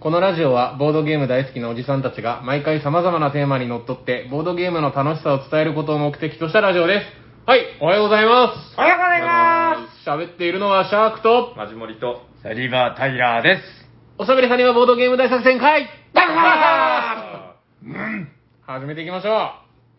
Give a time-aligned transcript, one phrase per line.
[0.00, 7.06] このラジオはボードゲーム大好きなおじさんたちが毎回様々なテーマにのっとってボードゲームの楽しさを伝えることを目的としたラジオです。
[7.46, 8.78] はい、おはようございます。
[8.78, 13.62] おはようございま喋っているのはシャークと、マジモリと、すサリバータイラーです。
[14.18, 18.28] おしゃべりさんにはボードゲーム大作戦会バカバうん
[18.62, 19.50] 始めていきましょ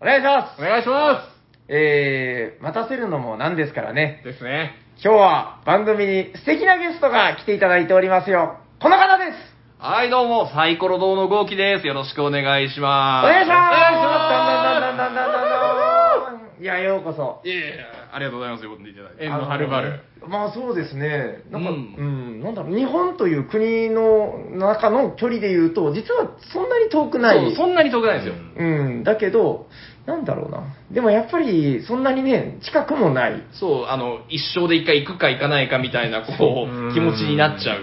[0.01, 0.59] お願いしまう。
[0.59, 4.21] お願いしますえー、待たせるのもなんですからね。
[4.23, 4.31] す。
[4.31, 4.75] ですね。
[5.03, 8.59] 今日は番組に素敵なゲストが来ていただいておりますよ。
[8.81, 9.48] この方です
[9.81, 11.87] はい、どうも、サイコロ堂の豪輝です。
[11.87, 13.31] よろしくお願いしおます。
[13.31, 17.39] 願いしますお願いしますだんだんだんだんだんだんだんいや、ようこそ。
[17.45, 18.67] いえいえ、ありがとうございます。
[18.67, 19.23] 呼んでいただいて。
[19.23, 20.01] 縁のはるばる。
[20.21, 21.43] あのまあそうですね。
[21.49, 27.39] なんか、ううんん、なんだろう、日本という国の中の距離で言うと、実はそんなに遠くない。
[27.45, 28.33] そう、そんなに遠くないですよ。
[28.57, 28.63] う
[28.99, 29.67] ん、だけど、
[30.05, 30.75] なんだろうな。
[30.91, 33.41] でもやっぱり、そんなにね、近くもない。
[33.53, 37.79] そう、あの、一生で一回行くか行かないかみたいな、こうんう、気持ちになっちゃう。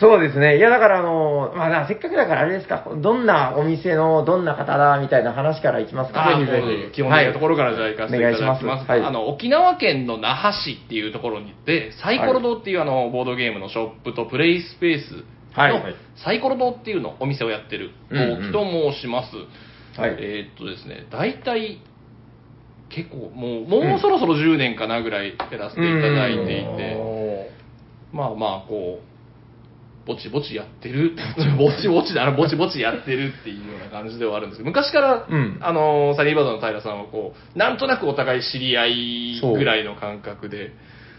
[0.00, 0.58] そうですね。
[0.58, 6.26] いや、だからあの、まあだからせっかくだからあれですか、どんなお店のどんな方だ、みたいな話からいきますか。
[6.26, 6.92] あぜひぜひ。
[6.92, 8.64] 基本的なところからじゃあ行かせていただきます。
[8.64, 15.24] お願いしますはいあの、沖縄県の那覇市っていうところにで、サイコロ堂っていうあの、ボードゲームのショップとプレイスペース
[15.56, 15.80] はいの、
[16.16, 19.36] サイコロ堂っていうのお店をやってる、大木と申します。
[20.00, 21.78] はいえーっとですね、大体、
[22.88, 27.46] 結構、もう、もうそろそろ10年かなぐらいやらせていただいていて、お
[28.12, 29.13] まあまあ、こう、
[30.06, 31.12] ぼちぼちやってる、
[31.58, 40.72] ぼちぼちだな、ぼちぼちやってるっていうような感じではあるんですけど、昔から、うんあの、サニーバードの平さんはこう、なんとなくお互い知り合いぐらいの感覚で、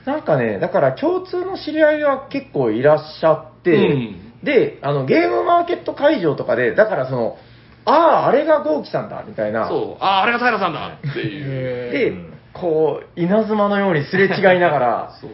[0.06, 7.38] なんかね、だから共通の知り合いが結構いらっしゃって、うんで、あの、ゲームマーケット会場とかで、だからその、
[7.86, 9.68] ああ、あれが豪輝さんだ、みたいな。
[9.68, 11.90] そう、ああ、あれが平さんだっていう。
[11.90, 12.14] へで、
[12.54, 15.32] こう、稲妻のようにすれ違いながら、 そう。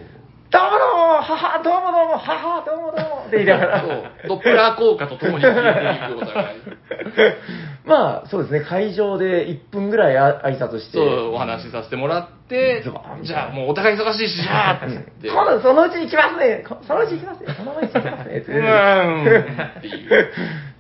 [0.52, 5.64] どうもどうも、はは、どうもどうも、はは、どうもどうも、って言いながら、そう、ドップラー効果とともに聞いてい
[6.12, 6.60] くお互い。
[7.88, 15.30] まあ、そうですね、会場で1分ぐらいあ挨拶して、そう、お話しさせてもらって、じゃあもうお互い忙しいし、じゃあっつって。
[15.30, 18.68] 今度そのうちに来ますね、そのうちに来ますね、そのうちに来ますね、ってうー
[19.08, 19.22] ん
[19.80, 20.34] っていう。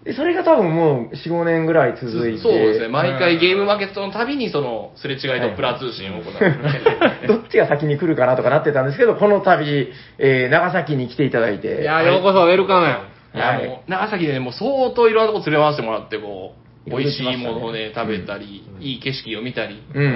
[0.03, 6.33] でそれが多分もう4、5年ぐらい続いて、そうですね、毎回ゲームマーケットのたびにそのすれ違いドップラー通信を行う。
[7.27, 12.87] どっちが先に来るかなとかなってたんですけど、この度、えー長崎に来ていただいて、いや、ようこそ、ウェルカム。
[13.35, 13.37] い。
[13.37, 16.53] や、はいもう、長崎でね、もう相当いろんなとこ連れ回してもらって、こ
[16.87, 19.83] う、美味しいものをね、食べたり、いい景色を見たり。
[19.93, 20.13] うんうんう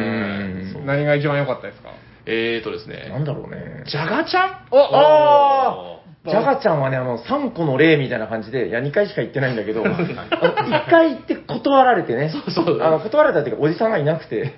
[0.63, 1.89] んそう何が一番良かったですか？
[2.25, 3.83] えーとですなね、んだろうね。
[3.85, 4.43] じゃがちゃん？
[4.45, 14.53] ああジャガちゃんはね、あの、3個の例みたいな感じで、いや、2回しか行ってないんだけど、 あの1回行って断られてね、そうそうあの断られたっていうか、おじさんがいなくて、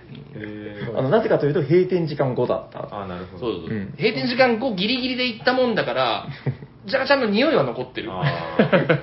[0.95, 2.88] あの、なぜかというと、閉店時間後だった。
[2.91, 3.39] あ、なるほど。
[3.39, 6.27] そうそううん閉店時間後ギリギリで行ったもんだから、
[6.85, 8.09] じゃがちゃんの匂いは残ってる。
[8.11, 8.23] あ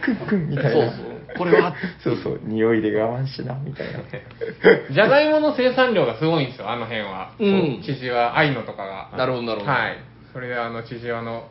[0.00, 0.70] クンクンみたいな。
[0.70, 1.14] そうそう。
[1.36, 4.00] これは、そうそう、匂いで我慢しな、みたいな。
[4.90, 7.32] じゃがいもの生産量がすごいんですよ、あの辺は。
[7.38, 9.10] うん千々岩、愛のとかが。
[9.16, 9.98] なるほどなるほどはい。
[10.32, 11.44] それであの、千々岩の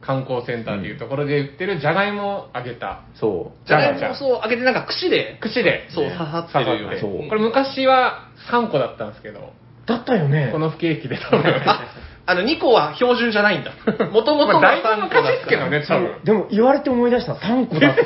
[0.00, 3.02] 観光センターっていうところで売ってるじゃがいもをあげた。
[3.14, 3.66] そう。
[3.66, 5.88] じゃがいもをそう、揚げてなんか串で、串で。
[5.90, 6.98] そう、刺さってるよね。
[7.00, 9.52] そうこれ昔は3個だったんですけど、
[9.86, 10.50] だったよね。
[10.52, 11.40] この不景気で多分。
[11.66, 11.84] あ、
[12.26, 13.72] あの、2個は標準じゃないんだ。
[14.12, 16.24] もともとまあは3だいぶ個だった昔ですけどね、多分。
[16.24, 18.04] でも言われて思い出した、3個だった。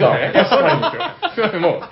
[0.49, 0.99] そうなんで
[1.34, 1.37] すよ。
[1.37, 1.82] すいません、 も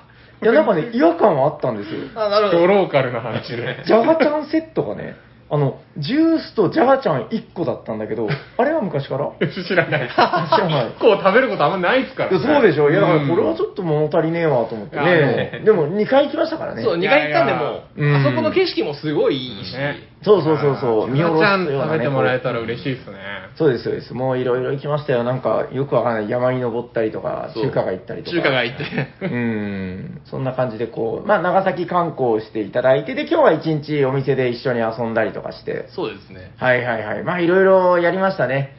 [0.43, 2.01] いや、なんかね、違和感はあったんですよ。
[2.17, 2.61] あ、なるう、ほど。
[2.63, 3.83] ドローカルな話で。
[3.87, 5.15] ジャガちゃんセットがね、
[5.51, 9.31] あの、ジュースとジャガちゃん1個だったんだけど、 あれは昔から？
[9.49, 10.09] 知らない。
[10.09, 15.63] 知らない1個を食べることあんまないですからいやそうでしょいや、だからこれはちょっと物足りねえわと思ってね。
[15.65, 16.83] でも2回行きましたからね。
[16.83, 21.09] そう、2回行ったんでもう、うんあそこの景色もすごいいいし、ねそうそうそうそう。
[21.09, 21.93] 見みおちゃん下ろすようなね。
[21.95, 23.17] 食べてもらえたら嬉しいですね。
[23.57, 24.15] そうです、そうです。
[24.15, 25.25] もういろいろ行きましたよ。
[25.25, 28.37] なんか、よくわかんない山に登ったりとか、中華街行ったりとか。
[28.37, 29.27] 中華街行って。
[29.27, 30.21] うん。
[30.25, 35.82] そんな感じでこう、まあ、長崎観光をしていただいて、で、今日は一日お店で一緒に遊んだりとかして。
[35.91, 36.53] そうですね。
[36.57, 37.23] はいはいはい。
[37.25, 38.77] まあ、いろいろやりましたね。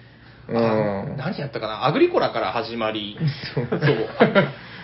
[0.48, 1.18] うあん。
[1.18, 1.86] 何やったかな？
[1.86, 3.18] アグリコラから始まり、
[3.56, 3.80] そうそう。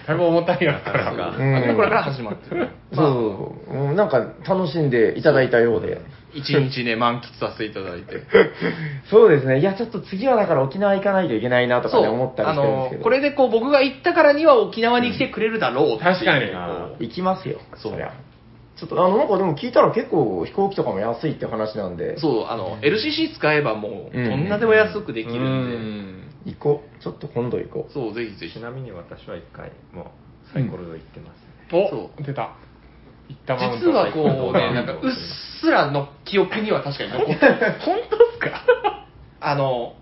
[0.07, 1.05] だいぶ重たいやつから。
[1.05, 2.69] かうんアグリコラから始まってる。
[2.94, 6.01] そう、うんなんか楽しんでいただいたようで。
[6.31, 8.21] 一日ね、満喫させていただいて。
[9.09, 9.59] そうですね。
[9.59, 12.99] いや、ちょっと次はだから沖縄行かないといけないなとかね、思ったりあしてるんですけど。
[12.99, 16.51] の、これでこう僕が行ったからには沖縄に来てくれるだろうっていう確かに
[16.99, 17.59] 行きますよ。
[17.75, 18.13] そうそりゃ。
[18.79, 22.17] ちょっと、あの、なんかでも聞いたら結構飛行機とかも安いって話なんで。
[22.17, 26.53] そう、あの、LCC 使えばもう、うんどんなでも安くできるうんで、ん。
[26.53, 27.03] 行こう。
[27.03, 27.93] ちょっと今度行こう。
[27.93, 28.61] そう、ぜひぜひち。
[28.61, 30.05] なみに私は一回、もう、
[30.53, 32.09] サイコロで行ってますね。
[32.17, 32.55] お、出た。
[33.29, 34.99] いったマウント実はこうね、うんなんかうっ
[35.61, 37.55] すらの記憶には確かに残ってる。
[37.81, 39.05] 本当ですか
[39.41, 39.93] あの、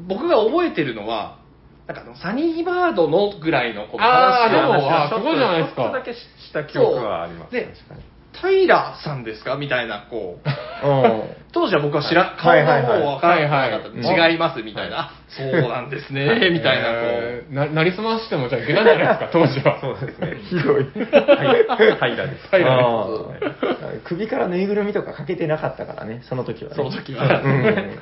[0.00, 1.38] 僕が覚えてるのは、
[1.86, 6.18] なんかあのサニーバードのぐらいのこのあー話をでもあすごいじゃないですかちょっとだけし
[6.52, 7.50] た記憶はあります。
[7.52, 8.16] そうで確かに。
[8.36, 10.38] 平さんですかみたいな、こ
[10.84, 11.22] う、うん。
[11.52, 19.80] 当時は僕は知ら、顔はいが分からなかった、はいはい違いますみたいな、あそうなんですね、みたいな、こえーな、なりすましてもじゃいけないんじゃないですか、当時は。
[19.80, 20.36] そうですね。
[20.50, 20.84] ひどい。
[20.84, 22.14] はい。
[22.14, 22.48] 平です。
[22.50, 26.76] 平あー首からぬいぐるみとかかけてなかったからね、その時はね。
[26.76, 27.98] その時はうん。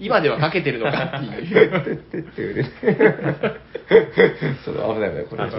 [0.00, 1.84] 今ではかけてるのかっていう。
[1.84, 2.70] てってって売れて。
[4.64, 5.50] そうだ、危ない危ない、これ。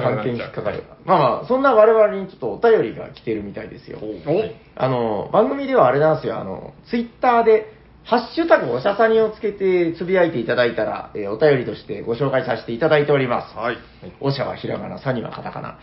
[0.00, 0.82] 関係に引っかかる。
[1.04, 3.98] まあまあ、そんな我々にちょっとお便りが来てるみたいですよ。
[3.98, 4.44] お
[4.76, 7.72] あの、番組ではあれなんですよ、あの、ツイッターで、
[8.04, 13.56] ハッシュタグおしゃさにをつけてつぶやいていただいたら、えーお便りとしてご紹介させていただいております。
[13.56, 13.78] はい。
[14.20, 15.78] おしゃはひらがな、さにはカタカナ。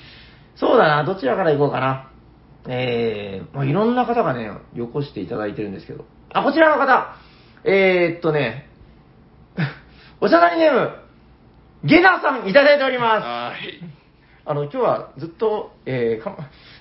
[0.56, 2.10] そうだな、どちらから行こうかな。
[2.68, 6.06] えー、まあ、いろんな方がね、よこしていただいてるんですけど。
[6.32, 7.16] あ、こちらの方。
[7.66, 8.68] えー、っとね、
[10.22, 10.92] おしゃさにネーム、
[11.84, 13.24] ゲナさんいただいております。
[13.26, 13.80] はい。
[14.46, 16.36] あの、今日はずっと、えー、か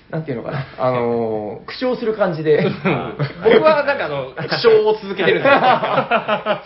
[0.09, 2.61] なんていうのかな、あのー 苦笑する感じで。
[2.61, 5.49] 僕はなんかあの、苦笑を続けてるんで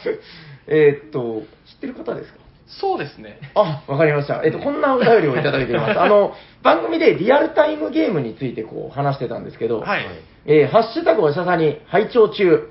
[0.02, 0.16] すよ。
[0.70, 2.40] えーっと、知ってる方ですか？
[2.68, 3.40] そうですね。
[3.56, 4.42] あ、わかりました。
[4.44, 6.00] えっと、こんなお便りをいただいています。
[6.02, 10.06] あの、番組でリアルタイムゲームについてこう話してたんですけど、はい。
[10.48, 12.70] えーハッシュタグおしゃさに拝聴中。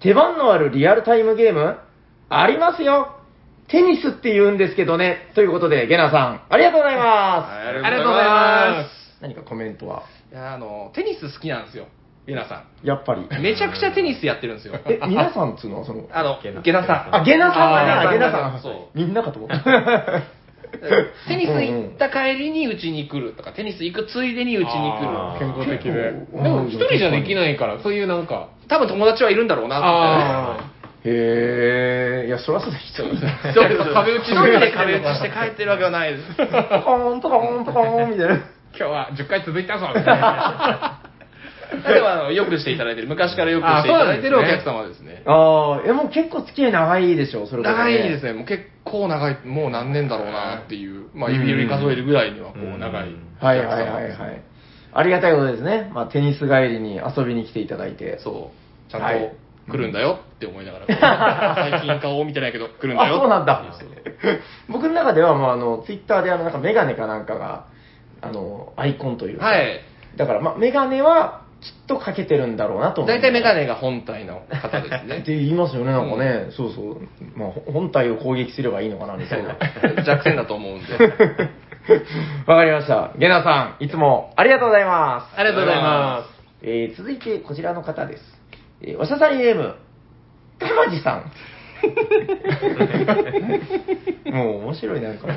[0.00, 1.78] 手番のあるリアルタイムゲーム？
[2.28, 3.12] ありますよ。
[3.68, 5.32] テニスって言うんですけどね。
[5.34, 7.06] ということで、ゲナさん、ありがとうございます。
[7.06, 8.90] あありがとうございます。
[9.20, 11.86] 何かコメントは、いや、あの、テニス好きなんですよ。
[12.26, 13.22] 皆さやっぱり。
[13.22, 13.42] ん。
[13.42, 14.74] めちゃくちゃテニスやってるんですよ。
[14.86, 15.80] え、皆さんっつうの？
[15.80, 17.16] は、その、あのゲナ、ゲナさん。
[17.16, 18.60] あ、ゲナさんだね、あーあゲナさん。
[18.62, 19.56] そうみんなかと思った。
[21.28, 25.38] テニス行った帰りにうちに来るとか、テニス行くついでにうちに来ある。
[25.38, 25.92] 健康的で。
[26.42, 29.86] でも一人じゃできないから、そういうなんか、多分友達はいるんだろうなって。
[29.86, 30.76] あ
[31.08, 33.02] へえ、いや、そらそうです
[33.94, 36.34] 壁打ち一人で壁打ちして帰ってるわけはないです。
[36.34, 38.34] ポコーン、ポコーン、ポコーン、みたいな。
[38.34, 38.44] 今
[38.76, 41.00] 日は10回続いたぞ、みたいな。
[41.70, 45.22] でもあの、よくしていただいてる、昔からよくしていただいてるお客様ですね。
[45.26, 48.32] ああ、え、もう結構付き合い長いでしょ、それこそ長いですね。
[48.32, 53.14] もう結構長い、もう何年だろうなっていう、まあ指指数えるぐらいにはこう長い。
[53.40, 54.42] はいはいはいはい。
[54.92, 55.90] ありがたいことですね。
[55.92, 58.18] まあ、テニス帰りに遊びに来ていただいて。
[58.20, 58.52] そ
[58.88, 58.90] う。
[58.90, 60.86] ちゃんはいと来るんだよって思いながら、
[61.70, 63.16] 最近顔を見てないけど来るんだよ。
[63.16, 63.64] あ、そうなんだ。
[64.68, 67.66] 僕の中ではもうあの、ツイッターであの、なんかメガネかなんかが、
[68.22, 69.46] あの、アイコンというか。
[69.46, 69.80] はい。
[70.16, 71.45] だから、まあ、メガネはき
[71.84, 73.14] っとかけてるんだろうなと思う。
[73.14, 75.22] 大体メガネが本体の方です ってね。
[75.26, 76.46] 言いますよね、なんかね。
[76.50, 77.00] そうそう。
[77.34, 79.56] まあ、ほ本体を攻撃すればいいのかな、みたいな。
[80.04, 80.92] 弱点だと思うんで。
[82.46, 83.10] わかりました。
[83.16, 85.40] ゲナさん、いつもありがとうございます。
[85.40, 86.36] ありがとうございます。
[86.62, 88.22] えー続いてこちらの方です。
[88.82, 89.74] えーおしゃさりネーム、
[90.58, 91.32] かまじさん。
[94.32, 95.36] もう面白いなんかもう。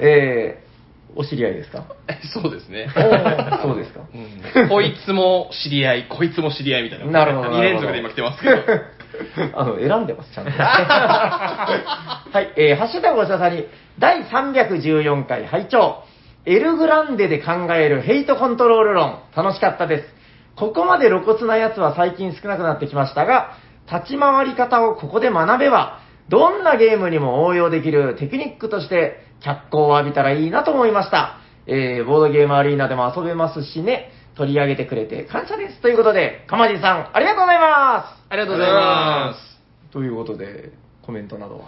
[0.00, 0.69] えー
[1.16, 1.84] お知り合いですか？
[2.32, 2.88] そうですね。
[3.62, 4.00] そうですか？
[4.14, 7.06] うんこいつも知り合い、こいつも知り合いみたいな。
[7.06, 8.56] なるほど2連続で今来てますけど。
[9.54, 10.50] あの、選んでます、ちゃんと。
[10.52, 13.66] はい、えー、ハッシュタグおしゃさに、
[13.98, 16.04] 第314回拝聴
[16.46, 20.14] エルグランデで考えるヘイトコントロール論、楽しかったです。
[20.56, 23.52] ここまで露骨なやつは最近少なくなってきましたが、
[23.92, 25.98] 立ち回り方をここで学べば、
[26.30, 31.38] どんなゲームにも応用できるテクニックとして、脚光を浴びたらいいなと思いました。
[31.66, 35.80] えー、ボードゲームアリーナでも遊べますしね、取り上げてくれて感謝です。
[35.80, 38.32] ということで、かまじさん、ありがとうございます。
[38.32, 39.92] ありがとうございます。
[39.92, 40.70] ということで、
[41.02, 41.64] コメントなどは？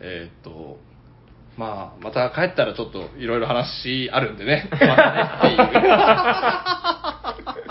[0.00, 0.78] えーっと、
[1.58, 4.68] まあ、また帰ったらちょっといろいろ話あるんでね。
[4.72, 5.40] またねっ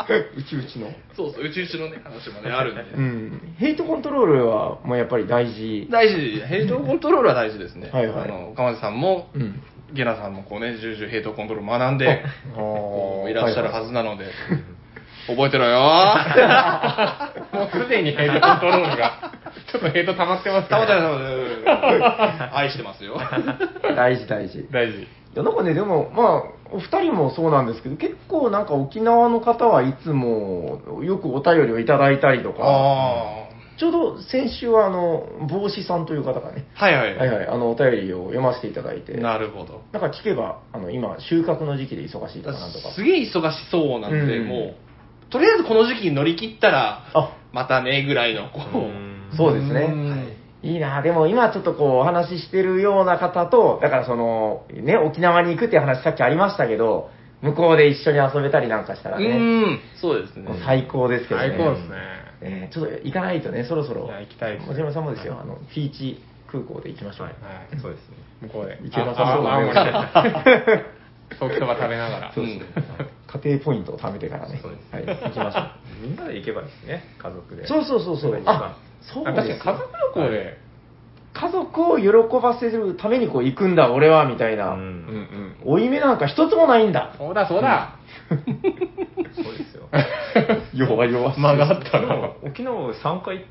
[0.08, 0.26] ていう。
[0.38, 0.92] うちうちの。
[1.16, 2.82] そうそう、うちうちのね、話もね、あるんで。
[2.82, 3.56] うん。
[3.58, 5.88] ヘイトコントロールは、もうやっぱり大事。
[5.90, 7.90] 大事、ヘイトコントロールは大事ですね。
[7.92, 9.62] はいはいあの、鎌地さんも、うん。
[9.94, 12.26] ゲナさんもこうね、重々ヘイトコントロール学んで、
[12.56, 14.26] こういらっしゃるはずなので、
[15.28, 19.32] 覚えてろよーもうすでにヘイトコントロールが、
[19.72, 21.18] ちょっとヘイト溜まってますたまたまま
[21.66, 23.20] たま愛してますよ。
[23.96, 24.60] 大事大事。
[24.60, 25.08] い大事。
[25.38, 36.86] や、なんかね、でも、まあ、お二人もそうなんですけど、結構なんか沖縄の方はいつも、よくお便りをいただいたりとか、あちょうど先週は、あの、帽子さんという方がね、あ。
[36.86, 37.16] はいはい。
[37.16, 39.84] はいはい、あの、お便りを読ませていただいて、なるほど。
[39.92, 42.92] なんか聞けば、あの、今、収穫の時期で忙しいとかなんとか。
[42.96, 44.76] すげえ忙しそうなんで、うんもう、
[45.30, 48.60] とりあえずこの時期に乗り切ったら、あ、またね、ぐらいの、こ
[49.34, 49.82] う、そうですね。
[49.82, 60.50] うんいいなでも今ちょっとこうお話ししてるような方と、だからその、ね、沖縄に行くっていう話さっきありましたけど、向こうで一緒に遊べたりなんかしたらうね、ん、そうですね。
[60.66, 61.50] 最高ですけどね。
[61.50, 61.96] 最高ですね。
[62.40, 64.06] えーちょっと行かないとね、そろそろ。
[64.06, 67.28] いや行きたいですねもちろんさんもですよ、あの、ピーチ、空港で行きましょう。
[67.28, 68.18] はいはいそうですね。
[68.42, 68.80] 向こうで。
[68.82, 70.86] 行けなさそうああ青森で。
[71.40, 72.32] ソーキそば食べながら。
[72.34, 72.66] そうですね。
[73.28, 74.60] 家庭ポイントを貯めてからね。
[74.62, 75.72] そうですはい、行きましょう。
[76.02, 77.68] みんなで行けばいいですね、家族で。
[77.68, 80.58] そうそうそうそうあ、そうあです確かに家族旅行で、
[81.34, 82.08] 家族を喜
[82.42, 84.72] ばせるためにこう行くんだ、俺は、みたいな。
[84.74, 87.14] ううんん負い目なんか一つもないんだ。
[87.18, 87.96] そうだそうだ。
[88.30, 89.90] そうですよ。
[90.74, 92.16] 弱々間があった昨な。
[92.16, 93.46] 日、昨日3回、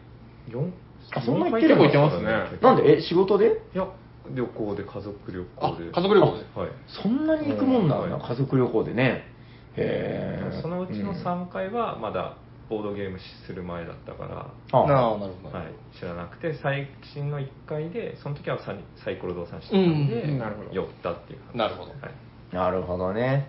[0.49, 0.71] 4
[1.15, 3.47] あそんな行ってる結構行ってますねなんで、え、仕事で？
[3.75, 3.87] いや、
[4.31, 5.91] 旅行で、家族旅あ行で。
[5.93, 6.71] 家族旅行ではい。
[6.89, 9.36] そんなに行くもんなんだ、うん家族旅行でね。
[9.77, 10.61] へえ。
[10.63, 12.37] そのうちのうん3回はまだ
[12.69, 20.39] ボードゲームする前だったから、あなあなるほど、はい、知らなくて最新の1回でその時はサニサイコロ動産してたんで、うん。
[20.39, 20.73] なるほど。
[20.73, 21.57] 寄ったっていう話。
[21.57, 21.91] なるほど。
[21.91, 22.55] はい。
[22.55, 23.49] なるほどね。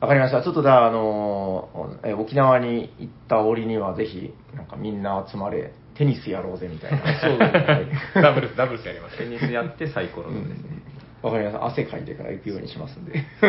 [0.00, 0.42] わかりました。
[0.42, 7.20] ちょっとだ、あのーえ沖縄に行った折にはぜひ、なんかみんな集まれ、テニスやろうぜみたいな。
[7.20, 7.58] そうだね。
[8.14, 8.22] はい。
[8.22, 9.28] ダブルス、ダブルスやりましたテ。
[9.28, 10.82] ニスやってサイコロのですね、
[11.22, 11.66] わかりました。
[11.66, 13.24] 汗かいてから行くようにしますんで。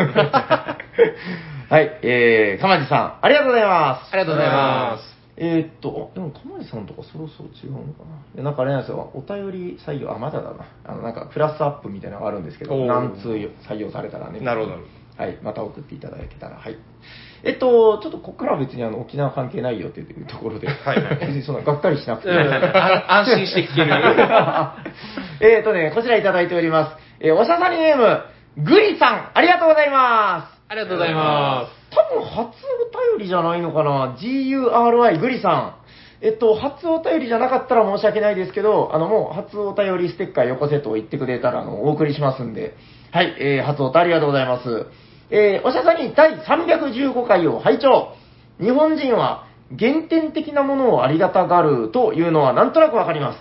[1.68, 4.12] はい、えー、かまじさん、ありがとうございます。
[4.12, 5.12] ありがとうございます。
[5.36, 8.04] えーっと、あでも、かまじさんとかそろそろ違うのか
[8.36, 10.66] ななんかあれなんですよ、お便り採用、あ、まだだな。
[10.84, 13.28] あの、なんか、プラスアップみたいなのがあるんですけど、何通
[13.66, 14.40] 採用されたらね。
[14.40, 14.76] なるほど
[15.16, 16.76] はい、また送っていただけたら、はい。
[17.44, 23.90] えっと、ちょっとここからは別にあの沖縄関係ないよっていうところで、はいはい別にそんながっかりしなくて、うんあ安心して聞ける
[25.56, 26.96] えっとね、こちらいただいております。
[27.24, 28.24] えーおしゃさりネーム、
[28.64, 30.60] グリさん、ありがとうございます。
[30.68, 35.74] ありがとうございま多分初お便りじゃないのかな ?GURI グリさん。
[36.20, 42.74] えっと、初お便りじゃなかったら申し訳ないですけど、あの、もう初お便りステッカーよこせと言ってくれたら、あの、お送りしますんで。
[43.12, 44.86] はい、えー、初お便りありがとうございます。
[45.30, 48.16] えー、おしゃさに第315回を拝聴
[48.60, 49.46] 日本人は
[49.78, 53.38] 原点的なものをありがたがるというのはなんとなくわかります。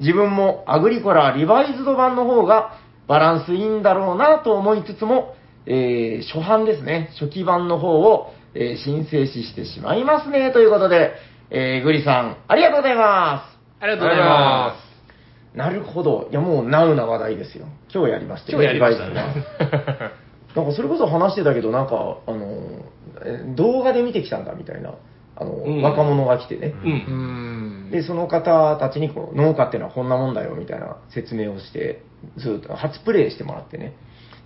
[0.00, 2.81] 自分もアグリコラリバイズド版の方が
[3.12, 5.34] バランスいいんだろうなと思いつつも、
[5.66, 11.12] えー初版ですね、初期版の方を、えー申請ししてしまいますね、ということで、
[11.50, 13.80] えーグリさん、ありがとうございます。
[13.80, 13.84] す。
[13.84, 14.76] ありがとうございま
[15.54, 16.28] なるほど。
[16.30, 17.66] いや、もうナウな話題ですよ。
[17.92, 19.14] 今日やりましたよ今日やりましたね
[20.56, 22.46] なんかそれこそ話してたけど、なんか、あの、
[23.26, 24.94] え動画で見てきたんだみたいな、
[25.42, 26.70] あの、うん若者が来てね。
[26.70, 26.86] す。
[26.86, 27.90] ううんん。
[27.90, 32.02] で、その方たちにこう、農家っていうのはこんなもんだよみたいな説明をして、
[32.36, 33.94] ずっと初プレイしてもらってね。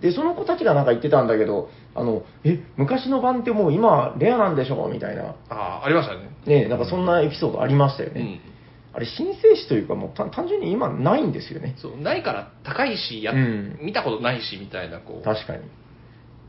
[0.01, 5.35] で、その子たちがなんか言ってたんだけど、あの、え、昔の版ってもう今レアなんでしょみたいな。
[5.49, 8.21] ああありましたねね、なんかそんなエピソードありましたよね。
[8.21, 8.23] う
[8.53, 8.57] ん
[8.93, 11.75] あれ、申請誌というかもう単単純に今ないんですよね。
[11.77, 15.61] そうないから高いしや、うん見たことないしみたいなこう確かに。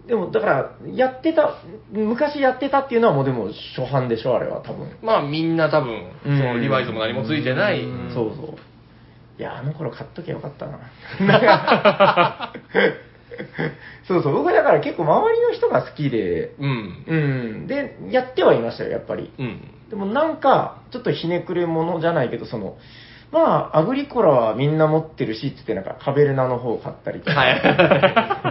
[0.08, 1.58] でも、だから、やってた、
[1.92, 4.90] 昔やってたっていうのはもうでも初版でしょ、あれは多分。
[5.02, 8.56] まあみんな多分、うんそのリバイズも何もついてない、うんそうそう。
[9.38, 10.80] いや、あの頃買っときゃよかったな。
[14.08, 17.66] そうそう、僕だから結構周りの人が好きで、うんうん。
[17.66, 19.30] で、やってはいましたよ、やっぱり。
[19.38, 22.76] うんでもなんか、ちょっとひねくれ者じゃないけど、その、
[23.32, 27.32] まあ、アグリコラはみんな持ってるし、つってなんかカベルナの方を買ったりとか。
[27.32, 28.47] はい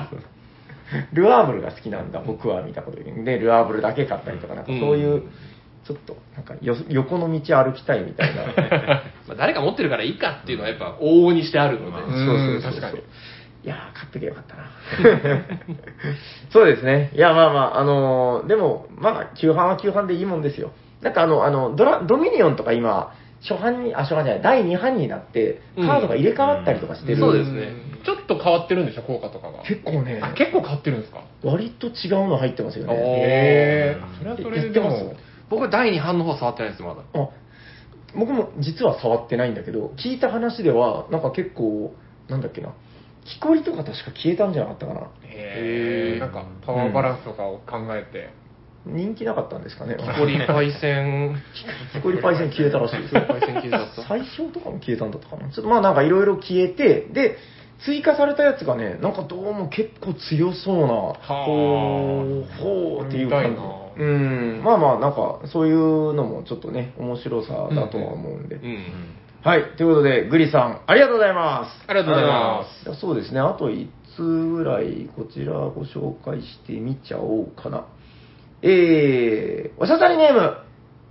[1.17, 5.24] ルアーブルが好きなんだ、僕は、見たこと言うで、ルアーブルだけ買ったりとか、なんかそういう、
[5.86, 8.43] ちょっと、なんかよ、横の道歩きたいみたいな。
[9.27, 13.03] まあ誰か持ってるからいいかっていうのはやっぱ往々にしてあるので、うんそうそうそう確かに
[13.63, 15.41] いやー、買っとけばよかったな。
[16.51, 17.12] そうですね。
[17.13, 20.71] いや、まあまあ、あのーでも、まあ、旧版は旧版でいいもんですよ。
[21.01, 27.17] なんかあの、あの、ドラ、ドミニオンとか今、初版に、あ、初版じゃない、第2版になって、カードが入れ替わったりとかしてる。
[27.20, 27.74] そうですね。
[28.03, 29.63] ちょっと変わってるんでしょ、効果とかが。
[29.63, 31.24] 結構ね、あ、結構変わってるんですか？
[31.44, 32.94] 割と違うの入ってますよね。
[32.96, 34.17] へー。
[34.17, 35.13] それはそれででやっても、
[35.50, 37.01] 僕は第2版の方は触ってないですまだ。
[37.13, 37.29] あ
[38.15, 41.94] 僕も実は触ってないんだけど、聞いた話では、なんか結構、
[42.29, 42.74] なんだっけな、
[43.25, 45.01] 木こりとか確か消えたんじゃなかったかな。
[45.24, 46.20] へー。
[46.20, 48.29] なんか、パワーバランスとかを考えて。
[48.88, 49.98] 人気なかったんですかね。
[49.98, 51.36] 木こりパイセン
[51.94, 53.13] 木こりパイセン消えたらしいです。
[53.13, 55.50] パイセン消えた最小とかも消えたんだったかな。
[55.51, 57.38] ちょっとまあなんかいろいろ消えて、で、
[57.86, 64.01] 追加されたやつがね、なんかどうも結構強そうな、はほう、ほうっていう感じ。
[64.01, 68.56] うん、まあまあなんかそういうのもちょっとね、面白さだとは思うんで。
[68.56, 68.77] うん
[69.44, 71.86] はい、ということで、グリさん、ありがとうございます。
[71.88, 72.65] ありがとうございま
[72.96, 77.86] すそうですね、あと1通ぐらい、こちらご紹介してみちゃおうかな。
[78.61, 80.57] えー、おしゃさりネーム、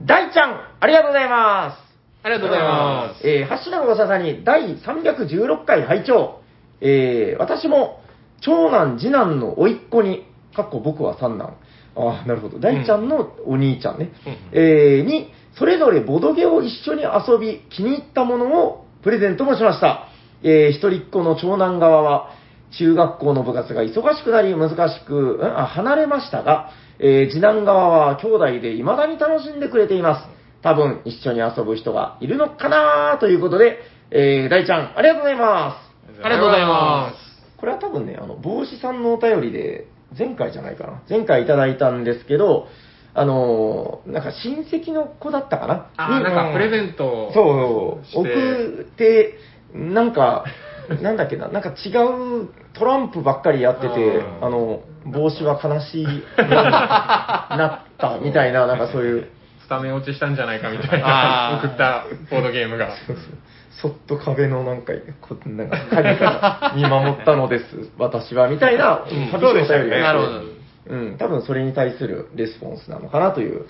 [0.02, 1.86] 大ちゃん、ありがとうございます。
[2.24, 3.28] ありがとうございます。
[3.28, 6.40] えー、ハッシュタグおしゃさに第316回拝聴
[6.80, 8.00] えー、私も、
[8.40, 11.56] 長男、次男の甥っ子に、かっこ僕は三男。
[11.96, 12.58] ああ、なるほど。
[12.58, 14.10] 大ちゃんのお兄ちゃんね。
[14.26, 20.08] うんえー、に、それぞれボドゲを一緒に遊び、気に入ったものをプレゼントもしました。
[20.42, 22.30] えー一人っ子の長男側は、
[22.78, 30.28] 中学校の部活が忙しくなり難しく、んあ離れましたが、えー次男側は兄弟で未だに楽しんでくれています。
[30.62, 33.78] 多分一緒に遊ぶ人がいるのかなということで、
[34.10, 35.76] えー大ちゃん、ありがとうございま
[36.18, 36.24] す。
[36.24, 37.56] ありがとうございます。
[37.58, 41.02] これは多分ね、あの、帽子さんのお便りで、前回じゃないかな。
[41.08, 42.68] 前回いただいたんですけど、
[43.14, 45.90] あのーなんか親戚の子だったかな？
[45.96, 49.38] あなんかプレゼントをそう、送って、
[49.74, 50.44] なんか、
[51.02, 54.24] なんだっけな、なんか違うトランプばっかりやってて、うん。
[54.46, 59.28] あの、帽子は悲しいになったみたいな、なんかそういう、
[59.60, 62.90] スタメン落ちしたんじゃないかみたいな送ったボードゲームが。
[63.82, 67.64] そっと壁のなんか、こなんか影から見守ったのです、
[67.98, 70.30] 私は、みたいな、寂しいお便りが来てなるほど。
[70.88, 73.66] うん、多分それに対するレスポンスなのかなという。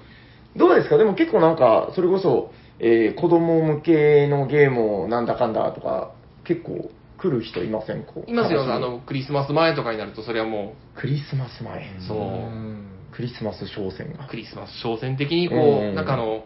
[0.55, 0.97] どうですか？
[0.99, 6.11] でも結構なんか、それこそ、えー子供向けのゲームをなんだかんだとか、
[6.45, 11.83] 結構来る人いませんこういますよ、あの、クリスマス前とかになると、それはもクリスマス前。
[11.83, 14.27] う、そうう、クリスマス商戦が。
[14.29, 16.45] クリスマス商戦的にこうんう、なんかあの、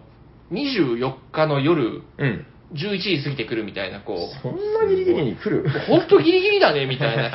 [0.52, 2.46] 24日の夜、うん。
[2.72, 5.68] 11時過ぎてくるみたいな、こう、そんなギリギリに来る？
[5.88, 7.30] 本当ギリギリだね、みたいな。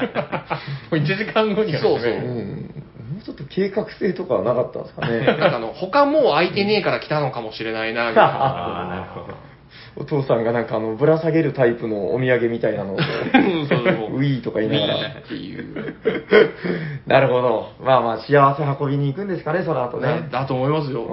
[0.90, 2.86] もう1時間後にはそうそううん。
[3.16, 5.20] もうちょっと計画性とかはなかったんですかね。
[5.26, 9.08] なんかあの、他もう空いてねえから来たのかもしれないな、みたいな。
[9.98, 15.10] お父さんがなんかあの、ぶら下げるタイプのお土産みたいなのを、 ウィーとか言いながら。
[15.20, 15.96] っていう。
[17.08, 17.70] なるほど。
[17.82, 20.28] まあまあ、幸せ運びに行くんですかね、その後ね。
[20.32, 21.06] だと思いますよ。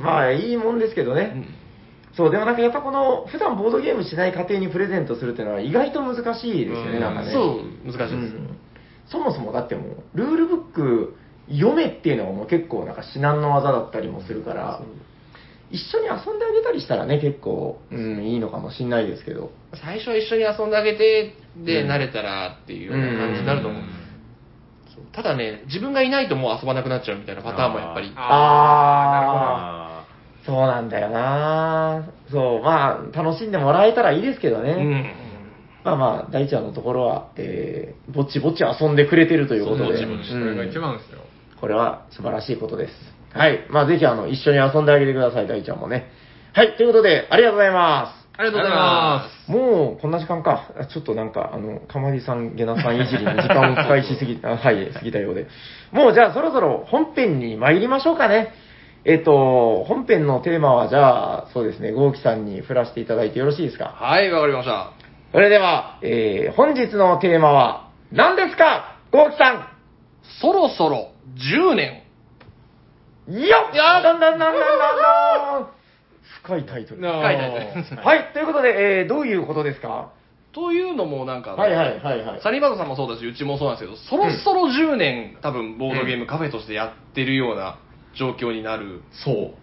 [0.00, 1.32] まあ、いいもんですけどね。
[1.34, 1.46] うん
[2.16, 7.32] そう、でもなんかやっぱこの、普段ボードゲームしない家庭にプレゼントするっていうのは意外と難しいですよね、うんなんかね。
[7.32, 8.36] そう、難しいです。
[8.36, 8.56] うん
[9.06, 9.82] そもそもだっても
[10.14, 11.16] う、ルールブック
[11.50, 14.80] 読めっていうのがもう結構なんか至難の技だったりもするから、
[15.70, 19.50] 一緒に遊んであげたりしたらね、結構、うん、いいのかもしんないですけど。
[19.74, 23.82] 最初は一緒に遊んであげて、で、うん慣れたらっていうような感じになると思う。
[23.82, 24.04] うん
[24.94, 28.12] そうただね、自分がいないともう遊ばなくなっちゃうみたいなパターンもやっぱり。
[28.16, 30.06] ああ
[30.46, 34.72] そうなんだよなそう、まあ、楽しんでもらえたらいいですけどね。
[34.72, 35.14] うん。
[35.84, 39.84] まあまあ、大ちゃんのところは、えー、ぼちぼち遊んでくれてるということで。
[39.84, 41.20] ぼちぼちそれが一番ですよ。
[41.60, 42.92] これは素晴らしいことです。
[43.34, 43.66] はい。
[43.68, 46.06] まあ、ぜひ、あの、一緒に遊んであげてください、大ちゃんもね。
[46.52, 46.76] はい。
[46.76, 48.14] ということで、ありがとうございま。
[48.36, 50.70] ありがとうございますもう、こんな時間か。
[50.78, 55.46] あちょっとなんか、あの、かまりさん、ゲナさんいじりに時間を使いしすぎ、あ はい、過ぎたようで。
[55.92, 58.52] もう、じゃあ、そろそろ本編に参りましょうかね。
[59.04, 63.92] えっ、と、本編のテーマは、じゃあ、そうですね、ゴーキさんに振らせていただいてよろしいですか？
[63.98, 64.90] はい、わかりました。
[65.32, 68.96] それでは、えー、本日のテーマは、何ですか？
[69.12, 69.68] ゴーキさ
[70.40, 72.03] そろそろ10年。
[73.30, 75.66] んよっいやーだんだんだんだん
[76.42, 77.00] 深いタイトル。
[77.00, 80.10] な深いタイトルはい、ということで、えー、どういうことですか？
[80.52, 82.40] というのもなんか、はいはいはいはい。
[82.42, 87.78] サニーバードさんもそうだし、うちもそうなんですけど、そろそろ10年、多分ボードゲームカフェとしてやってるような
[88.16, 89.02] 状況になる。
[89.24, 89.54] そう。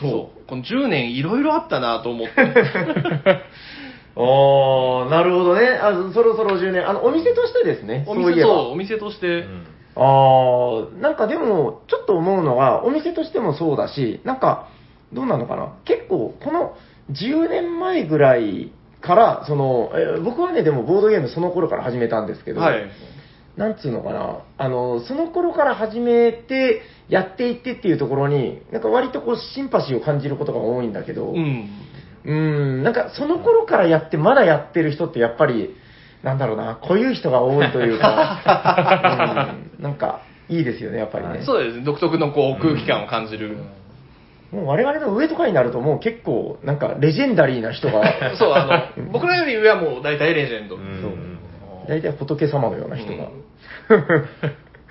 [0.00, 0.46] そう。
[0.46, 2.34] この10年いろいろあったなと思って。
[4.16, 5.66] あー、なるほどね。
[5.68, 6.88] あそろそろ10年。
[6.88, 8.04] あの、お店としてですね。
[8.06, 9.44] おそういえば店そう、お店として、
[9.96, 14.68] あー、なんかでも、ちょっと思うのが、お店としてもそうだし、なんか、
[15.12, 16.74] どうなのかな結構、この
[17.12, 22.88] 10年前ぐらいから、その、えー僕はね、でもボードゲームその頃から始めたんですけど、はい。
[23.56, 31.68] なんつうのかな、あの、その頃から始めて、やっていってっていうところに、なんか割とこう、シンパシーを感じることが多いんだけど、うん。
[32.24, 35.74] うん、なんかその頃からやって、まだやってる人ってやっぱり、
[36.22, 41.42] なんだろうな、こういう人が多いというか、 うん、なんかいいですよね、やっぱりね。
[41.42, 43.56] そうですね、独特のこう空気感を感じる。
[44.52, 48.02] もう我々の上とかになると、もう結構、なんかレジェンダリーな人が、
[48.36, 50.76] そう、あの、 僕らより上はもう大体レジェンド。
[50.76, 51.38] うん
[51.88, 53.30] 大体仏様のような人が。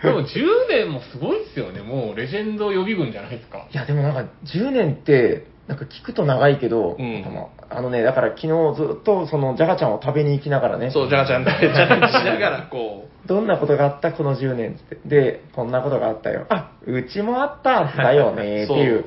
[0.02, 0.26] でも10
[0.70, 1.82] 年もすごいですよね。
[1.82, 3.68] もうレジェンド予備軍じゃないですか。
[3.72, 7.24] いや、でもなんか10年って、なんか聞くと長いけど、うん
[7.70, 14.98] ああのね、だから昨日ずっとそのジャガちゃんを食べに行きながらね、そう、じゃがちゃんでチャレンジしながら、こどんなことがあったこの10年って。
[15.06, 16.48] で、こんなことがあったよ。
[16.50, 19.06] あ、うちもあったんだよねっていう。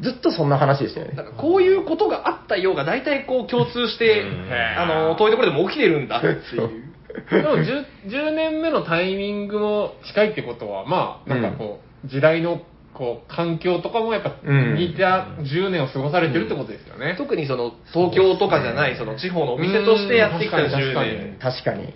[0.00, 1.26] ずっとそんな話でしたよう、ねなん。
[1.26, 6.92] かこういうことがあったようが大体こう共通してうん、あの、遠いところでも起きてるんだっていう。
[7.30, 12.62] でも 10, 10年目のタイミングも近いってことは、まあ、なんかこう、時代の
[12.94, 17.14] こう環境とかもやっぱうん似た10年を過ごされてるってことですよね。
[17.16, 21.94] 特にその東京とかじゃないその地方のお店としてやってきたうん確かに10確かに年確かに。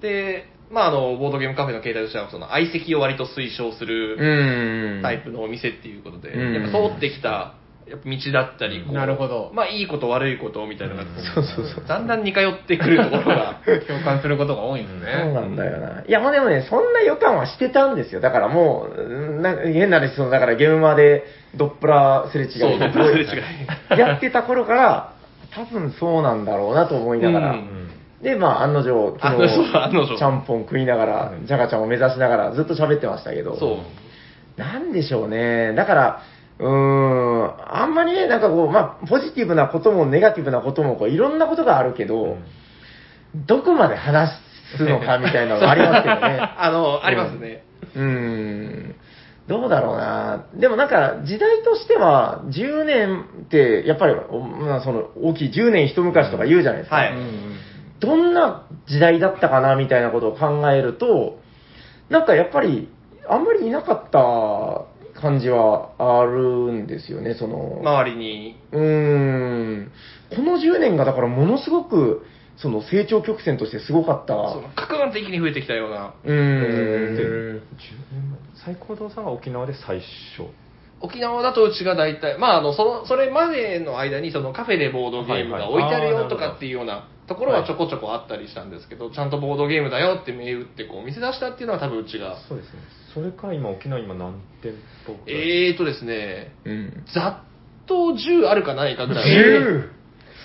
[0.00, 5.02] で、まああの、ボードゲームカフェの形態としてはその相席を割と推奨するうん。
[5.02, 7.54] タイプのお店っていうことで、うんやっぱ通ってきた
[7.88, 11.84] やっぱ道だったり、こうなるほどまあいいこと悪いことみたいなのが、そうそうそう。
[11.86, 15.22] だんだん似通ってくるところが、 共感することが多いんですね。
[15.22, 16.02] そうなんだよな。
[16.06, 18.20] いや、もうでもね、そんな予感はしてたんですよ。
[18.20, 25.12] だからもう、うんなんか変なですそのだからゲームマでドップラーすれ違いそうドップラーすれ違いやってた頃から、
[25.54, 27.50] 多分そうなんだろうなと思いながら。
[27.52, 27.86] うん
[28.22, 33.56] で、まあ、案の定、昨日、ちゃんぽん食いながら、ジャガちゃんを目指しながらずっと喋ってましたけど。
[33.56, 33.82] そ
[34.56, 34.60] う。
[34.60, 35.74] なんでしょうね。
[35.74, 36.22] だから、
[36.58, 42.38] うーん、あんまりね、なんかこう、まあ、ポジティブなこともネガティブなことも、こう、いろんなことがあるけど、
[43.34, 44.32] どこまで話
[44.76, 46.40] すのかみたいなのがありますけどね。
[46.58, 47.64] あの、ありますね。
[47.94, 48.94] うーん。
[49.48, 50.46] どうだろうな。
[50.54, 56.96] でもなんか、時代としては、10年って、やっぱり、おまあ、その、大きい10年一昔とか言うじゃないですか。
[56.96, 57.56] はいうんうん
[58.00, 61.38] どんな時代だったかなみたいなことを考えると、
[62.08, 62.88] なんかやっぱり、
[63.28, 64.18] あんまりいなかった
[65.20, 67.80] 感じはあるんですよね、その。
[67.80, 68.56] 周りに。
[68.72, 69.92] うーん。
[70.34, 72.26] この10年がだからものすごく、
[72.56, 74.34] その成長曲線としてすごかった。
[74.52, 76.14] その、格段的に増えてきたような。
[76.24, 76.36] うーん。
[76.36, 77.62] 10
[78.12, 80.48] 年前最高堂さんが沖縄で最初
[81.00, 92.38] 沖縄だとうちが大体、まあ、あの、その、それまでの間に、そのカフェでボードゲームが置いてあるよとかっていうようなところはちょこちょこあったりしたんですけど、ちゃんとボードゲームだよって銘打ってこう見せ出したっていうのは多分うちが。
[93.16, 94.74] それから今沖縄今何店
[95.06, 95.68] 舗ぐらい？
[95.68, 97.04] えーとですね、うん。
[97.14, 99.30] ざっと10あるかないかぐらい。
[99.30, 99.88] 10!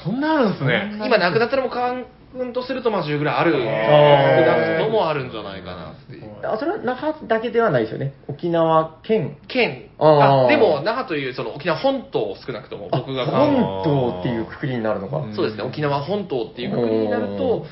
[0.05, 0.93] そんなあるんですね。
[1.05, 3.55] 今なくなったらもうカウントするとまあ10ぐらいある。
[3.55, 6.47] ー少なくともあるんじゃないかなっていう。
[6.47, 8.13] あ、それは那覇だけではないですよね。
[8.29, 9.37] 沖縄県。
[9.49, 9.89] 県。
[9.99, 15.17] あーあ、でも那覇というその沖縄本島少なくともあ僕が本島っていうくくりになるのか。
[15.17, 17.65] うんそうですね、沖縄本島っていうくくりになるおと、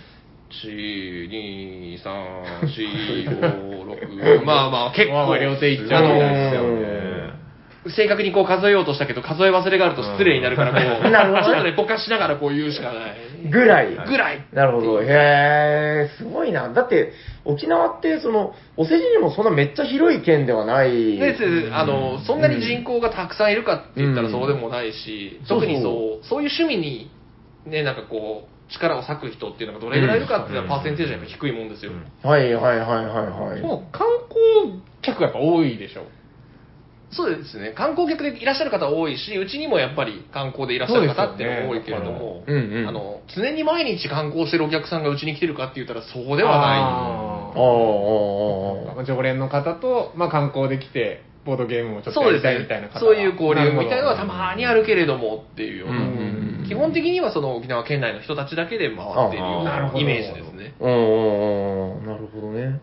[0.50, 7.00] 1、2、3、4、5、6、 まあまあ結構、両手いっちゃうあのですよね
[7.88, 13.50] 正確にこう数えようとしたけど、数え忘れがあると失礼になるから、こう、 なるほどねちょっとね、ぼかしながらこう言うしかない。
[13.50, 13.96] ぐらい。
[14.06, 14.46] ぐらい。
[14.52, 15.02] なるほど。
[15.02, 16.68] へえ、すごいな。
[16.70, 17.14] だって、
[17.46, 21.18] 沖縄って、その、お世辞にもそんなめっちゃ広い県ではない。
[21.18, 21.38] で
[21.72, 27.10] あの、そんなに人口がたくさんいるかって言ったらそうでもないし、うん特にそう、そういう趣味に、
[27.66, 31.92] ね、なんかこう、力を割く人っていうのがどれぐらいいるかっていうのは、うんパーセンテージはやっぱ低いもんですよ。
[32.24, 33.62] はいはいはいはいはい。
[33.62, 36.06] もう観光客がやっぱ多いでしょ。
[37.12, 37.74] そうですね。
[37.76, 47.62] 観光客でいらっしゃる方多いし、うちにもやっぱり観光でいらっしゃる方っていうのも多いけれども、ねうんうんあの、常に毎日観光してるお客さんがうちに来てるかって言ったらそうではなあああ、あ
[48.96, 49.06] あ、ああ。
[49.06, 52.14] 常連の方と、まあ、観光で来て、ボードゲームもちょい。
[52.14, 53.00] っとやりたいみたいな方。
[53.00, 55.96] そういう交流みたいなのはたまにあるけれどもっていうような。
[55.96, 60.76] うん基本的にはその沖縄県内の人たちだけで回っているようあななるほどイメージですね。
[60.80, 62.80] うんうんうん、なるほどね。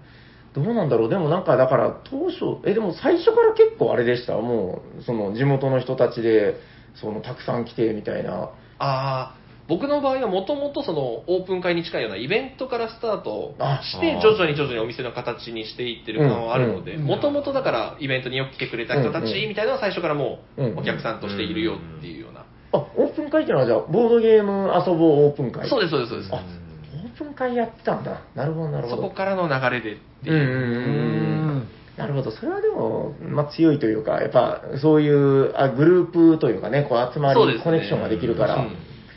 [0.54, 6.56] どうなんだろう、でもなんか、だから、当初、え、でも最初から結構あれでした、もう、その地元の人たちで、
[6.94, 8.32] そのたくさん来てみたいな。
[8.34, 9.34] ああ、
[9.68, 22.45] 僕の場合はもともとそのオープン会に近いようなイベントからスタートあして、徐々に徐々にお店の形にしていってる感はあるので、もともとだからイベントによく来てくれた人たちみたいなのは最初からもうんうお客さんとしているよっていうような。
[22.76, 25.68] あ、オープン会っていうのはじゃあ、ボードゲーム遊ぼうオープン会。
[25.68, 26.32] そうです、そうです、そうです。
[26.32, 28.20] あオープン会やってたんだ。
[28.34, 29.02] なるほど、なるほど。
[29.02, 30.34] そこからの流れでっていう。
[30.34, 31.68] うんうんうんうん。
[31.96, 32.30] なるほど。
[32.30, 38.56] それはでも、まあ強いというか、やっぱ、そういう、あグループというかね、こう集まり、そうですねコネクションができるから。
[38.56, 38.76] うん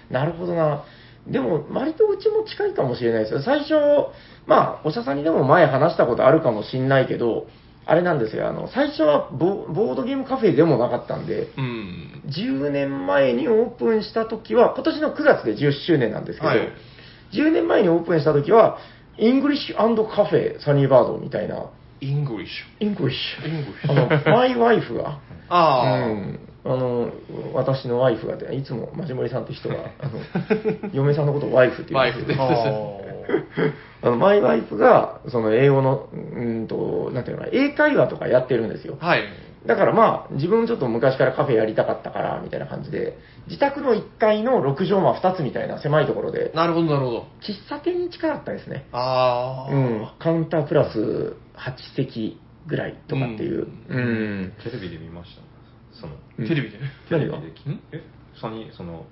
[0.09, 0.83] なるほどな。
[1.27, 3.41] でも、割とうちも近いかもしれないですよ。
[3.41, 3.73] 最初、
[4.47, 7.45] まあ、おしゃさんにでも前話したことあるかもしんないけど、
[7.89, 8.47] あれなんですよ。
[8.47, 12.23] あの、最初はボボードゲームカフェでもなかったんで、うん。
[12.27, 16.69] 10年前にオープンした時は、今年の9月で10周年なんですけど、はい
[17.31, 18.79] 10年前にオープンした時は、
[19.17, 21.69] English cafe サニーバードみたいな、
[22.01, 24.25] English English。English。
[24.25, 27.11] あの、マイワイフが、 ああ、うん、あの、
[27.53, 30.19] 私のワイフがで、いつもマジモリさんって人が、あの、
[30.93, 33.01] 嫁さんのことをワイフって言うんですけど、
[34.01, 38.97] あの、 my wife が、その英語の、うんと、なんていうのかな、英会話とかやってるんですよ。
[38.99, 39.23] はい。
[39.65, 47.27] だからまあ、自分ちょっと昔からカフェやりたかったから、みたいな感じで、自宅の1階の6畳間2つみたいな狭いところで、なるほど、なるほど。
[47.41, 48.85] 喫茶店に近かったですね。
[48.93, 53.67] ああ、うん、カウンタープラス8席ぐらいとかっていう。
[53.89, 54.53] うん。
[54.63, 55.41] テレビで見ました
[55.99, 56.79] そのうんテレビで。
[57.09, 57.37] 何が？
[57.37, 58.01] テレビでえ
[58.39, 59.05] そのその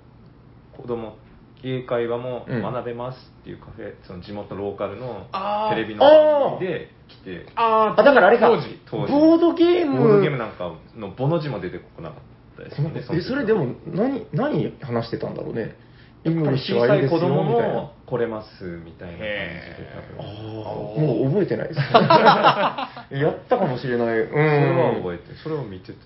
[0.76, 1.16] 子供
[1.64, 9.98] 英会話もうん学べますっていうカフェ、その地元ローカルのあーテレビの番組で来てああ、だからあれか、当時当時ボードゲーム。
[9.98, 15.76] ボードゲームなんかのボの字も出てこなかったですよねえ、それでも、何、何話してたんだろうね。
[16.24, 17.92] イング多分リッシュ小さい子はいいですよ、みたいな供も。
[18.06, 21.80] 来れますみたいな感じであ多分ーもう覚えてないです。
[23.14, 24.18] やったかもしれない。
[24.20, 24.28] うん。
[24.28, 25.98] それは覚えてそれを見てて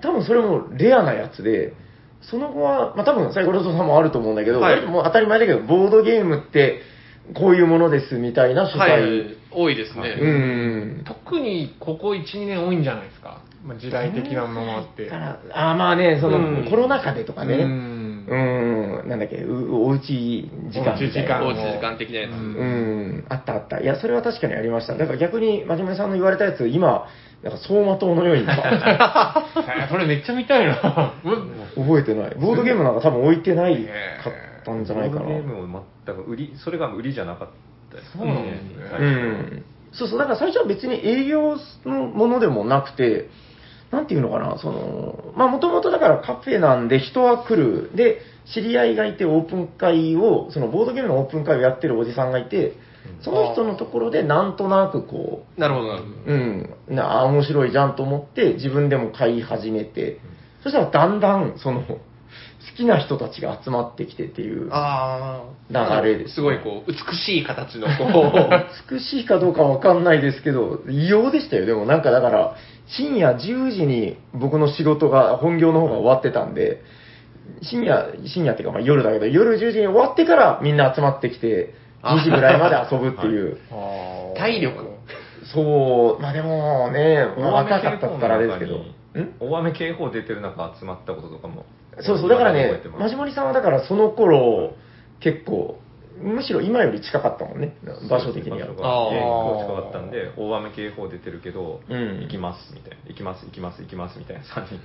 [0.00, 1.74] 多分それもレアなやつで、
[2.22, 6.80] その後は、まあ多分サイコロゾさんもあると思うんだけど、はい割ともう当たり前だけど、ボードゲームって
[7.34, 9.36] こういうものですみたいな主はい催。。
[9.52, 10.16] 多いですね。
[10.20, 11.04] うん。
[11.04, 13.42] 特にここ1、2年多いんじゃないですか？
[13.64, 15.06] まあ、時代的なものもあって。
[15.06, 21.42] だからあーまあね、その、うんコロナ禍でとかね、ううんん、なんだっけ、うおうち時間みたいな。
[21.42, 22.30] おうおうち時間的なやつ。
[22.30, 22.62] うんう
[23.22, 23.80] ん、あったあった。
[23.80, 24.94] いや、それは確かにありました。
[24.94, 27.06] だから逆に、真面目さんの言われたやつ、今、
[27.42, 28.46] なんか走馬灯のようにえ
[29.88, 31.14] それめっちゃ見たいな。
[31.24, 31.30] う
[31.82, 32.34] ん覚えてない。
[32.38, 33.76] ボードゲームなんか多分置いてない
[34.22, 34.32] かっ
[34.64, 35.22] たんじゃないかな。
[35.22, 37.48] ボードゲームを全く売り、それが売りじゃなかっ
[37.90, 39.64] たですそうなんですねうん。
[39.92, 43.28] そうそう、だから最初は別に営業のものでもなくて、
[43.90, 47.90] なんていうのかな、その、まあもともとだからカフェなんで人は来る。
[47.94, 48.20] で、
[48.52, 52.74] 知り合いがいてオープン会を、そのボードゲームのオープン会をやってるおじさんがいて、
[53.22, 56.14] その人のところでなんとなくこう、なるほど、なるほど。
[56.26, 60.20] うん、なあ、面白いじゃんと思って、自分でも買い始めて、
[60.62, 61.96] そしたらだんだん、その、好
[62.76, 66.02] きな人たちが集まってきてっていう、ああ。
[66.02, 68.50] 流れですすごいこう、美しい形のこう、
[68.94, 71.66] 美しいかどうかわかんないですけど、異様でしたよ。
[71.66, 76.82] でもなんかだから、深夜10時に僕の仕事が、本業の方が終わってたんで、
[77.62, 83.58] 深夜、深夜っていうかまあ夜だけど、夜10時に終わってからみんな集まってきて、2時ぐらいまで遊ぶっていう。
[84.36, 84.84] 体力。
[85.52, 88.80] そう、まあでもね、若かったったらあれですけど。
[89.40, 91.64] 大雨警報出てる中集まったこととかも。
[92.00, 94.74] そうそう、だからねマジモリさんはだからその頃、
[95.20, 95.78] 結構、
[96.20, 97.74] むしろ今より近かったもんね、
[98.08, 98.68] 場所的には。
[98.68, 98.74] 場。
[98.74, 98.88] 所が。
[98.88, 99.10] あー。
[99.10, 104.78] 結構近かったんで、大雨警報出てるけど、うん行きますみたいな、行きます、行きます、行きますみたいな3人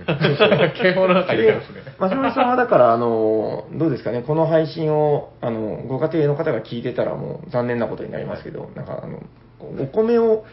[0.82, 1.82] 警報の中にいたんですね。
[2.00, 9.19] マジモリさんはだから、あの、どうですかね、この配信を、あの、ご家庭の方が聞いてたらもう残念なことになりますけど、なんかあの、
[9.60, 10.45] お米を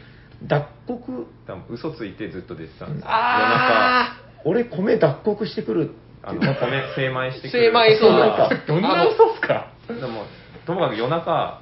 [0.44, 3.06] 脱穀、多分嘘ついてずっと出てたんです。
[4.44, 5.90] 俺米脱穀してくる
[6.24, 6.54] あの、米
[6.96, 7.64] 精米してくる。
[7.64, 8.10] 精米そう。
[8.12, 9.68] なんかどんな嘘っすか？
[9.88, 10.24] でも、
[10.66, 11.60] ともかく夜中、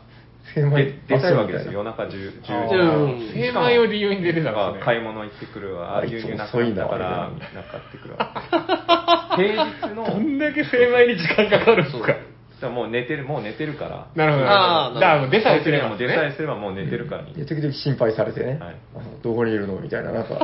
[0.55, 1.79] 精米出出たいわけですよ、よ。
[1.79, 3.33] 夜中 10, あ10うん時。
[3.35, 4.81] 精米を理由に出てたんなんですね。
[4.81, 9.37] か買い物行ってくるわ、ああいつ牛乳なく遅いななったから、な買ってくるわ。
[9.37, 12.21] 平日の、どんだけ精米に時間かかるんですかだか
[12.67, 14.09] らもう寝てる、もう寝てるから。
[14.15, 14.47] なるほど。
[14.47, 17.33] あーだからもう出さえすればもう出さえすればもう寝てるからに。
[17.33, 20.35] で時々心配されてね、はいあのどこにいるのみたいな、なんか、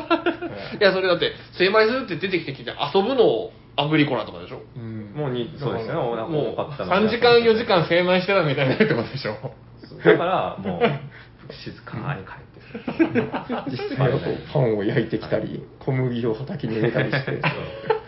[0.80, 9.32] いや、それだって、精米するって出てきてきて遊ぶのをアグリコラとかでしょうんもうに、そうですね、もう多かったので3時間、4時間精米してたみたいなってことでしょ。
[10.04, 10.82] だから、もう、
[11.64, 12.56] 静かに帰って。
[13.70, 17.40] 実際はこうパンを焼いてきたり、小麦を畑に入れたりして、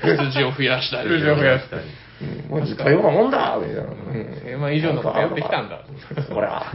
[0.03, 1.09] 羊 を増やしたり。
[1.09, 1.83] 羊を増やしたり。
[2.21, 3.83] うん、もう似たようなもんだみたいな。
[3.83, 5.81] うん精米以上のことやってきたんだ。
[6.29, 6.67] ほら。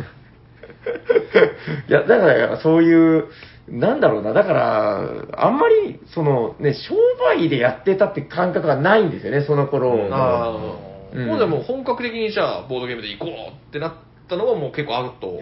[1.88, 3.26] いや、だから、そういう、
[3.68, 5.00] なんだろうな、だから、
[5.38, 6.96] あんまり、その、ね、商
[7.36, 10.08] 売でやってたって感覚がないんですよね、その頃。
[10.12, 13.94] ああ、うんもうでも本格的にじゃあ、ボードゲームで行こうってなっ
[14.28, 15.40] たのはもう結構アウト。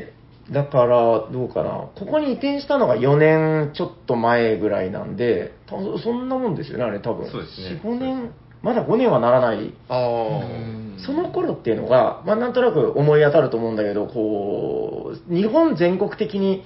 [0.52, 0.98] だから、
[1.32, 1.90] どうかな。
[1.96, 7.30] ここに移転したのが4年ちょっと前ぐらいなんで、多分そんなもんですよね、あれ多分。
[7.32, 8.32] そうですね4、5年、
[8.62, 9.74] まだ5年はならない。
[9.88, 11.02] ああ。
[11.06, 16.64] その頃っていうのが、まあなんとなく思い当たると思うんだけど、こう、日本全国的に、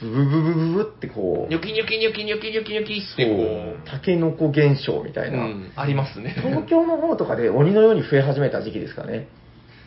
[0.00, 5.48] ブブブブブブってこう、ニョキニョキニョキニョキニョキニョキってこう、タケノコ現象みたいな。
[5.74, 6.34] ありますね。
[6.36, 9.28] 東京の方とかで鬼のように増え始めた時期ですかね。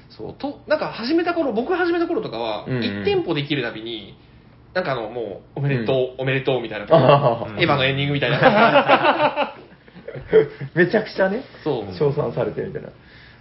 [0.10, 4.18] そう、と、なんか始めた頃、僕が始めた頃とかは、うんうん1店舗できるたびに、
[4.74, 9.56] なんかあの、もう、おめでとう、おめでとうみたいな、エヴァのエンディングみたいな。
[10.74, 11.96] めちゃくちゃね、そう。
[11.96, 12.90] 称賛されてるみたいな。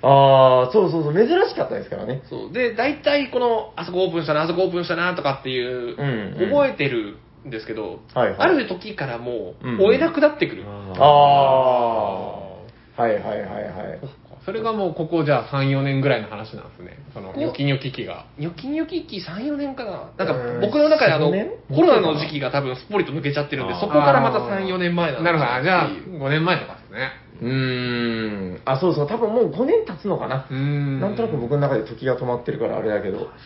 [0.02, 2.22] ああ、そうそうそう、珍しかったですからね。
[2.28, 2.52] そう。
[2.52, 10.64] で、大体この、あそこオープンしたな、あそこオープンしたな、とかっていう、うんうん覚えてるんですけど、はいはいある時からもう、うん追えなくなってくる。
[10.66, 12.48] ああ、
[13.00, 14.28] はいはいはいはい。
[14.44, 16.96] それがもうここじゃあ3、4年ぐらいの話なんですね。
[17.12, 18.24] その、こニョキニョキ機が。
[18.38, 20.10] ニョキニョキ期3、4年かな。
[20.16, 25.62] なんかうん僕の中であの、4年コロナの時期が多分すっぽりと抜けちゃってるんで、そこからまた3、4年前なんなるほど。
[25.62, 27.10] じゃあ、っていう5年前とかですね。
[27.40, 28.62] うーん。
[28.64, 30.46] あ、そうそう、多分もう5年経つのかな。
[30.50, 31.00] うーん。
[31.00, 33.18] なんとなく僕の中で時が止まってるからあれだけど。
[33.18, 33.38] 確かに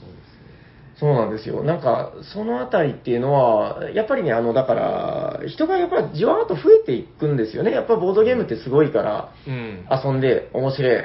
[0.00, 0.54] そうですね。
[0.96, 1.64] そうなんですよ。
[1.64, 7.72] なんか、そのあたりっていうのは、やっぱりね、あの、だから、人がやっぱりじわーっと増えていくんですよね。
[7.72, 9.86] やっぱボードゲームってすごいから、うん。
[9.90, 11.02] 遊んで、面白い、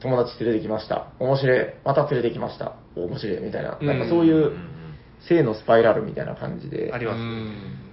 [0.00, 1.08] 友達連れてきました。
[1.18, 2.76] 面白い、また連れてきました。
[2.96, 3.78] 面白い、みたいな。
[3.80, 4.52] なんかそういう、
[5.28, 6.92] 性のスパイラルみたいな感じで。
[6.92, 7.18] あります。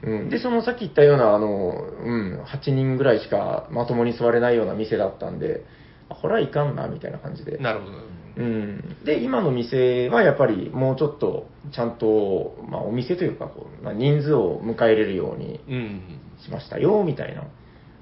[0.08, 1.72] うん、で、そのさっき言ったような、あの、
[2.04, 5.66] うん、8人ぐらいしかまともに座れないような店だったんで、
[6.10, 7.58] あこれはいかんな、みたいな感じで。
[7.58, 7.92] なるほど。
[8.38, 16.02] うん、で、今の店はやっぱりもうちょっと、ちゃんと、まあ、お店というかこう、まあ、人数を迎え入れるようにうん。
[16.44, 17.44] しましたよ、みたいな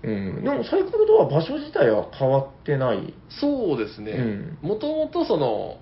[0.04, 0.44] うん。
[0.44, 3.14] でもサイクルドア場所自体は変わってない。
[3.30, 4.70] そうですねうん。
[4.70, 5.78] もともとその、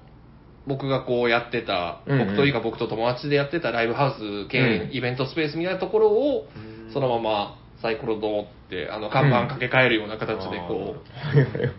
[0.66, 6.48] 僕がこうやってた、うんうん僕というか僕と友達でやってたライブハウス兼うんイベントスペースみたいなところを、
[6.94, 11.72] そのままサイコロドって、あの、看板掛け替えるような形でこう、はいはい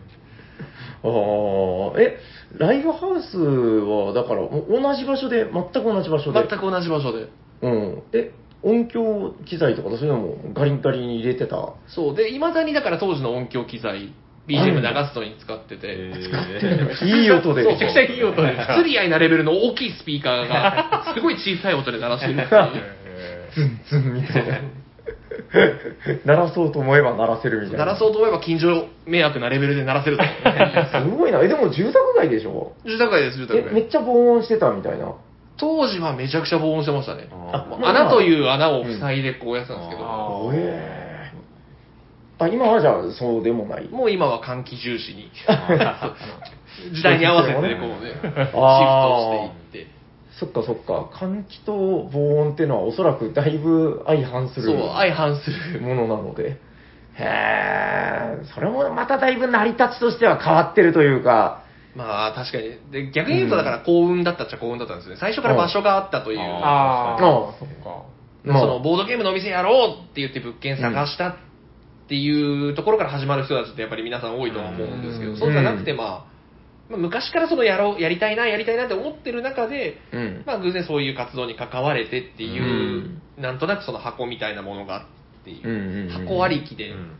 [1.03, 1.09] あ
[1.97, 2.19] あ、え、
[2.57, 6.41] ライブハウスは、だから、お同じ場所で、全く同じ場所で？
[6.49, 7.29] 全く同じ場所で。
[7.63, 8.03] うん。
[8.13, 8.31] え、
[8.63, 11.75] 音響機材とか、そういうのもガリンガリに入れてた？
[11.89, 12.15] そう。
[12.15, 14.15] で、未だにだから当時の音響機材、
[14.47, 17.65] BGM 流すのに使ってて、いい音で。
[17.65, 22.83] めちゃくちゃいい音で、不釣り合いなレベルの大きいスピーカーが、すごい小さい音で鳴らしてるっていう。
[23.55, 24.59] ズンズンみたいな。
[26.25, 27.85] 鳴らそうと思えば鳴らせるみたいな。
[27.87, 30.25] 鳴らそうと思えば近所迷惑なレベルで鳴らせると。
[30.25, 31.41] すごいな。
[31.41, 32.73] え、でも住宅街でしょ？
[32.85, 33.85] 住宅街です、住宅え、め街。
[33.85, 35.13] っちゃ防音してたみたいな。
[35.57, 37.29] 当時はめちゃくちゃ防音してましたね。
[37.83, 41.04] 穴という穴を塞いでこうやってたんですけど、あえー
[42.39, 43.89] あ、今はじゃあそうでもない。
[43.89, 45.31] もう今は換気重視に、
[46.93, 48.53] 時代に合わせてね、こうね、 シフト
[49.71, 49.95] していって。
[50.33, 51.09] そっかそっか。
[51.17, 55.81] 換気と防音っていうのはおそらくだいぶ相反するそう、相反する。
[55.81, 56.57] ものなので。
[57.17, 61.63] へえ、それもまただいぶ成り立ちとしては変わってるというか、
[61.95, 62.73] まあ確かに。
[62.91, 65.17] で、逆に言うとだから幸運だったっちゃ幸運だったんですね。
[65.17, 66.41] 最初から場所があったという。
[66.41, 68.03] ああ、あそっか。
[68.43, 71.35] まあそのボードゲームのお店やろうって言って物件探したっ
[72.09, 76.27] ていうところから始まる人たちってやっぱり皆さん多いとは思うんですけど、うんそうじゃなくてまあ、
[76.91, 80.43] まあ昔からそのやろう、やりたいな、やりたいなって思ってる中で、うん。
[80.47, 87.17] まあ偶然そういう活動に関われてっていう、なんとなくその箱みたいなものがあっていう、うんうんうん箱ありきでうん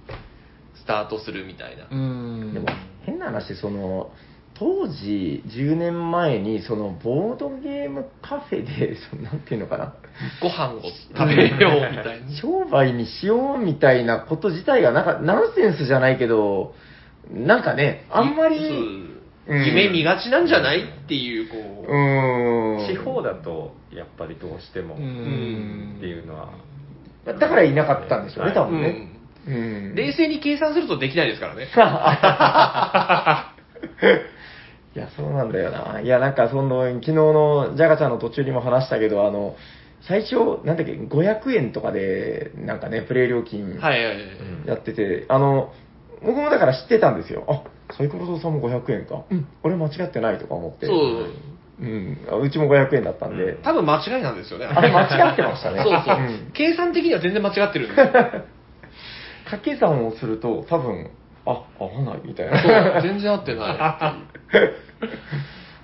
[0.75, 1.89] スタートするみたいな。
[1.91, 2.53] うん。
[2.53, 2.67] でも
[3.07, 4.11] 変な話、その、
[4.59, 9.95] 当時、10年前に、その、ボードゲームカフェで、 そのなんていうのかな、
[10.41, 12.31] ご飯を食べようみたいな。
[12.41, 16.75] 商売にしようみたいなこと自体が、なんか、ナンセンスじゃないけど、
[17.33, 19.11] なんかね、あんまり、
[19.47, 22.87] 夢見がちなんじゃないっていう、こう、うーん。
[22.87, 26.51] 地方だとやっぱりどうしてもうっんていうのは
[27.27, 29.09] だからいなかったんでしょうね、はい多分ね。
[29.47, 29.59] うんう
[29.93, 29.95] ん。
[29.95, 31.69] 冷静に計算するとできないですからね。
[34.95, 36.01] いや、そうなんだよな。
[36.01, 39.57] いや、なんかその、昨日のジャガちゃんの途中にも話したけど、あの、
[40.07, 44.25] 最初、なんだっけ、500円とかで、なんかね、プレイ料金はいはいはい。
[44.67, 45.73] やってて、あの、
[46.23, 47.45] 僕もだから知ってたんですよ。
[47.49, 47.65] あ、
[47.97, 49.25] サイコロ堂さんも500円か。
[49.31, 50.87] うん、俺間違ってないとか思って。
[50.87, 51.27] そう。
[51.81, 53.55] うん、あうちも500円だったんで。
[53.65, 54.67] 多分間違いなんですよね。
[54.67, 55.83] あれ間違ってましたね。
[55.85, 56.51] そうそううん。
[56.53, 58.07] 計算的には全然間違ってるんですよ。
[59.45, 61.11] 掛け算をすると、多分、
[61.47, 62.63] あ、合わないみたいな。
[62.63, 63.79] そう、全然合ってない。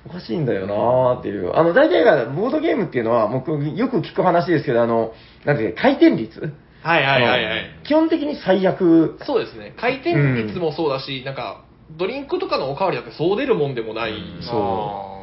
[0.06, 1.54] おかしいんだよなーっていう。
[1.54, 5.12] あの、大体が、ボードゲームっていうのは、僕、よく聞く話ですけど、あの、
[5.44, 6.52] なんていうか回転率？
[6.82, 7.70] はいはいはいはい。
[7.84, 9.18] 基本的に最悪。
[9.26, 9.74] そうですね。
[9.76, 11.64] 回転率もそうだし、なんか、
[11.98, 14.12] ドリンクとかのおかわりだってそう出るもんでもない。
[14.12, 15.20] うんそう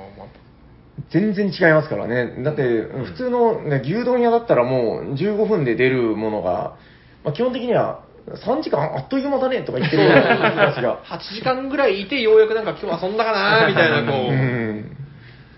[1.12, 2.44] 全然違いますからね。
[2.44, 6.76] だって、普通の、ね、牛丼屋だったらもう15分で出るものが、
[7.24, 8.04] まあ、基本的には
[8.36, 11.04] 3時間あっという間だねとか言ってるような人たちが。
[11.06, 14.36] 8時間ぐらいいて、ようやくなんか今日遊んだかなみたいな、こうう。
[14.36, 14.98] ん。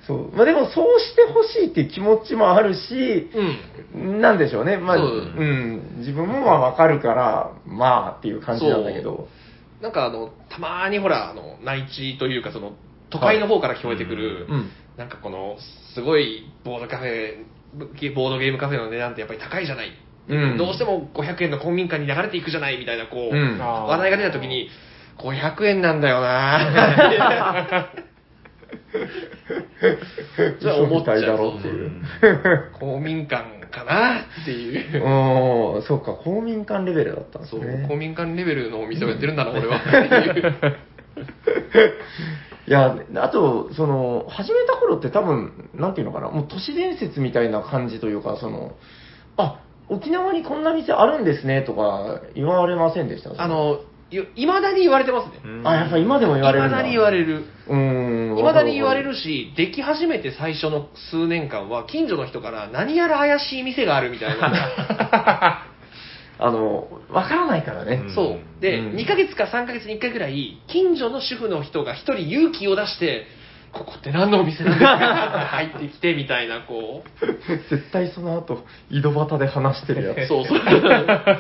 [0.05, 0.35] そう。
[0.35, 3.29] まあでも、そうしてほしいっていう気持ちもあるし、
[3.93, 4.21] うん。
[4.21, 4.77] なんでしょうね。
[4.77, 5.95] まあ、うそうん。
[5.99, 9.27] 自分もまあわかるから、まあっていう感じなんだけど。
[9.81, 12.73] なんかあの、たまーにほら、あの、内地というか、その、
[13.09, 14.69] 都会の方から聞こえてくる、うん。
[14.97, 15.57] なんかこの、
[15.95, 17.45] すごいボードカフェ、
[18.13, 19.91] ボードゲームカフェの値段ってやっぱり高いじゃない。
[20.29, 24.69] うんどうしても500円の公民館に流れていくじゃないみたいな、こう、うん話題が出た時に、
[25.17, 27.89] 500円なんだよな
[30.59, 31.91] じゃあ思っちゃたいだろっていう。
[32.79, 34.21] 公民館かな？
[34.21, 35.03] っていう。
[35.75, 37.85] うん、そうか、公民館レベルだったんですそう、ね。
[37.87, 39.77] 公民館レベルのお店をやってるんだな、俺は。
[39.77, 39.87] って
[40.39, 40.77] いう。
[42.67, 48.75] いや、あと、その、始めた頃って多分、なんていうのかな、もう都市伝説みたいな感じというか、その、
[49.37, 49.59] あ、
[49.89, 53.31] 沖縄にこんな店あるんですねとか言われませんでした？
[53.41, 53.79] あ、の、
[54.35, 55.61] いまだに言われてますね。
[55.63, 56.65] あ、やっぱ今でも言われる。
[56.65, 57.45] いまだに言われる。
[57.67, 58.37] うーん。
[58.39, 59.09] いまだに言われる。
[59.11, 65.65] るし、でき始めて最初の数年間は、近所の人から何やら怪しい店があるみたいな。
[66.41, 68.01] あの、わからないからね。
[68.03, 68.61] うんそう。
[68.61, 73.25] で、うん2ヶ月か3ヶ月に1回ぐらい、近所の主婦の人が一人勇気を出して、
[73.71, 74.97] ここって何のお店なんですか？
[74.97, 77.27] 入ってきてみたいな、こう。
[77.69, 80.27] 絶対その後、井戸端で話してるやつ。
[80.27, 80.59] そうそう。
[80.59, 81.33] 分か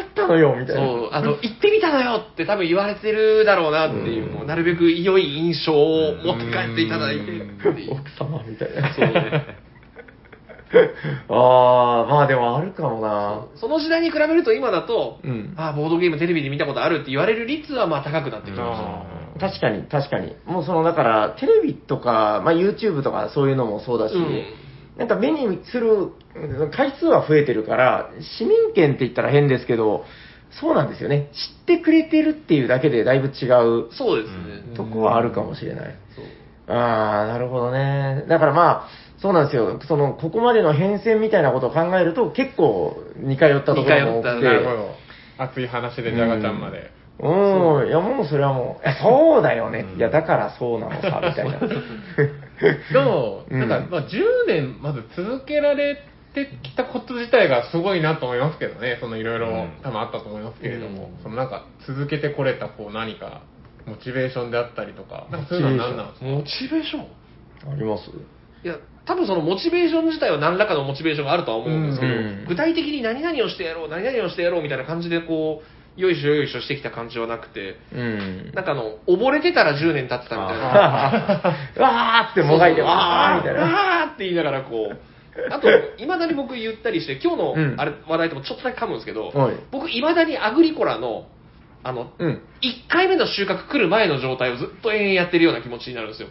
[0.00, 0.82] ったのよ、みたいな。
[0.82, 7.22] そう、あの、行ってみたのよって多分言われてるだろうなっていう、うんこうなるべく良い印象を持って帰っていただいて。
[7.90, 8.94] 奥様みたいな。
[8.94, 9.64] そうね。
[11.28, 13.46] ああ、まあでもあるかもな。
[13.54, 19.23] その時代に比べると今だと、うんああ、ボードゲームテレビで見たことあるって言われる率はまあ高くなってきました。
[19.38, 20.36] 確かに、確かに。
[20.44, 24.44] もうその、だから、テレビとか、まあ YouTube とかそういうのもそうだし、うん
[24.96, 30.04] なんか目にするうん回数は増えてるから、市民権って言ったら変ですけど、
[30.60, 31.30] そうなんですよね。
[31.32, 34.30] 知ってくれてるっていうだけでだいぶ違うそうです
[34.70, 34.76] ね。
[34.76, 35.96] とこはあるかもしれない。
[36.14, 36.24] そう
[36.76, 38.24] ああ、なるほどね。
[38.28, 39.80] だからまあ、そうなんですよ。
[39.86, 44.36] その、ここまでの変遷みたいなことを考えると、結構似通ったところも多くて。
[44.36, 44.94] 似通ったなるほど。
[45.38, 46.78] 熱い話でジャガちゃんまで。
[46.78, 46.84] うん、
[47.20, 49.86] いやもうそれはもう、いやそうだよね。
[49.96, 51.58] いや、だからそうなのさ、みたいな。
[51.60, 53.56] でも、 う。
[53.56, 53.60] ん。
[53.60, 55.96] なんか、まあ、10年まず続けられ
[56.34, 58.98] てきたこと自体がすごいなと思いますけどね。
[59.00, 59.70] そのいろいろうん。
[59.82, 61.22] 多分あったと思いますけれども、うん。
[61.22, 63.42] そのなんか続けてこれたこう何か、
[63.86, 66.26] モチベーションであったりとか、なんかそういうのは何なんですか？
[66.26, 67.72] モチベーション？
[67.72, 68.10] あります？
[68.10, 72.44] いや、多分そのモチベーション自体は何らかのモチベーションがあるとは思うんですけど、うん。
[72.48, 75.64] 具体的に何々をしてやろう、何々をしてやろうみたいな感じでこう、
[75.96, 78.52] よいしょよいしょしてきた感じはなくて、うん。
[78.52, 80.64] なんかあの、溺れてたら10年経ってたみたいな。
[81.78, 83.60] わーってもがいて、わーみたいな。
[83.60, 84.98] わーって言いながらこう、
[85.50, 85.68] あと、
[85.98, 91.26] いまだに僕言ったりして、今日のうんあれ話題ともちょっとだけ噛むんですけど、はい僕いまだにアグリコラの、
[91.82, 92.42] あの、うん。
[92.62, 96.28] 1回目の収穫来る前の状態をずっと延々やってるような気持ちになるんですよ。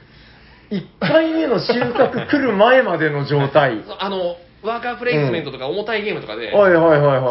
[0.71, 3.83] 1回目の収穫来る前までの状態。
[3.99, 6.51] あの、ワーカープレイスメントとか重たいゲームとかで。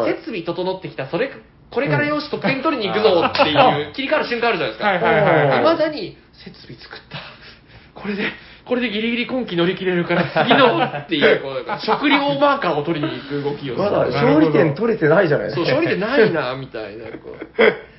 [0.07, 1.33] 設備整ってきた、それ、
[1.72, 4.86] これからよし、得点取りに行くぞっていう、切り替わる瞬間あるじゃないですか。
[4.86, 7.18] はいはいはいはまだに、設備作った。
[7.98, 8.30] これで、
[8.64, 15.72] これでギリギリ今季乗り切れるから、次のっていう、 こう、食料マーカーを取りに行く動きをまだ勝利点取れてないじゃないですそう、か。
[15.72, 17.42] 勝利でないな、みたいな、こう。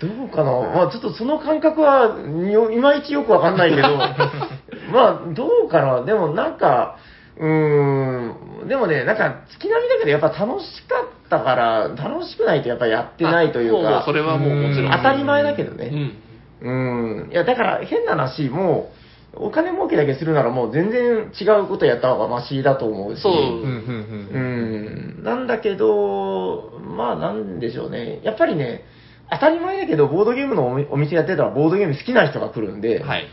[0.00, 2.16] どうかなまあちょっとその感覚は
[2.50, 3.96] よいまいちよくわかんないけど、
[4.90, 6.96] まあどうかなでもなんか、
[7.40, 14.92] うーん、でもね、なんか月並みだけどやっぱ楽しかったから、楽しくないとやっぱやってないというかそ、れはもうもちろん。
[14.92, 16.14] 当たり前だけどね。
[16.62, 17.22] うん。
[17.22, 17.32] うん。
[17.32, 18.90] いや、だから変な話、も
[19.34, 23.22] う、お金儲けだけするならもう全然違うことやった方がマシだと思うし。
[23.22, 25.24] そううんうんうん。
[25.24, 28.20] なんだけど、まあなんでしょうね。
[28.22, 28.84] やっぱりね、
[29.30, 33.26] 当たり前だけど、ボードゲームのお店やってたら、ボードゲーム好きな人が来るんで、はい。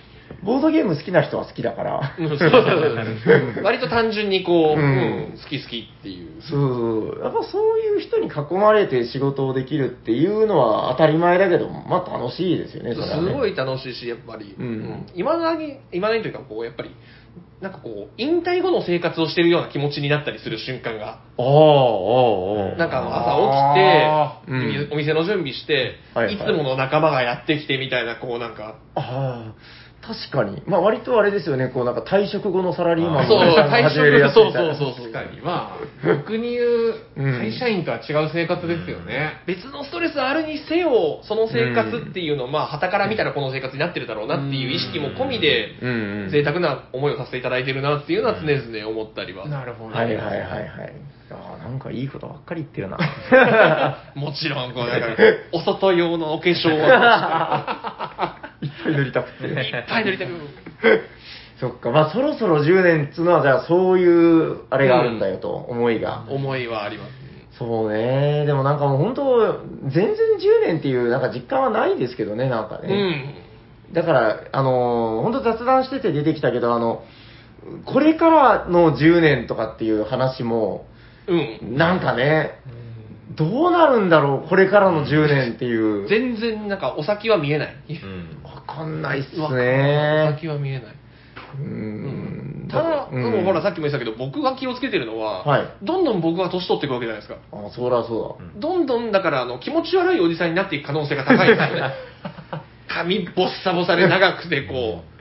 [0.43, 2.29] ボードゲーム好きな人は好きだから、うん。
[2.29, 3.63] そうそうそう。
[3.63, 4.87] 割と単純にこう、うん。
[4.87, 6.41] うん好き好きっていう。
[6.41, 13.27] そうやっぱそういう人に囲まれて仕事をできるっていうのは当たり前だけど、まあ楽しいですよね、それはね。
[13.29, 14.55] すごい楽しいし、やっぱり。
[14.57, 15.05] うん。
[15.13, 16.91] いまだに、いまだにというか、こう、やっぱり、
[17.61, 21.49] なんかこう、引退後の生活をしてるような気持ちになったりする瞬間が、ああ、ああ、
[22.69, 22.77] ああ。
[22.77, 24.93] なんかあ朝起きて、うん。
[24.93, 26.35] お店の準備して、はいはい。
[26.35, 29.53] いつもの仲間がやってきてみたいな、こうなんか、ああ、
[30.07, 30.63] 確かに。
[30.65, 34.75] まあ割とあれですよね、こうなんか退職後のサラリーマンそうのおじさんが退始めるや職、つみたいな。
[34.77, 35.11] そうそうそうそう。
[35.11, 35.41] 確かに。
[35.41, 39.43] まあ、僕に言う、会社員とは違う生活ですよね。
[39.45, 45.75] 別のストレスあるにせよ、その生活っていうのを、まあ、旗から見たらこの生活になってるだろうなっていう意識も込みで。
[46.31, 49.47] 贅沢な思いをさせていただいてるなっていうのは常々思ったりは。
[49.47, 49.95] なるほど。
[49.95, 50.93] はいはいはいはい。
[51.29, 52.97] ああ、なんかいいことばっかり言ってるな。
[54.15, 55.07] もちろん、こう、なんか、
[55.51, 56.79] お外用のお化粧を
[58.61, 59.47] いっぱい塗りたくて。
[59.47, 59.55] いっ
[59.87, 60.31] ぱい塗りたく。
[61.59, 66.23] そっか、まあそろそろ10年っつうのは、じゃあそういう、あれがあるんだよと、思いが。
[66.29, 67.11] 思いはあります。
[67.57, 68.45] そうね。
[68.45, 70.15] でもなんかもう本当、全然10
[70.67, 72.93] 年っていうなんか実感はないですけどね、なんかうね。
[73.91, 73.93] ん。
[73.93, 77.03] だから、あのー本当雑談してて出てきたけど、あの、
[77.85, 80.85] これからの10年とかっていう話も、
[81.27, 81.75] うん。
[81.75, 82.59] なんかね、
[83.35, 86.07] どうなるんだろう、これからの10年っていう。
[86.07, 87.75] 全然、なんか、お先は見えない。
[87.89, 88.43] うん。
[88.43, 90.31] わかんないっすわかんないおね。
[90.35, 90.83] 先は見えない。
[91.59, 92.67] うーん。
[92.69, 97.39] ただ、うんでもほら、さっきも言ってたけど、僕が気をつけてるのは、はいどんどん僕が年取っていくわけじゃないですか。
[97.51, 101.93] あ、そらそどんどん、だから、あの、気持ち悪いおじさんになっていく可能性が高いですよね。
[102.87, 105.17] 髪ボッサボサで長くて、こう、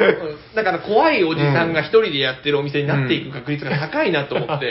[0.00, 4.70] うんだから怖いおじさんが一人でやってるお店になっていく確率が高いなと思って、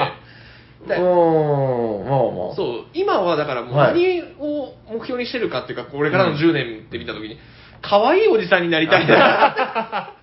[0.86, 0.88] う。
[0.88, 2.56] でおー、まあまあ。
[2.56, 7.38] そう、今はだからもうはい何を目標にしてるかっていうか、これからの10年って見たときに、
[7.82, 10.14] 可愛いおじさんになりたいな。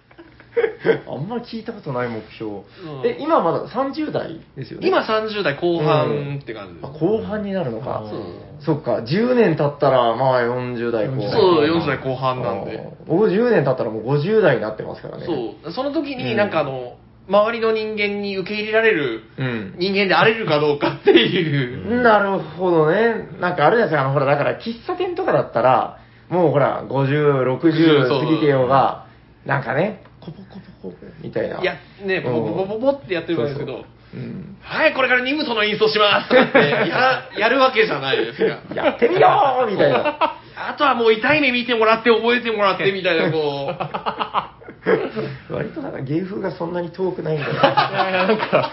[1.06, 2.50] あんまり聞いたことない目標。
[2.52, 2.62] うん
[3.04, 4.88] え、今まだ30代ですよね？
[4.88, 6.80] 今30代後半って感じ。
[6.82, 8.04] あ後半になるのか。
[8.10, 8.20] そう
[8.58, 11.30] そっか、10年経ったら、まあ40代後半。
[11.30, 12.78] そう、40代後半なんで。
[12.78, 15.26] あー僕10年経ったらもう50代になってますからね。
[15.26, 16.94] そう、その時になんかあの、
[17.28, 19.74] 周りの人間に受け入れられるうん。
[19.78, 22.02] 人間であれるかどうかっていう。
[22.02, 23.28] なるほどね。
[23.40, 25.98] なんかあれですよ、あの、ほら、だから喫茶店とかだったら、
[26.28, 29.06] もうほら、50、60過ぎてようが、
[29.44, 31.60] なんかね、コポコポコポみたいな。
[31.60, 34.56] いや、ね、ボボボボボってやってるんですけど、ううん。
[34.60, 36.58] はい、これからニムトのインストしますとかって
[36.88, 38.58] や、やるわけじゃないですか。
[38.74, 40.32] やってみようみたいな。
[40.56, 43.74] あとはもう痛い目見てもらって覚えてもらってみたいな、こ
[45.50, 47.52] 割となんか芸風がそんなに遠くないんだよ。
[47.52, 48.72] いやいや、なんか、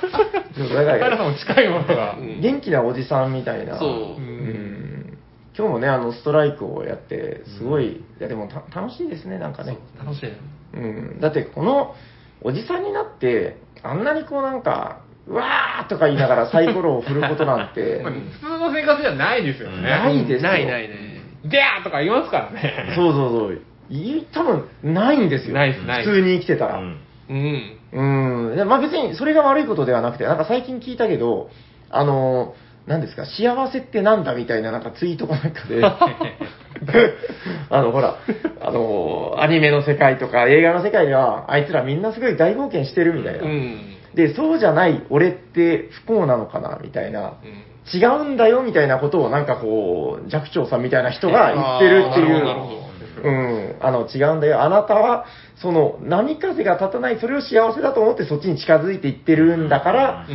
[0.54, 2.16] 平さんも近いものが。
[2.20, 3.78] うん元気なおじさんみたいな。
[3.78, 5.18] そううん
[5.56, 9.78] 今日もね、あの、ストライクをやって、すごい、いやでもた楽しいですね、なんかう、ね。
[10.00, 10.32] 楽しい。
[10.74, 11.20] うん。
[11.20, 11.96] だって、この、
[12.42, 19.82] おじさんになって、あんなにこうなんか、うわーとか言いながらサイコロを振ることなんて まあ、普通の生活じゃないですよね。
[19.84, 20.52] ないですよ。
[20.52, 21.22] ないないね。
[21.46, 22.94] でゃーとか言いますからね。
[22.96, 23.62] そうそうそう。
[23.90, 25.54] い多分、ないんですよ。
[25.54, 26.80] ないです普通に生きてたら。
[26.80, 26.98] うん
[27.30, 27.78] うん。
[27.94, 28.56] うん。
[28.56, 31.50] でまあ別にそれが悪いことではなくて、なんか最近聞いたけど、
[31.90, 32.56] あの、
[32.86, 35.82] 何ですか、幸せってなんだみたいななんかツイートかなんかで、
[37.70, 38.18] あの、ほら、
[38.62, 43.44] あの、アニメの世界とか映画の世界では、あいつらみんなすごい大冒険してるみたいな。
[43.44, 43.96] うん。
[44.16, 47.22] で、そうじゃない俺って不幸なのかなみたいな。
[47.22, 52.93] うん違うんだよみたいなことをなんかこう、寂聴さんみたいな人が言ってるっていあーなるほどなるほう。
[53.24, 53.76] うん。
[53.80, 54.62] あの、違うんだよ。
[54.62, 60.28] あなたは、その、波風が立たない、それを幸せだと思ってそっちに近づいていってるんだから、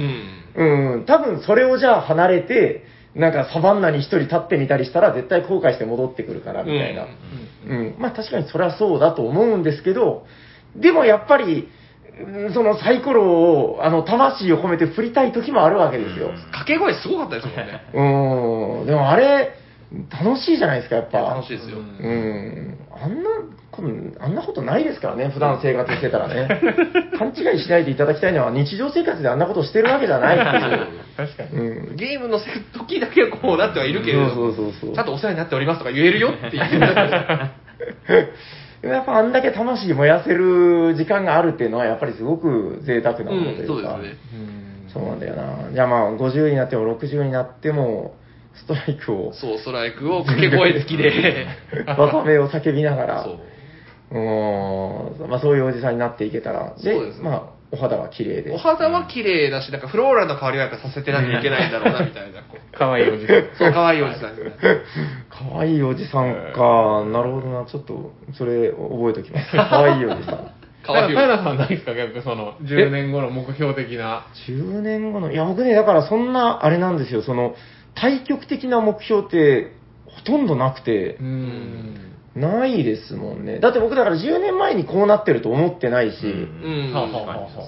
[0.57, 0.95] うん。
[0.95, 2.84] うん、多分それをじゃあ離れて、
[3.14, 7.07] なんかサバンナに一人立ってみたりしたら絶対後悔して戻ってくるから、みたいな。
[7.66, 7.97] うん。
[7.99, 10.26] まあ確かにそれはそうだと思うんですけど、
[10.76, 11.68] でもやっぱり、
[12.20, 16.30] うんそのサイコロを、あの、魂を込めて振りたい時もあるわけですよ。
[16.51, 18.80] 掛け声すごかったですもんね。
[18.80, 18.86] うん。
[18.86, 19.53] でもあれ、
[20.11, 21.20] 楽しいじゃないですか、やっぱ。
[21.20, 21.78] 楽しいですよ。
[21.78, 22.78] うん。
[22.93, 23.30] あんな
[23.70, 23.89] こと、
[24.22, 26.49] あんなことないですからね、普段生活してたらね。
[27.18, 30.86] 勘違いしないでいただきたいのは、日常生活であんなことしてるわけじゃないっていう。
[31.16, 31.59] 確かに。
[31.59, 31.97] うん。
[31.97, 32.39] ゲームの
[32.74, 36.62] 時だけはこうなってはいるけれど、そうそうそうそうちゃんとお世話になっておりますとか言えるよっていう。
[38.82, 43.62] でもやっぱあんだけ魂燃やせる時間があるっていうのは、やっぱりすごく贅沢なものというか。
[43.62, 44.18] うんそうですね。
[44.93, 45.72] そうなんだよな。
[45.72, 48.14] じゃあまあ、50になっても60になっても、
[48.61, 51.47] ストライクを、そう、ストライクを掛け声付きで。
[51.87, 53.39] 技名を叫びながら、そう。
[54.11, 58.53] うーん、まあそういうおじさんになっていけたら、そうですねまあ、お肌は綺麗で。
[58.53, 62.41] お肌は綺麗だし、なんかフローラルの香りはやっぱさせてなきゃいけないんだろうな、みたいな。
[62.41, 63.37] こ う可愛いおじさん。
[63.59, 64.39] そう、可愛いおじさんに。
[65.29, 67.05] 可愛いおじさんか。
[67.05, 67.65] なるほどな。
[67.67, 69.51] ちょっと、それ覚えておきます。
[69.57, 70.51] 可愛いおじさん。
[70.83, 71.25] 可愛いおじさん。
[71.25, 74.27] 平さんないですか逆その、10年後の目標的な。
[74.49, 77.55] 10年後の、いや、僕ね、だからそんな、あれなんですよ、その、
[77.95, 79.72] 対極的な目標って、
[80.07, 82.09] ほとんどなくてう、ん。
[82.34, 83.59] ないですもんね。
[83.59, 86.16] だって僕だから10年前にこうなってると思ってないし、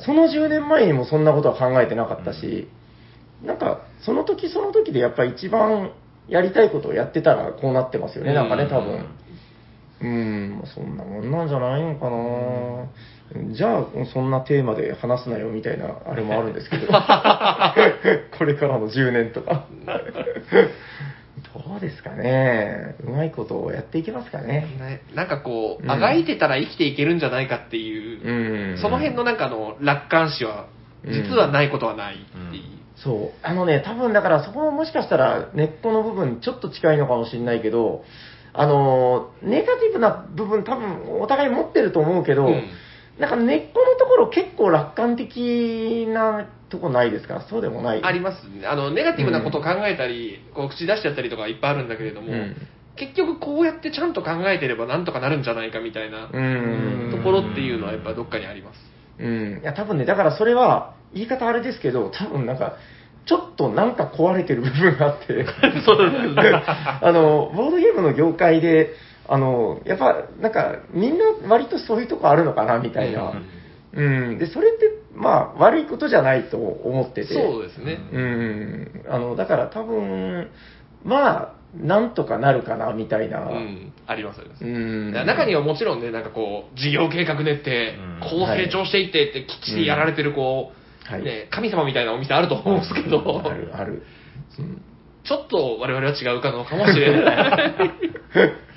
[0.04, 2.68] その10年前にもそんなことは考えてなかったし、
[3.44, 5.92] なんか、その時その時でやっぱ一番
[6.28, 9.06] やりたいことをやってたらこうなってますよね、なんかね、多分。
[10.02, 12.88] うん、そんなもんなんじゃないのかな。
[13.53, 16.87] じゃあ、そんなテーマで話すなよみたいな、あれもあるんですけど。
[18.37, 19.66] これからの10年とか。
[21.55, 22.97] どうですかね。
[23.05, 24.66] うまいことをやっていけますかね。
[24.78, 28.78] ねなんかこう、うんあがいてたら生きていけるんじゃないかっていう、うん。
[28.78, 30.66] その辺のなんかあの楽観視は、
[31.05, 32.18] 実はないことはないっ
[32.51, 32.62] ていう。
[32.97, 33.39] そう。
[33.43, 38.05] あのね、多分だからそこももしかしたら根っこの部分ちょっと近いのかもしれないけど、
[38.53, 42.64] あの、ネガティブな部分多分お互い持ってると思うけど、うん
[43.20, 47.44] なんか根っこのところ結構楽観的なとこないですか？
[47.48, 48.66] そうでもないありますね。
[48.66, 52.56] あの、ネガティブなことを考えたり、こう口出しちゃったりとかいっぱいあるんだけれども、うん
[52.96, 57.10] 結局こうやってちゃんと考えてればなんとかなるんじゃないかみたいなうん。
[57.16, 58.76] ところっていうのはやっぱどっかにあります。
[59.18, 59.60] うん。
[59.62, 62.74] いや、多分ね、だからそれは、言い方あれですけど、多分なんか、
[63.26, 65.46] ちょっとなんか壊れてる部分があって、
[65.86, 66.52] そうですね。
[67.00, 68.90] あの、ボードゲームの業界で、
[69.31, 73.33] あの、やっぱ、なんか、みんな割とそういうとこあるのかな、みたいな。
[73.93, 74.39] うん。
[74.39, 77.35] で、それって、まあ、悪いことじゃないと思ってて。
[77.35, 78.01] そうですね。
[78.12, 79.05] うん。
[79.09, 80.51] あの、だから多分、
[81.05, 83.43] まあ、なんとかなるかな、みたいな。
[83.43, 84.64] うん、ありますあります。
[84.64, 85.12] うん。
[85.12, 90.72] 中にはもちろんね、なんかこう、事業計画練ってうん、こう成長していってって、きっちりやられてる、こ
[91.09, 94.03] う、はいね、神様みたいなお店あると思うんですけど、ある、ある。
[94.59, 94.83] うん
[95.22, 97.74] ちょっと我々は違うかのかもしれない。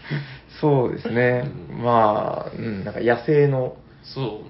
[0.64, 1.44] そうですね。
[1.70, 4.42] まあ、うん、なんか野生の、そ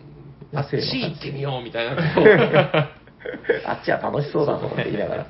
[0.52, 0.56] う。
[0.56, 1.96] 野生のあっち行ってみようみたいな。
[2.14, 2.22] こ
[3.66, 5.26] あっちは楽しそうだと思って言いながら。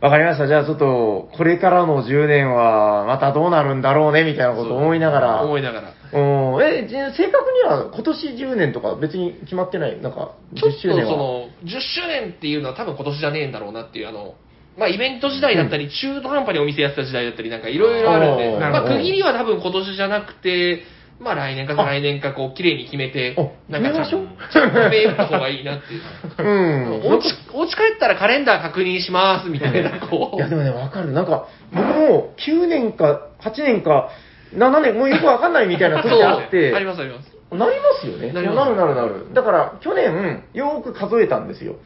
[0.00, 0.46] わかりました。
[0.46, 5.42] じゃあちょっと、これからの10年は、またどうなるんだろうね、みたいなことを思いながら。
[5.42, 5.88] う思いながら。
[6.12, 10.00] うんえ、じ正確には今年10年とか別に決まってない？
[10.00, 11.16] なんか、10ちょっとそ周年は。
[11.16, 14.34] の、10周年っていうのは多分今年じゃねえんだろうなっていう、あの、
[14.76, 20.82] まあイベント時代だったり、中途半端にお店やってた時代だったり、なんかいろいろあるんで、まあ区切りは多分今年じゃなくて、
[21.20, 26.02] まあ来年か再来年かこう綺麗に決めてあ、なんかちゃんと銘打った方がいいなっていう。
[26.42, 27.12] うん。
[27.12, 31.12] お家、お家帰ったらカレンダー確認しますみたいな、こいうや、でもね、わかる。
[31.12, 34.10] なんか、僕も9年か8年か
[34.56, 37.34] 7年、もうよくわかんないみたいな時あって、ありますあります。
[37.52, 38.32] なりますよね。
[38.32, 39.32] なりまするなるなる。
[39.32, 41.76] だから、去年、よーく数えたんですよ。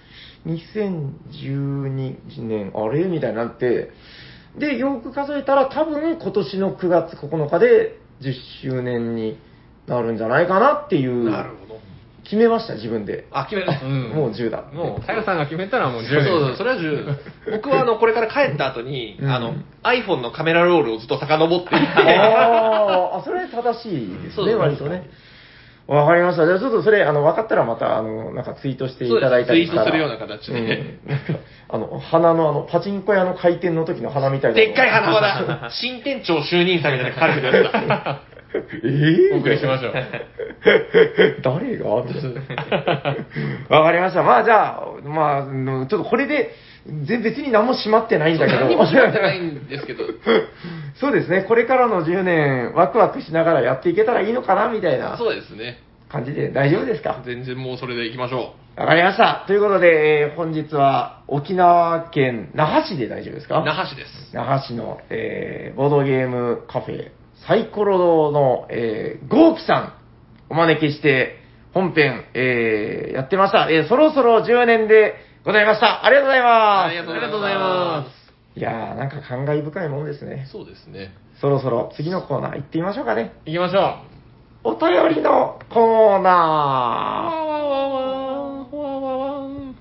[0.47, 3.05] 2012年、あれ？
[3.05, 3.91] みたいになって、
[4.59, 9.39] で、よーく数えたら、多分今年の9月9日で10周年に
[9.86, 11.78] なるんじゃないかなっていう、なるほど。
[12.24, 13.26] 決めました、自分で。
[13.30, 13.68] あ、決める。
[13.82, 14.64] うんもう10だ。
[14.72, 16.26] もう、タヨさんが決めたらもう10そう年。
[16.26, 17.16] そう、それは10。
[17.53, 25.09] 僕はあの、これから帰った後に、うんあの、iPhone のカメラロールをずっと遡っていって、 あーあ、それ正しいですね、割とね。
[25.89, 26.45] わかりました。
[26.45, 31.24] じゃあちょっとそれ、あの、分かったらまた、あの、なんかツイートしていただいたりツイートするような形でうんなんか
[31.70, 34.66] あの、花のあの、パチンコ屋の開店の時の花みたいなの。
[34.66, 35.70] でっかい花輪だ。
[35.80, 38.20] 新店長就任祭みたいな書かれてるやつだ。
[38.84, 39.95] えー、お送りしましょう。
[41.43, 41.89] 誰が？
[43.68, 44.22] わかりました。
[44.22, 46.55] まあじゃあ、まあ、ちょっとこれで、
[46.87, 48.61] 全別に何も閉まってないんだけど。
[48.61, 50.05] 何も閉まってないんですけど。
[51.01, 51.43] そうですね。
[51.43, 55.79] これからの10年、ワクワクしながらやっていけたらいいのかな、みたいなそうですね。
[56.09, 57.20] 感じで大丈夫ですか？
[57.24, 59.45] 全然もうそれで行きましょわかりました。
[59.47, 63.49] ということで、えー本日は沖縄県那覇市で大丈夫ですう。
[63.49, 63.62] か？
[63.66, 64.31] 那覇市です。
[64.35, 67.09] 那覇市の、えーボードゲームカフェ、
[67.47, 69.93] サイコロ堂の、えー、ゴーキさん、
[70.49, 71.37] お招きして、
[71.74, 73.68] 本編、えーやってました。
[73.70, 75.16] えーそろそろ10年で
[75.49, 76.05] ございました。
[76.05, 76.88] ありがとうございます。
[76.88, 78.59] ありがとうございます。
[78.59, 80.46] いやー、なんか感慨深いもんですね。
[80.53, 81.14] そうですね。
[81.40, 83.32] そろそろ次のコーナー行ってみましょうかね。
[83.46, 83.94] 行きましょ
[84.62, 86.22] お便りのコーう。
[86.22, 87.49] ナー。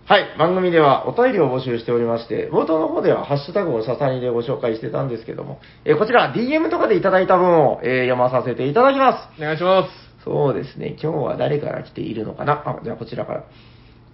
[0.06, 9.42] はい、番組ではお便りを募集しておりまして、冒頭の方ではハッシュタグをささにでご紹介してたんですけども、えーこちら DM とかでいただいた分を、えー読まさせていただきます。
[9.42, 9.90] お願いします。
[10.24, 12.54] そうですね、今日は誰から来ているのかな？
[12.66, 13.44] あ、じゃあこちらから。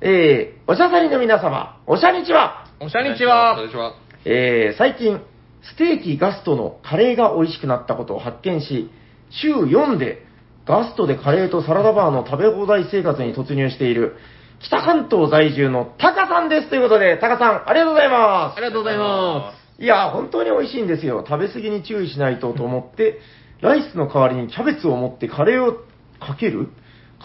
[0.06, 3.96] えー、おしゃさりの皆様、おしゃにちはおしゃにちはこんにちは。
[4.26, 5.22] えー最近、
[5.62, 8.90] ステーキガストのカレーが美味しくなったことを発見し、
[9.30, 10.26] 週4で
[10.66, 14.18] ガストでカレーとサラダバーの食べ放題生活に突入している、
[14.60, 18.54] 北関東在住のタカさんですということで、タカさん、ありがとうございま。
[18.54, 21.24] ありがとうございますいや、本当に美味しいんですよ。
[21.26, 23.22] 食べ過ぎに注意しないとと思って、
[23.62, 25.76] ライスの代わりにキャベツを持ってカレーを
[26.20, 26.68] かける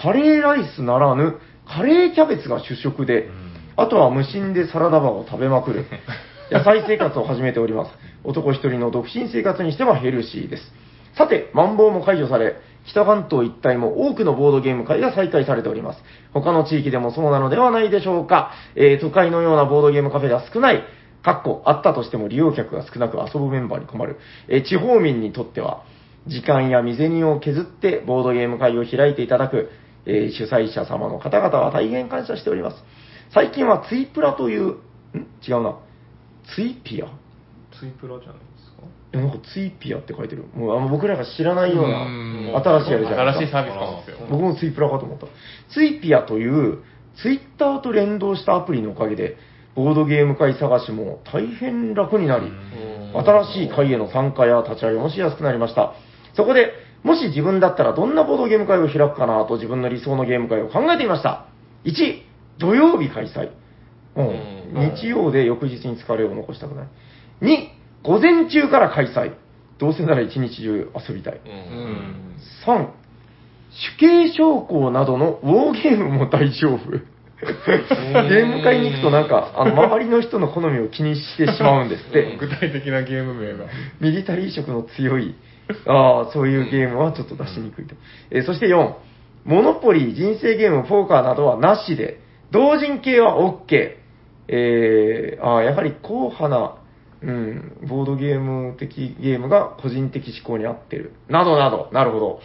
[0.01, 3.29] カレーライスならぬ、カレーキャベツが主食で、
[3.77, 5.85] あとは無心でサラダバーを食べまくる。
[6.51, 7.91] 野菜生活を始めております。
[8.25, 10.73] 男一人の独身生活にしてはヘルシーです。
[11.15, 12.57] さて、マンボウも解除され、
[12.87, 16.03] 北関東一帯も多くのボードゲーム会が再開されております。
[16.33, 18.53] 他の地域でもそうなのではないでしょうか。
[18.75, 20.83] えー都会のようなボードゲームカフェが少ない。
[21.23, 24.17] かっこ、あったとしても利用客が少なく遊ぶメンバーに困る。
[24.49, 25.83] えー地方民にとっては、
[26.27, 29.71] 時間や未銭を削ってボードゲーム会を開いていただく、
[30.07, 32.77] えー主催者様の方々は大変感謝しております。
[33.33, 34.77] 最近はツイプラという、ん？
[35.47, 35.79] 違うな。
[36.55, 37.07] ツイピア？
[37.79, 38.83] ツイプラじゃないですか？
[39.13, 40.45] えなんかツイピアって書いてる。
[40.55, 43.47] もうあの僕らが知らないようなうん新しいやるじゃないですか。
[43.47, 44.27] 新しいサービスかもですよ。
[44.31, 45.27] 僕もツイプラかと思った。
[45.73, 46.79] ツイピアという、
[47.21, 49.37] ツイッターと連動したアプリのおかげで、
[49.75, 52.51] ボードゲーム会探しも大変楽になり、
[53.15, 55.93] 新しい会への参加や立ち上げもしやすくなりました。
[56.35, 56.73] そこで、
[57.03, 61.47] もし自分だったらどんなボードゲーム会を開くかなと自分の理想のゲーム会を考えていました。
[61.85, 62.23] 1、
[62.59, 63.51] 土曜日開催。
[64.17, 64.59] うんうん
[64.97, 66.89] 日曜で翌日に疲れを残したくない。
[67.41, 67.69] 2、
[68.03, 69.33] 午前中から開催。
[69.79, 71.35] どうせなら一日中遊びたい。
[71.35, 71.41] う。
[71.47, 72.37] うんん。
[72.67, 72.89] 3、
[73.71, 76.91] 主刑将校などのウォーゲームも大丈夫。
[77.41, 82.37] ゲーム会に行くとなんか、あの、周りの人の好みを気にしてしまうんですって。
[82.37, 83.67] 具体的なゲーム名が。
[84.01, 85.37] ミリタリー色の強い、
[85.87, 87.95] ああ、そういうゲームはちょっと出しにくいと。
[88.31, 88.95] えーそして4、
[89.45, 93.97] モノポリー、人生ゲーム、ポーカーなどはなしで、同人系は OK。
[94.49, 96.75] えー、ああ、やはり硬派な、
[97.21, 101.13] うん、ボードゲーム的ゲームが個人的思考に合ってる。
[101.29, 102.41] などなど、なるほど。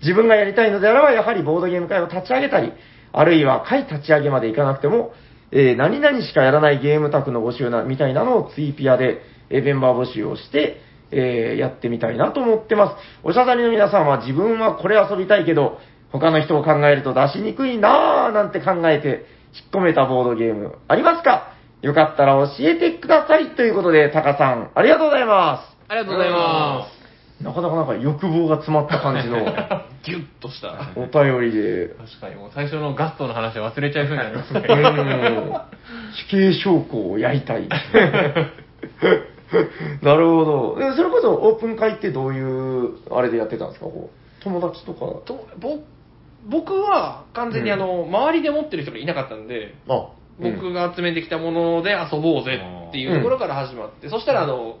[0.00, 2.72] 自分がやりたいのであれば、やはりボードゲーム会を立ち上げたり、
[3.12, 5.12] あるいは会立ち上げまでいかなくても、
[5.50, 9.20] えー何々しかやらないゲーム卓の募集な、みたいなのをツイピアで、
[9.50, 10.80] えーメンバー募集をして、
[11.12, 12.96] えーやってみたいなと思ってます。
[13.22, 15.78] おしゃさりの皆さんは自分はこれ遊びたいけど、
[16.10, 21.52] 他の人を考えると出しにくいなぁなんて考えて、引っ込めたボードゲームありますか？
[21.82, 25.64] よかったら教えてくださいということで、タカさん、ありがとうございま。
[25.88, 26.86] ありがとうございま
[27.40, 29.38] すなかなかなんか欲望が詰まった感じの
[30.04, 30.92] ギュッとした。
[30.94, 32.18] お便りで、す。
[32.18, 34.60] 確かに、もう最初のガストの話忘れちゃいそうになりますね。
[34.60, 35.52] うん
[36.28, 37.68] 死刑証拠をやりたい。
[40.02, 40.76] なるほど。
[40.78, 43.86] でそれこそオープン会ってどういう、あれでやってたんですか？
[43.86, 44.10] こ
[44.42, 45.00] 友達とか。
[45.24, 45.78] とぼ
[46.48, 50.08] 僕は完全にあの、周りで持ってる人がいなかったんで、あ、
[50.40, 54.76] 僕が集めてきたもので遊ぼうぜっていうところから始まって、そしたらあの、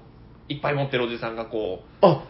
[0.48, 2.22] いっぱい持ってるおじさんがこう、あ、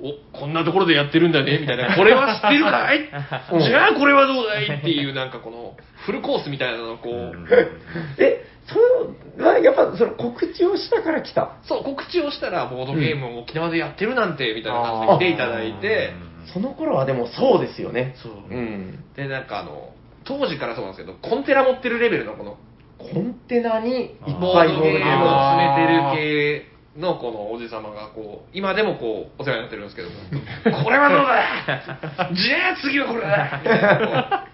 [0.00, 2.98] お、こんなところでやってるんだね、みたいな、これは知ってるかい？
[3.52, 3.60] うん。
[3.60, 4.78] じゃあこれはどうだい？
[4.78, 5.76] っていう、なんかこの、
[6.06, 7.34] フルコースみたいなのをこう、
[8.22, 11.52] え、そう、まあやっぱその告知をしたから来た？
[11.64, 16.12] そう、告知をしたら、ボードゲームを沖縄でやってるなんて、みたいな感じで来ていただいて、
[16.52, 18.14] その頃はでもそうですよね。
[18.16, 18.32] そう。
[18.50, 19.04] うん。
[19.16, 19.90] で、なんかあの、
[20.24, 22.56] 当時からそうなんですけど、コンテナ持ってるレベルのこの、
[22.98, 30.14] コンテナにいっぱいボードゲームをあ詰めてる系のこのおじさまがこう、今でもこう、お世話になってるんですけども、
[30.84, 32.30] これはどうだ？
[32.32, 34.46] じゃあ次はこれだ。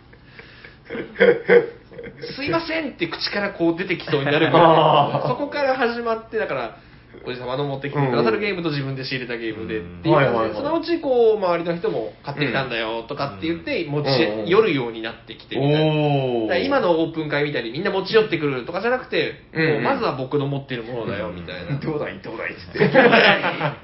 [2.36, 6.76] すいませんって口からこう出てきそうになるぐらい、そこから始まって、だから、
[7.26, 16.58] おじさまの持ってきてくださるゲームと自分で仕入れたゲームでっていうそのうちこう、周りの人も買ってきたんだよとかって言って、持ちうん寄るようになってきてみたいな。
[16.58, 21.78] 今のオープン会みたいにみんな持ち寄ってくるとかじゃなくて、うんもうまずは僕の持ってるものだよみたいな。
[21.78, 22.20] どうだい？
[22.20, 22.52] どうだい？
[22.52, 22.78] っつって。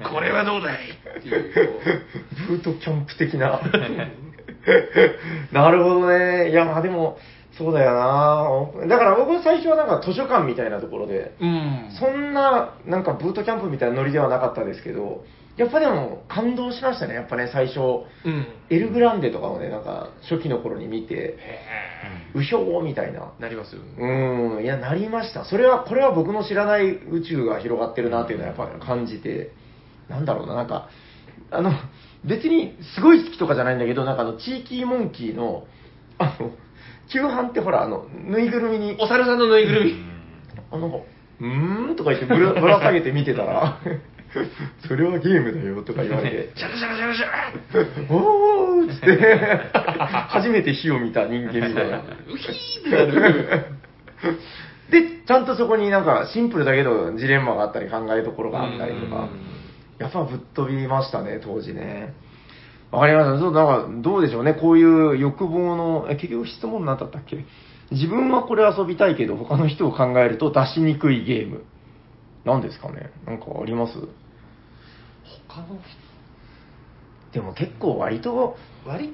[0.07, 0.77] これはどうだい？
[1.19, 1.53] っていう。
[2.47, 3.59] こブートキャンプ的な。
[5.51, 6.51] なるほどね。
[6.51, 7.17] いや、まあでも、
[7.57, 8.87] そうだよな。
[8.87, 11.89] だから僕最初はなんか図書館みたいなところで、ううん。
[11.99, 15.25] そんな、なんかブートキャンプみたいなノリではなかったですけど、
[15.57, 17.13] やっぱでも感動しましたね。
[17.13, 17.79] やっぱね、最初。
[17.79, 18.47] うん。
[18.69, 21.37] エルグランデとかをね、なんか初期の頃に見て、
[22.33, 23.33] うひょーみたいな。
[23.37, 23.89] なりますよね。
[23.97, 25.43] うん、いや、なりました。
[25.43, 29.51] それは、これは僕の知らない宇宙が広がってるなっていうのはやっぱ感じて、
[30.09, 30.87] なんだろうな、なんか、
[31.51, 31.71] あの、
[32.23, 35.65] 別にすごい好きとかじゃないんだけど、なんかあの、チーキーモンキーの、
[36.17, 36.51] あの、
[37.13, 39.95] 旧版ってほら、あの、ぬいぐるみに、お猿さんのぬいぐるみ。
[40.71, 41.05] あの、
[41.39, 41.95] うーん？
[41.95, 43.77] とか言ってぶら ぶら下げて見てたら、
[44.87, 47.25] それはゲームだよとか言われて、 シャラシャラシャラシャ
[48.09, 49.71] ラおーっつって、
[50.29, 51.97] 初めて火を見た人間みたいな。
[51.97, 53.65] ウヒーってなる。
[54.89, 59.29] で、ちゃんとそこになんかシンプルだけどジレンマがあったり考えどころがあったりとか、
[59.99, 62.13] やっぱぶっ飛びましたね、当時ね。
[62.91, 63.39] わかりました。
[63.39, 64.53] そう、なんか、どうでしょうね。
[64.53, 67.45] こういう欲望の、え結局質問なんだったっけ？
[67.91, 71.63] 自分はこれ遊びたいけど、他の人を考えると出しにくいゲーム。
[72.43, 73.93] 何ですかねなんかあります？
[75.47, 75.79] 他の
[77.33, 79.13] でも結構割と、割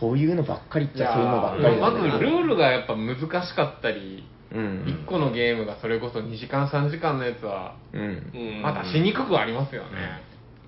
[0.00, 4.84] そういうのばっかりっじゃちゃそういうのばあっかりまだねずルールがやっぱ難しかったり、うん。
[5.04, 8.32] 1個のゲームがそれこそ2時間3時間のやつは、うん。
[8.34, 9.88] うんまあ出しにくくはありますよね。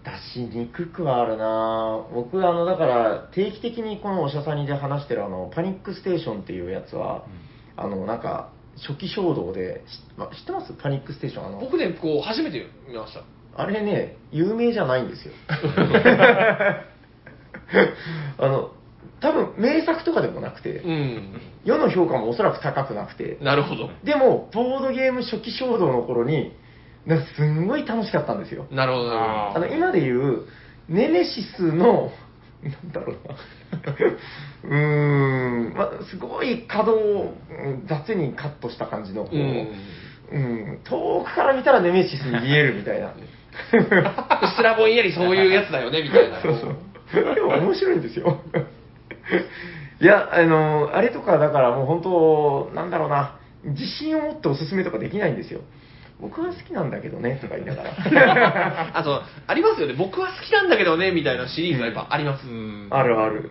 [0.05, 7.25] 出しにくくはあるなぁ僕、あの、だから、定期的にこのおしゃさにで話してるあの、パニックステーションっていうやつは、
[7.77, 8.51] あの、なんか、
[8.87, 9.85] 初期衝動で、
[10.17, 10.73] 知ってます？
[10.81, 11.47] パニックステーション。
[11.47, 13.23] あの、僕ね、こう、初めて見ました。
[13.57, 15.33] あれね、有名じゃないんですよ。
[18.39, 18.71] あの、
[19.21, 21.41] 多分名作とかでもなくて、うん。
[21.65, 23.91] 世の評価もおそらく高くなくて、なるほど。
[24.05, 26.53] でも、ボードゲーム初期衝動の頃に、
[27.09, 28.67] なんかすんごい楽しかったんですよ。
[28.71, 29.13] なるほど。
[29.13, 30.45] ああの、今で言う、
[30.91, 32.13] ネメシスの、
[32.63, 33.35] なんだろうな。
[34.65, 39.69] うーん、まあ、すごい角をうん雑にカットした感じの、こう、うん。
[40.31, 43.07] うん、遠くから見たらネメシスに見えるみたいな。
[43.07, 46.41] うっすらぼんやりそういうやつだよね、みたいな。
[46.43, 47.35] そうそう。
[47.35, 48.39] でも面白いんですよ。
[50.01, 55.61] いや、あの、あれとかだからもう本当、なんだろうな、自信を持っておすすめとかできないんですよ。
[56.21, 58.91] 僕は好きなんだけどね、とか言いながら。
[58.99, 59.95] あと、ありますよね。
[59.95, 62.47] 僕は好きなんだけどね、みたいなシリーズはやっぱあります。
[62.47, 63.51] うんあるある。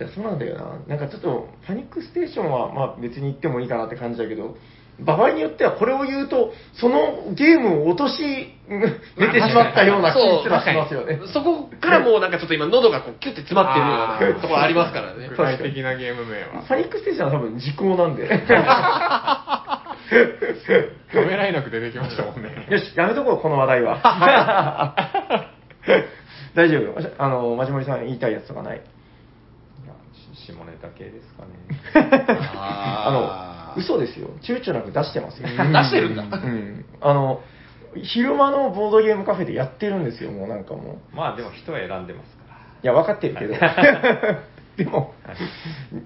[0.00, 0.78] いや、そうなんだよな。
[0.88, 4.56] なんかちょっと、パニックステーションは、まあ別に言ってもいいかなって感じだけど、
[5.00, 8.88] 場合によってはこれを言うと、そのゲームを落とし、う ん出
[9.30, 11.20] てしまったような気すらしますよね。
[11.32, 13.92] そこからもうなんかちょっと今喉がこうキュッて詰まってるよ
[14.32, 15.36] うなところありますからね具。
[15.36, 16.64] 体的なゲーム名は。
[16.68, 18.28] パニックステーションは多分時効なんで。
[21.12, 22.66] ためらいなく出てきましたもんね。
[22.68, 24.00] よし、やめとこう、この話題は。
[26.54, 26.94] 大丈夫。
[27.18, 28.80] あの、まじもりさん言いたいやつとかない？
[30.34, 31.48] 下ネタ系ですかね。
[32.56, 34.30] あの、嘘ですよ。
[34.42, 35.48] 躊躇なく出してますよ。
[35.48, 36.84] 出してるんだうん。
[37.00, 37.42] あの、
[37.96, 41.16] 昼間のボードゲームカフェでやってるんですよ、もうなんかもう。
[41.16, 42.56] まあでも人は選んでますから。
[42.56, 43.54] いや、分かってるけど。
[44.78, 45.12] でも、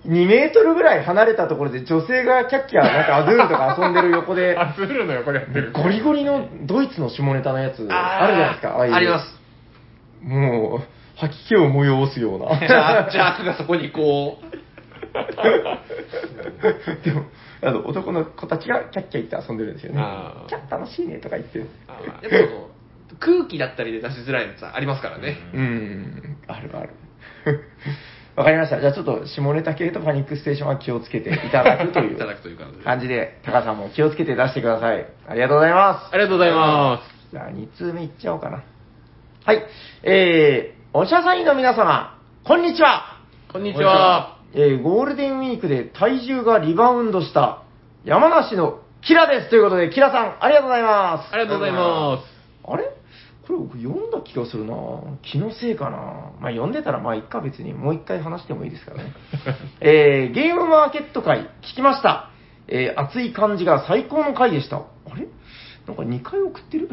[0.07, 5.73] 2メートルぐらい離れたところで女性がキャッキャなんかアズールとか遊んでる横で、 アズールの横でやってる。
[5.73, 9.39] ゴリゴリのドイツの下ネタのやつあるじゃないですか、ああいうあります。
[10.23, 10.81] もう、
[11.17, 12.57] 吐き気を催すような。
[12.67, 14.47] じゃあ、ジャークがそこにこう、
[17.05, 17.27] でも、
[17.63, 20.03] あの、男の子たちがキャッキャ言って遊んでるんですよね
[20.49, 21.67] キャッ楽しいねとか言って。
[21.89, 22.55] あやっぱ
[23.21, 25.37] 空気だったりで出しづらいやつはありますからね。
[25.53, 26.95] うん、あるある。
[28.35, 28.81] わかりました。
[28.81, 32.19] じゃあちょっと下ネタ系とパニックステーションは気をつけていただくとい いう
[32.83, 33.39] 感じで。
[33.45, 35.07] タカさんも気をつけて出してください。
[35.29, 36.15] ありがとうございます。
[36.15, 38.63] ありがとうございまじゃあ、2通目いっちゃおうかな。
[39.45, 39.63] はい。
[40.03, 43.19] えー、おしゃさんの皆様、こんにちは。
[43.49, 43.53] す。
[43.53, 44.39] こんにちは。
[44.55, 47.63] えー、ゴールデンウィークで体重がリバウンドした
[48.05, 49.51] 山梨のキラです。
[49.51, 51.35] ということで、キラさん、ありがとうございます。
[51.35, 52.25] ありがとうございます。
[52.65, 52.85] あれ？
[53.47, 54.75] これ僕読んだ気がするな
[55.23, 59.13] 気のせいかなまあ読んでたらまあいっか別にもう一回話してもいいですからね。
[59.81, 62.31] えー、ゲームマーケット会聞きました。
[62.69, 64.77] えー、熱い感じが最高の回でした。
[64.77, 64.83] あ
[65.17, 65.27] れ？
[65.87, 66.89] なんか2回送ってる？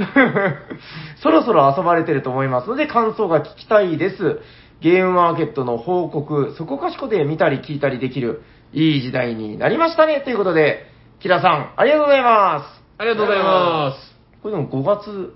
[1.22, 4.39] そろそろ遊ばれてると思いますので感想が聞きたいです。
[4.82, 8.41] ゲームマーケットの報告、そこかしこで見たり聞いたりできる
[8.72, 10.22] いい時代になりましたね。
[10.22, 10.88] ということで、
[11.20, 12.84] キラさん、ありがとうございます。
[12.97, 14.16] ありがとうございます。
[14.41, 15.34] これでも5月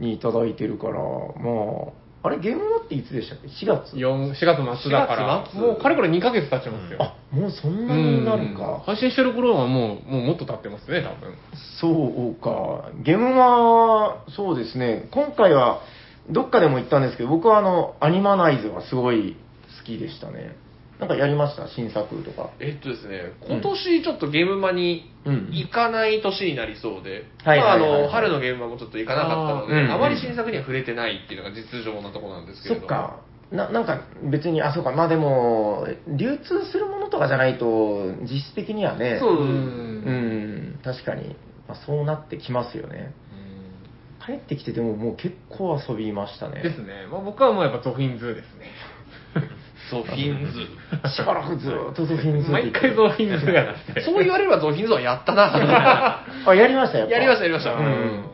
[0.00, 6.98] にいただいてるから、まあ、あれ、ゲームマっていつでしたっけ ?4 月 4, 4月末だから4、月末もうかれこれ2ヶ月経ちますよ。
[7.00, 8.82] あ、もうそんなになるうんか。
[8.84, 11.34] 配信してる頃はもう、もうもっと経ってますね、多分。
[11.80, 11.88] そ
[12.30, 12.90] うか。
[13.02, 15.08] ゲームマそうですね。
[15.12, 15.80] 今回は、
[16.28, 19.36] どっかでも言ったんですけど、僕はあの、アニマナイズがすごい
[19.78, 20.56] 好きでしたね。
[21.00, 21.66] なんかやりました？
[21.68, 22.50] 新作とか。
[22.60, 29.26] えっとですね、今年ちょっとゲームマにうん行かない年になりそうで、はいまああの、春のゲームマもちょっと行かなか
[29.62, 32.86] ったので、あまり新作には触れてないっていうのが実情なところなんですけれども。
[32.86, 33.20] そっか。
[33.50, 34.92] ななんか別に、あ、そうか。
[34.92, 39.18] まあでも、流通するものとかじゃないと、実質的にはね。
[39.18, 39.40] そうう。
[39.40, 41.34] うんん、確かに。
[41.66, 43.12] まあ、そうなってきますよね。
[44.24, 46.62] 帰ってきてでももう結構遊びましたね。
[46.62, 47.06] ですね。
[47.10, 48.66] まあ、僕はもうやっぱゾフィンズーですね。
[49.90, 50.60] ゾフィンズ。
[51.10, 52.50] しばらくずっとゾフィンズ。
[52.50, 53.74] 毎回ゾフィンズーが。
[54.00, 55.50] そう言われればゾフィンズはやったな。
[56.46, 58.24] あ、やりましたやっぱやりましたやりましたうん。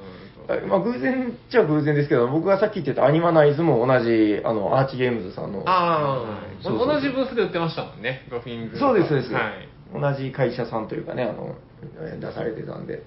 [0.49, 5.63] あまあ、偶然っちゃ偶然ですけど、僕がさっき言ってたアニマナイズも同じ、あの、アーチゲームズさんの。
[5.67, 8.79] あはいそうそう同じブースで売ってましたもんね、ゾフィンズー。
[8.79, 9.69] そうです、そうです、はい。
[10.01, 11.57] 同じ会社さんというかね、あの、
[12.01, 13.03] え出されてたんで。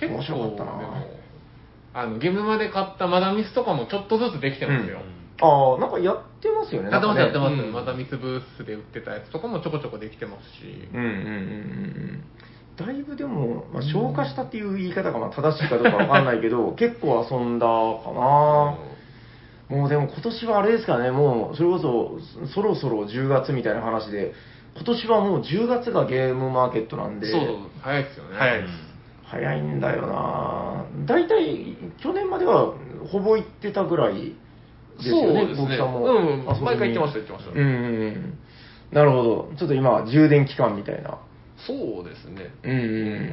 [0.00, 0.72] 結構、面白かったな
[1.94, 5.00] あの、ゲームまで買ったマダミスとかもちょっとずつできてますよ。
[5.40, 6.90] ああ、なんかやってますよね。
[6.90, 7.54] やってます、やってます。
[7.54, 10.88] うんマダミスブースで売ってたやつとかもちょこちょこできてますし。
[10.92, 11.24] うんうんうんうんう
[12.12, 12.24] ん。
[12.76, 17.72] だいぶでも、まあ、消化したっていう言い方がまあ正しいかどうかわかんないけど、 結構遊んだか
[18.12, 18.76] な。
[19.68, 24.32] もうでも今年はあれですからね、もうそれこそそろそろ10月みたいな話で、
[24.76, 27.42] 今年はもう10月がゲームマーケットなんで、そう
[27.82, 28.36] 早いですよね。
[28.38, 28.88] 早いです
[29.30, 32.72] 早いんだよな大体去年までは
[33.10, 34.34] ほぼ行ってたぐらい
[34.98, 36.04] ですよね、そうですね僕さんも。
[36.04, 38.38] うん毎回行ってました行ってましたうんうんうん。
[38.92, 39.52] なるほど。
[39.58, 41.18] ちょっと今、充電期間みたいな。
[41.66, 42.52] そうですね。
[42.62, 42.74] うんう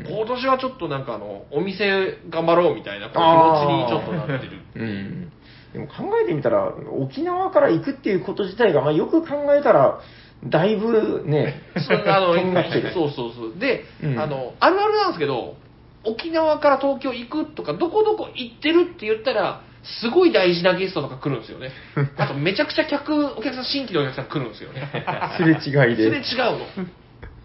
[0.01, 0.17] ん。
[0.17, 4.61] 今年はちょっとなんかあの、お店頑張ろうみたいなこう気持ちにちょっとなってる。
[4.75, 5.31] うん。
[5.73, 9.99] でも考えてみたら、沖縄から行くっていうこと自体が、まあ、よく考えたら、
[10.43, 12.93] だいぶね、そうあのとんがってる。
[12.93, 13.59] そうそうそう。
[13.59, 15.55] で、うんあの、あるあるなんですけど、
[16.03, 19.61] 沖縄から東京行くとか、どこどこ行ってるって言ったら、
[20.01, 21.71] すごい大事なゲストとか来るんですよね。
[22.17, 24.89] あと、めちゃくちゃ客、お客さん、新規のお客さん来るんですよね。
[25.37, 26.07] すれ違いそれ違で。
[26.07, 26.65] うの。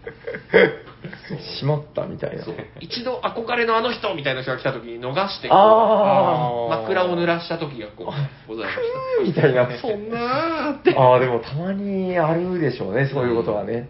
[1.59, 2.43] しまったみたいな。
[2.43, 8.11] そう一度憧れのあの人みたいな人が来た時に逃して枕を濡らした時がこ
[8.47, 9.67] うございましーみたいな。
[9.67, 9.77] た。
[9.79, 10.95] そんなーって。
[10.97, 13.89] ああ、でもたまにあるでしょうね、そういうことはね。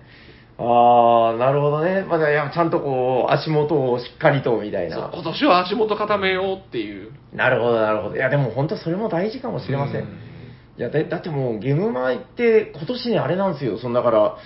[0.61, 2.03] ああ、なるほどね。
[2.03, 5.09] まだ、いやちゃんとこう、足元をしっかりと、みたいな。
[5.13, 7.11] 今年は足元固めようっていう。
[7.33, 8.15] なるほど、なるほど。
[8.15, 10.01] いや、でも本当それも大事かもしれません。
[10.01, 10.31] うん
[10.77, 13.77] いやだ、だってもうゲームマって今年ね、あれなんですよ。
[13.77, 14.37] そのだから、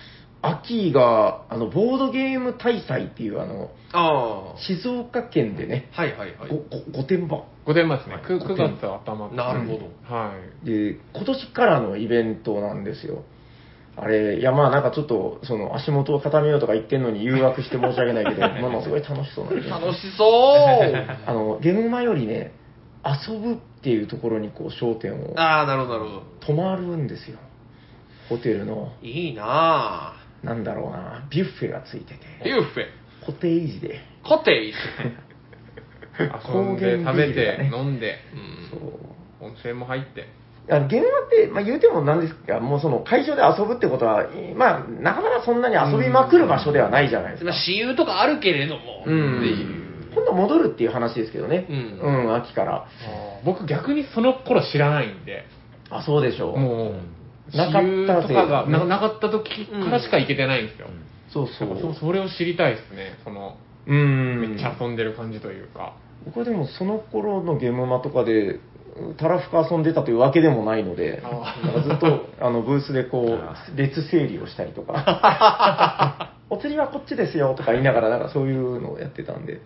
[0.41, 4.59] 秋が、あの、ボードゲーム大祭っていう、あの、ああ。
[4.59, 6.49] 静岡県でね、はいはいはい。
[6.91, 7.45] 御殿場。
[7.65, 8.15] 5年前ですね。
[8.27, 10.13] 9, はい9月頭なるほど。
[10.13, 10.65] はい。
[10.65, 13.23] で、今年からのイベントなんですよ。
[13.97, 19.69] あれ、いやまあなんかちょっと、その足元を固めようとか言ってんのに誘惑して申し訳ないけど、 まあまあすごい楽しそうなんで。
[19.69, 22.51] 楽しそう あの、ゲームマよりね、
[23.05, 26.53] 遊ぶっていうところにこう焦点をああ、なるほどなるほど。
[26.53, 27.37] 止まるんですよ。
[28.27, 30.45] ホテルの、いいなぁ。
[30.45, 32.85] なんだろうな、ビュッフェがついてて、ビュッフェ、
[33.25, 34.73] コテージで、コテージ。
[36.53, 39.45] 遊んで、食べて、飲んで、うんそう。
[39.45, 40.27] 温泉も入って。
[40.69, 47.51] あの、ゲームマって、まあ、言うてもなんですか、もうその会場で遊ぶってことは、まあ、なかなかそんなに遊びまくる場所ではないじゃないですか。
[47.51, 49.85] まあ私有とかあるけれども、うんっていう。
[50.15, 51.67] 今度戻るっていう話ですけどね。
[51.69, 52.87] うん秋から。
[53.43, 55.45] 僕逆にその頃知らないんで、
[55.89, 56.57] あ、そうでしょう。
[56.57, 56.91] も
[57.53, 60.87] う、なかった私有とかがぜななかった時からしか行けてないんですよ。
[61.31, 61.93] そうそう。
[61.93, 63.19] そそれを知りたいですね。
[63.23, 64.41] その、うん。
[64.41, 65.93] めっちゃ遊んでる感じというか。
[66.25, 68.59] 僕はでもその頃のゲームマとかで、
[69.17, 79.59] たらふく遊んでたというわけでもないので、あなんかずっとあのブースでこう、列整理をしたりとか、 お釣りはこっちですよとか言いながら、なんかそういうのをやってたんで、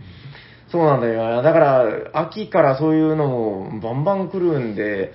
[0.72, 1.42] そうなんだよ。
[1.42, 5.14] だから、秋からそういうのもバンバン来るんで、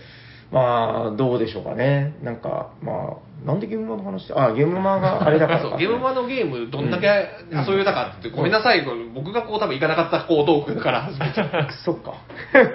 [0.55, 2.15] まあ、どうでしょうかね。
[2.23, 4.33] なんか、まあ、なんでゲームマの話？
[4.33, 5.69] あ、ゲームマが あれだからか。
[5.71, 7.09] そうゲームマのゲームどんだけ
[7.51, 12.15] 遊べたかって、ごめんなさい、僕がこう多分行かなかったこうトークから始めちゃう そっか。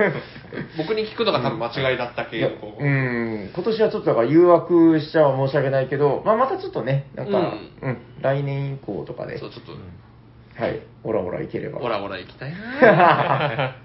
[0.78, 7.42] 僕に聞くのが多分間違いだったいや系のこう、うん、今年はちょっとだから誘惑しちゃ申し訳ないけど、まあ、またちょっとね、なんか、う
[7.82, 11.80] うん、来年以降とかで、そうちょっと、はい、オラオラいければ。
[11.80, 13.76] オラオラ行きたいな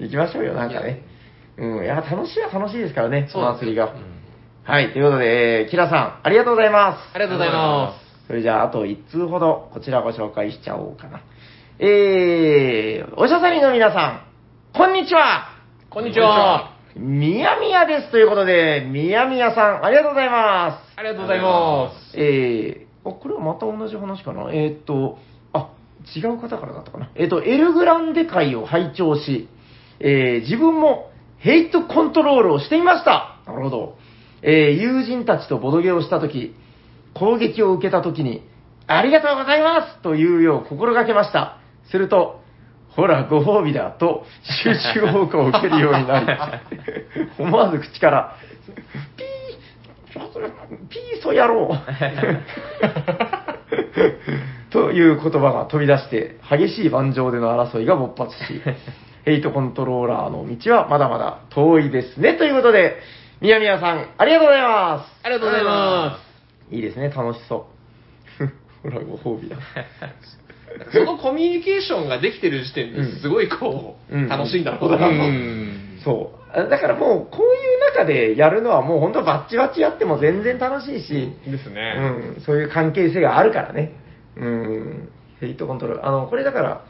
[0.00, 1.08] 行きましょうよ、なんかね。
[1.60, 3.92] うん、いや、楽しいは楽しいですからね、そお祭りが。
[4.64, 7.14] はい、ということで、えーキラさん、ありがとうございます。
[7.14, 7.94] ありがとうございま
[8.26, 11.20] それじゃあ、あと1通ほど、こちらご紹介しちゃおうかな。
[11.78, 14.24] えー、おしゃさりの皆さ
[14.72, 15.48] ん、こんにちは
[15.86, 15.90] す。
[15.90, 16.76] こんにちは。
[16.96, 20.98] みやみやですということで、みやみやさん、ありがとうございます。
[20.98, 22.18] ありがとうございます。
[22.18, 25.18] えー、あこれはまた同じ話かなえーっと、
[25.52, 25.68] あ、
[26.16, 27.10] 違う方からだったかな。
[27.16, 29.48] えーっと、エルグランデ会を拝聴し、
[29.98, 31.09] えー自分も
[31.40, 33.38] ヘイトコントロールをしていました。
[33.46, 33.96] なるほど。
[34.42, 36.54] えー友人たちとボドゲをしたとき、
[37.14, 38.42] 攻撃を受けたときに、
[38.86, 41.58] ありがとうございますというよう心がけました。
[41.90, 42.40] すると、
[42.90, 44.24] ほら、ご褒美だと
[44.64, 46.26] 集中砲火を受けるようになり、
[47.38, 48.36] 思わず口から、
[49.16, 51.70] ピー、ピーソ野郎
[54.70, 58.60] という言葉が飛び出して、激しい盤上での争いが勃発し、
[59.24, 62.34] ヘイトコントローラーの道はまだまだ遠いですね。
[62.34, 62.96] ということで、
[63.40, 65.26] みやみやさん、ありがとうございます。
[65.26, 66.18] ありがとうございま
[66.70, 66.74] す。
[66.74, 67.80] いいですね、楽しそう。
[68.82, 69.56] ほら、ご褒美だ。
[70.92, 75.98] そのコミュニケーションができてる時点ですごいこう、うん楽しいんだろうなと、うん。
[76.04, 76.70] そう。
[76.70, 81.94] だからもう、こういう中でやるのはもう本当バッチバチやっても全然楽しいし、ですね。
[82.36, 83.92] うん、そういう関係性があるからね。
[84.36, 85.08] うん、
[85.40, 86.06] ヘイトコントロール。
[86.06, 86.84] あの、これだから、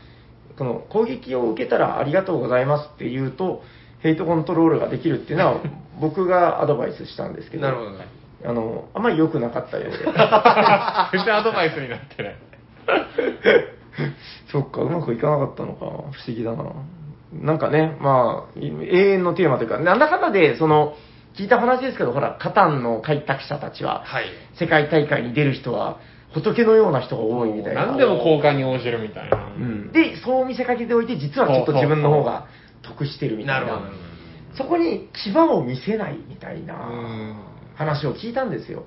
[0.60, 3.62] この攻撃を受けたらありがとうございますって言うと、
[4.00, 5.60] ヘイトコントロールができるっていうのは、
[5.98, 7.92] 僕がアドバイスしたんですけど、なるほど
[8.44, 9.96] あの、あんまり良くなかったようで。
[10.04, 12.34] 全然アドバイスになってない。
[14.52, 16.64] そっか、うまくいかなかったのか、不思議だな。
[17.32, 20.94] なんかね、まあ、い永遠のテーマというか、なんだかんだで、その、
[21.38, 24.24] 聞いた話ですけど、ほら、カタンの開拓者たちは、はい
[24.58, 26.00] 世界大会に出る人は、
[26.32, 27.86] 仏のような人が多いみたいな。
[27.86, 29.52] 何でも交換に応じるみたいな。
[29.56, 32.46] うん、で、そう見せかけておいて、実はちょっと自分の方が
[32.82, 33.66] 得してるみたいな。
[33.66, 34.10] なるほど
[34.56, 37.36] そこに牙を見せないみたいなうん
[37.76, 38.84] 話を聞いたんですよ。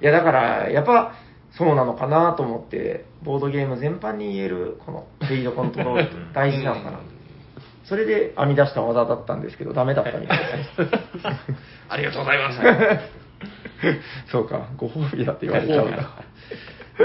[0.00, 1.12] いや、だから、やっぱ、
[1.50, 7.00] そうなのかなと思って、ボードゲーム全般に言える、この、レイドコントロールって 大事なのかな。
[7.84, 10.88] それで編み出した技だったんですけど、ダメだったみたいですね。
[11.90, 12.60] ありがとうございます。
[14.32, 16.08] そうか、ご褒美だって言われちゃうんだ。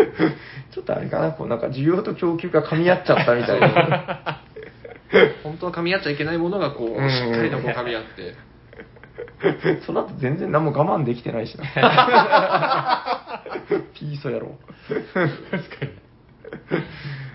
[0.73, 4.41] ちょっとあれかな、こうなんか需要と供給が噛み合っちゃったみたいな。
[5.43, 8.35] 本当は噛み合っちゃいけないものがこう、うんしっかりとこう噛み合って。
[9.85, 11.63] その後全然何も我慢できてないしな。
[13.93, 15.91] ピーソやろ確かに。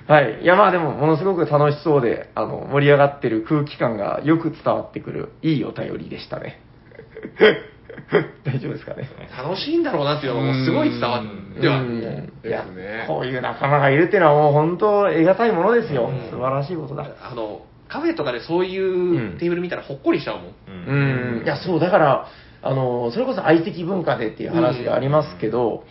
[0.06, 0.42] はい。
[0.42, 6.60] いやまあでも、ものすごく楽しそうで、あの、盛り上がってる空気感がよく伝わってくる、いいお便りでしたね。
[8.45, 9.09] 大丈夫ですかね。
[9.36, 12.64] 楽しいんだろうなっていうのがもうすごい伝わっては、うんもういや
[13.07, 16.11] こういう仲間がいるっていうのはもう本当、得難いものですよ。
[16.12, 17.07] うん素晴らしいことだ。
[17.22, 18.78] あの、カフェとかでそうい
[19.34, 21.34] うテーブル見たらほっこりしちゃうもん。
[21.38, 22.26] うん、いや、そう、だから、
[22.62, 25.84] あの、それこそ相席文化でっていう話がありますけど、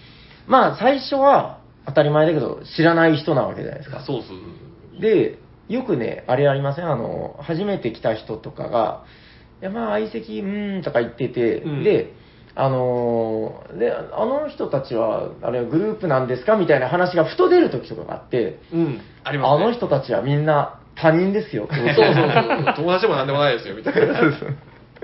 [0.48, 4.00] まあ、最初は当たり前だけど、知らない人なわけじゃないですか。
[4.02, 5.02] そうそう。
[5.02, 5.38] で、
[5.70, 6.90] よくね、あれありません？
[6.90, 9.31] あの、初めて来た人とかが、い
[9.62, 12.14] や、まあ、相席、うーん、とか言ってて、うんで、
[12.54, 16.58] あのーで、あの人たちは、あれはグループなんですか？
[16.58, 19.00] みたいな話がふと出る時とかがあって、うん。
[19.24, 19.64] ありますね。
[19.64, 21.68] あの人たちはみんな他人ですよ。
[21.72, 22.74] そうそうそう。
[22.76, 24.20] 友達でもなんでもないですよ、みたいな。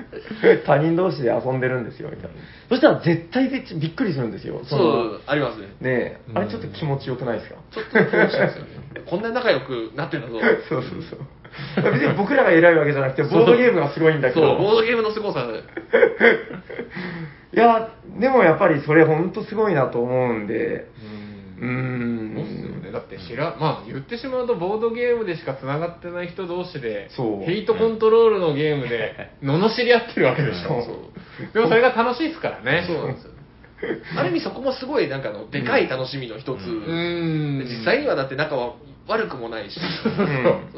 [0.66, 2.30] 他人同士で遊んでるんですよ、みたいな。
[2.70, 4.62] そしたら絶対でびっくりするんですよ。
[4.66, 5.68] そのう、ありますね。
[5.68, 7.56] ねえ、あれちょっと気持ちよくないですか？
[7.72, 8.70] ちょっと楽しいですよね。
[9.06, 10.40] こんなに仲良くなってんだぞ。
[10.70, 11.20] そうそうそう。
[11.92, 14.76] 別に僕らが偉いわけじゃなくて、ボードゲームがすごいんだけそう、ボーど。
[14.82, 15.64] ドゲームの凄さで。
[17.54, 17.90] いや、
[18.20, 20.88] でもやっぱりそれ本当すごいなと思うんで、
[21.60, 22.92] うーそうっすよね。
[22.92, 30.82] だって知ら、まあ言ってしまうとボードゲームでしか繋がってない人同士で、そうヘイトコントロールのゲームで、 罵り合ってるわけでしょ。
[30.82, 32.86] そうでもそれが楽しいですからね。
[32.88, 33.32] そうなんですよ。
[34.18, 36.68] ある意味そこもすごいなんかあの、でかい楽しみの一つ。
[36.68, 37.66] うん。
[37.68, 38.74] 実際にはだって仲は
[39.08, 39.84] 悪くもないし、ん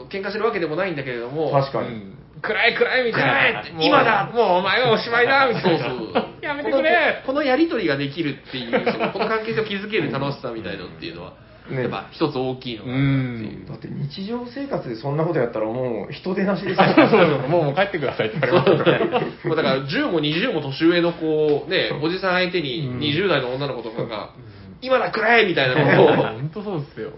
[0.10, 1.90] 喧嘩してるわけでもないんだけれども、確かに。
[1.90, 3.32] うん暗い暗いみたいな。
[3.32, 5.86] 暗いってもう今だもうお前はおしまいだみたそういな。
[5.90, 6.30] そう。
[6.42, 11.32] やめてくれこのこのやりとりができるっていう、そのこの関係性を築ける楽しさみたいのっていうのは、
[11.70, 13.64] ねやっぱ一つ大きいのかうなっていう。
[13.64, 13.66] ん。
[13.68, 17.38] だって日常生活でそんなことやったらもう人手なしですそうそうよ。
[17.42, 24.34] そうもうもう帰ってくださいって言われだから10も20も年上の子、ね、おじさん相手に20代の女の子とかが、
[24.82, 27.12] 今だくらえみたいなのを、 本当そうっすよ。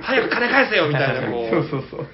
[0.00, 1.50] 早く金返せよみたいなこう。
[1.50, 2.06] そうそうそう。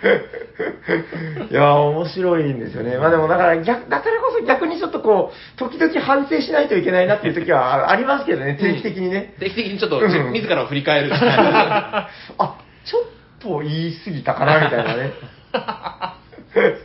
[1.50, 2.98] いやー、面白いんですよね。
[2.98, 9.34] まあでもだから逆、だからこそ逆にちょっとこう、時々反省しないといけないなっていう時はあありますけどね、定期的にね。
[9.38, 11.10] 定期的にちょっとうん自らを振り返る。
[11.12, 12.08] あ、
[12.84, 13.02] ちょっ
[13.40, 15.12] と言い過ぎたかな、みたいなね。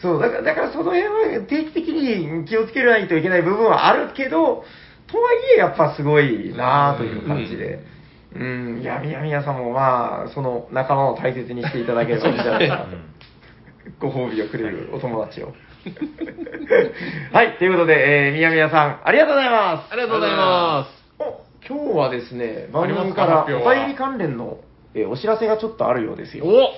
[0.00, 1.12] そう、だから、だからその辺は
[1.46, 4.64] 定期的に気をつけないといけない部分はあるけど、
[5.06, 7.74] とはいえやっぱすごいなという感じで。
[7.74, 7.80] うん、
[8.36, 12.96] いや、みやみやさんもまあ、その仲間を大切にしていただければいいんじゃないかなと。
[13.98, 15.52] ご褒美をくれるお友達を。
[17.32, 19.92] はい、ということで、えー、みやみやさん、ありがとうございます。
[19.92, 20.86] ありがとうございま
[21.18, 24.58] お今日はですね、番組からお便り関連の、
[24.94, 26.38] えーお知らせがちょっとあるようですす。
[26.38, 26.44] よ。
[26.46, 26.72] お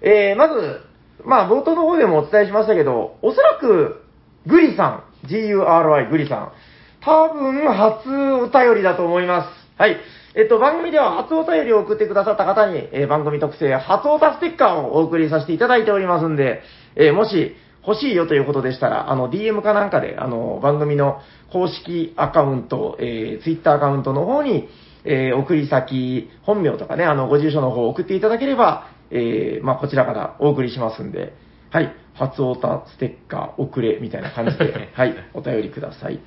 [0.00, 0.80] えーまず、
[1.24, 4.02] まあ、冒頭の方でもお伝えしましたけど、おそらく、
[4.46, 6.52] グリさん、GURI グリさん、
[7.00, 9.48] 多分初お便りだと思います。
[9.78, 9.96] はい。
[10.38, 16.62] えっと、番組では初お便りを送ってくださった方に、えー番組特製初おたステッカーをお送りさせていただいておりますんで、
[16.94, 21.20] えーもし欲しいよということでしたら、あの、DM かなんかで、あの、番組の
[21.52, 24.68] 公式アカウント、えー、Twitter アカウントの方に、
[25.04, 31.32] えー送り先、本名とかね、あの、ご住所の方を送っていただければ、えーまあ、こちらからお送りしますんで、
[31.72, 36.20] はい、初オタステッカー送れ、みたいな感じで、 はい、お便りください。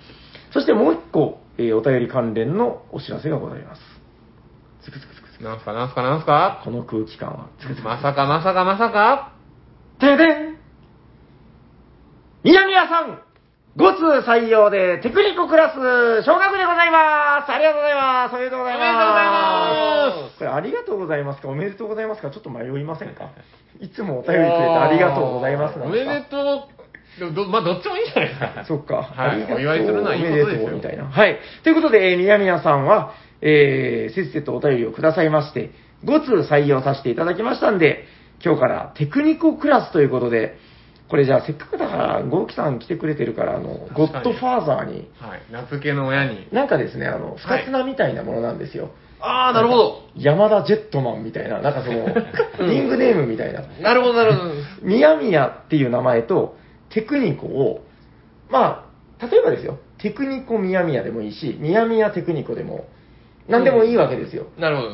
[0.51, 4.00] そしてもう一個、えーお便り関連のお知らせがございます。
[4.91, 5.43] つくつくつくつく。
[5.43, 6.61] なんすかなんすかなんすか？
[6.63, 9.33] この空気感は、つくつくまさかまさかまさか？
[9.99, 10.57] てでん
[12.43, 13.21] 宮宮さん
[13.77, 21.47] !5 通採用でテクニコクラス昇格でございますありがとうございますおめでとうございますおめでとうございますこれありがとうございますか？
[21.47, 22.31] おめでとうございますか？
[22.31, 23.29] ちょっと迷いませんか？
[23.79, 27.19] いつもお便りくれてありがとうございますなんおめでとう。
[27.19, 28.65] でもどまあ、どっちもいいんじゃないですか。
[28.67, 29.03] そっか。
[29.03, 31.05] はいお祝いするのはいいことですよおめでとうみたいな。
[31.05, 31.39] はい。
[31.63, 35.71] ということで、えー、宮宮さんは、えー、せっせとお便りをくださいまして、
[36.03, 38.05] 5通採用させていただきましたんで、
[38.43, 40.57] 今日からテクニコクラスということで、
[41.09, 45.41] これじゃあせっかくだから、ゴーキさん来てくれてるから、あの、ゴッドファーザーに、はい。
[45.51, 46.47] 名付けの親に。
[46.53, 48.91] なんかですね、あの、二つ名みたいなものなんですよ。
[49.19, 50.01] ああ、なるほど。
[50.15, 52.07] 山田ジェットマンみたいな、なんかその、
[52.65, 53.63] リングネームみたいな。
[53.81, 54.51] なるほど、なるほど。
[54.83, 56.55] みやみやっていう名前と、
[56.89, 57.85] テクニコを、
[58.49, 58.85] ま
[59.19, 62.85] あ、例えばですよ、テクニコみやみやでもいいし、みやみやテクニコでも、
[63.47, 64.47] なんでもいいわけですよ。
[64.57, 64.89] なるほど。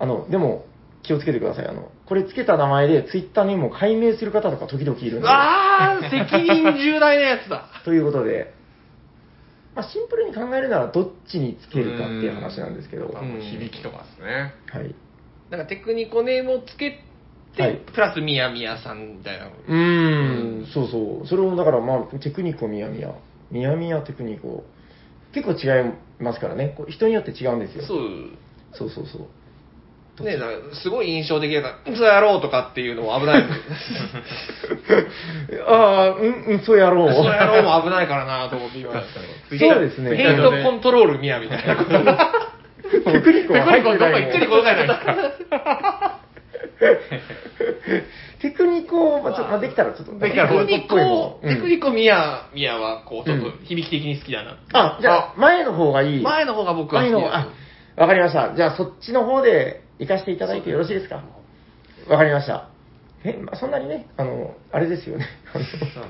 [0.00, 0.66] あの、でも、
[1.02, 1.66] 気をつけてください。
[1.66, 5.28] あの、これつけた名前でツイッターネームを解明する方とか時々いるんで。
[5.28, 7.68] ああ、責任重大なやつだ。
[7.84, 8.54] ということで、
[9.76, 13.14] まあ、シンプルに考えるならどっちにつけるかっていう話なんですけど。
[13.40, 14.54] 響きとかですね。
[15.50, 19.46] なんかテクニコネームをつけて、はいプラスみやみやさんみたいな。
[19.46, 21.26] うーん、そうそう。
[21.26, 23.14] それをだから、まあ、テクニコみやみや、
[23.52, 24.64] みやみやテクニコ、
[25.34, 26.74] 結構違いますからね。
[26.76, 27.84] こう人によって違うんですよ。
[27.84, 27.98] そう。
[28.72, 29.22] そうそうそう。
[30.22, 33.42] ねなんかすごい印象的だから、そうやろうとかっていうのも危ない。
[35.66, 37.12] ああ、うん、うん、そうやろう。
[37.12, 38.92] そうやろうも危ないからなと思って今。
[38.92, 41.90] そうですねヘイトコントロールみやみたいなこと。
[43.10, 44.86] テクニコテはクニコどこ入ってない行ってることないです
[45.48, 46.20] か
[48.44, 50.18] テクニコ、まあ、ちょっと、まあ、できたらちょっと。
[50.18, 54.58] できたらテクニコ、テクニコみやみやは、こう、ちょっと響き的に好きだな。
[54.74, 56.22] あ、じゃあ、前の方がいい。
[56.22, 57.20] 前の方が僕は好き方。
[57.34, 57.48] あ、
[57.96, 58.54] わかりました。
[58.54, 61.22] じゃあ、そっちの方で行かせていただいてよろしいですか？
[62.06, 62.68] わかりました。
[63.24, 65.26] え、まあ、そんなにね、あの、あれですよね。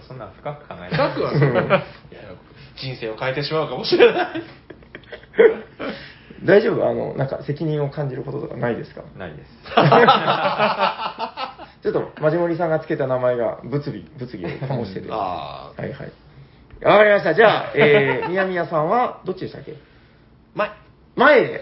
[0.03, 0.91] そそんな深く考えない。
[0.91, 1.71] 深くはうんそういや
[2.77, 4.43] 人生を変えてしまうかもしれない。
[6.45, 6.85] 大丈夫？
[6.89, 9.03] あの、なんか責任を感じることとかないですか？
[9.17, 9.49] ないです。
[11.85, 15.09] ちょっと、マジモリさんがつけた名前が物議、物議を醸してて。
[15.11, 15.85] はああ。
[15.85, 16.13] いはい。
[16.83, 17.35] わかりました。
[17.35, 19.75] じゃあ、えー、みやみやさんは、どっちでしたっけ？
[20.55, 20.71] 前。
[21.15, 21.61] 前で、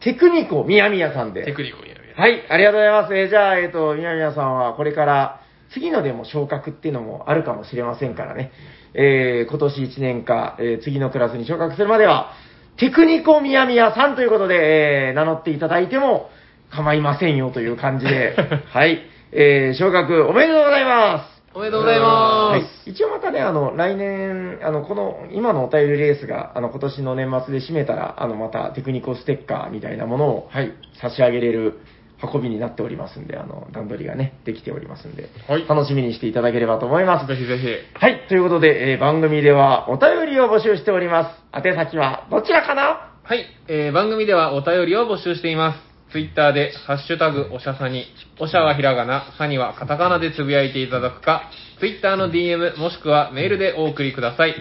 [0.00, 1.44] テクニコみやみやさんで。
[1.44, 2.14] テクニコみやみや。
[2.14, 3.16] はい、ありがとうございます。
[3.16, 5.40] えーじゃあ、えっ、と、みやみやさんは、これから、
[5.72, 8.52] 次のでも昇格っていうのもあるかもしれませんからね。
[8.94, 12.30] えー、今年1年か、えー次のクラスに昇格するまでは、
[12.76, 16.30] テクニコみやみやさんということで、えー名乗っていただいても
[16.70, 18.36] 構いませんよという感じで、
[18.72, 19.02] はい、
[19.34, 21.32] えー、昇格おめでとうございます。
[21.54, 22.06] おめでとうございま
[22.50, 31.78] はいす。、一応またね、あの、来年、あの、この、今のお便りレースが、あの、今年の年末で締めたら、あの、またテクニコステッカーみたいなものを、はい、差し上げれる
[32.22, 37.26] 運びになっておりますんで、あの、段取りがね、できておりますんで、はい楽しみにしていただければと思います。
[37.26, 37.66] ぜひぜひ。
[37.94, 41.66] はい、ということで、えー番組ではお便りを募集しております。
[41.66, 43.12] 宛先はどちらかな？
[43.24, 45.91] はい、えー番組ではお便りを募集しています。
[46.12, 48.04] ツイッターで、ハッシュタグ、おしゃさに、
[48.38, 54.54] おしゃはひらがな、さにはカタカナでつぶやいていただくか、ツイッターの DM、もしくはメールでお送りください。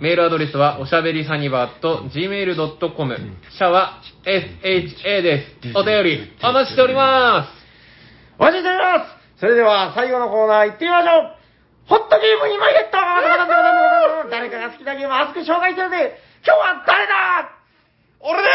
[0.00, 3.16] メールアドレスは、おしゃべりサニバーと gmail.com、
[3.50, 5.76] シャは SHA です。
[5.76, 7.48] お便り、お待ちしておりま
[8.38, 9.40] お待ちしております。
[9.40, 11.34] それでは最後のコーナー行ってみましょう。
[11.86, 12.98] ホットゲーム2枚ゲット。
[14.30, 16.18] 誰かが好きなゲームを熱く紹介するぜ。
[16.44, 17.58] 今日は誰だ？
[18.20, 18.48] 俺で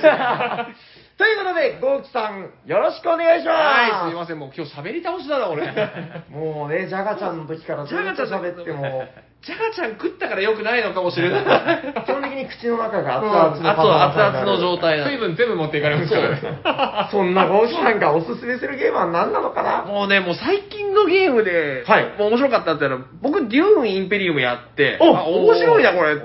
[0.00, 0.02] す
[1.16, 3.56] ということで、ゴーキさん、よろしくお願いします。
[3.56, 5.62] はい、すいません、もう今日喋り倒しだな、俺。
[6.28, 9.04] もうね、ジャガちゃんの時からずっと喋っても、
[9.40, 11.44] ジャガちゃん食ったから良くないのかもしれない。
[12.04, 17.08] 基本的に口の中が熱うん々の熱々熱々の状態水分全部持っていかれますからね。
[17.12, 19.84] そんなゴーキさんがおすすめするゲームは何なのかな？
[19.86, 26.22] もうね、もう最近のゲームで、はいもう面白かったって言ったら、僕、デューンインペリウムやって、おあ面白いな、これって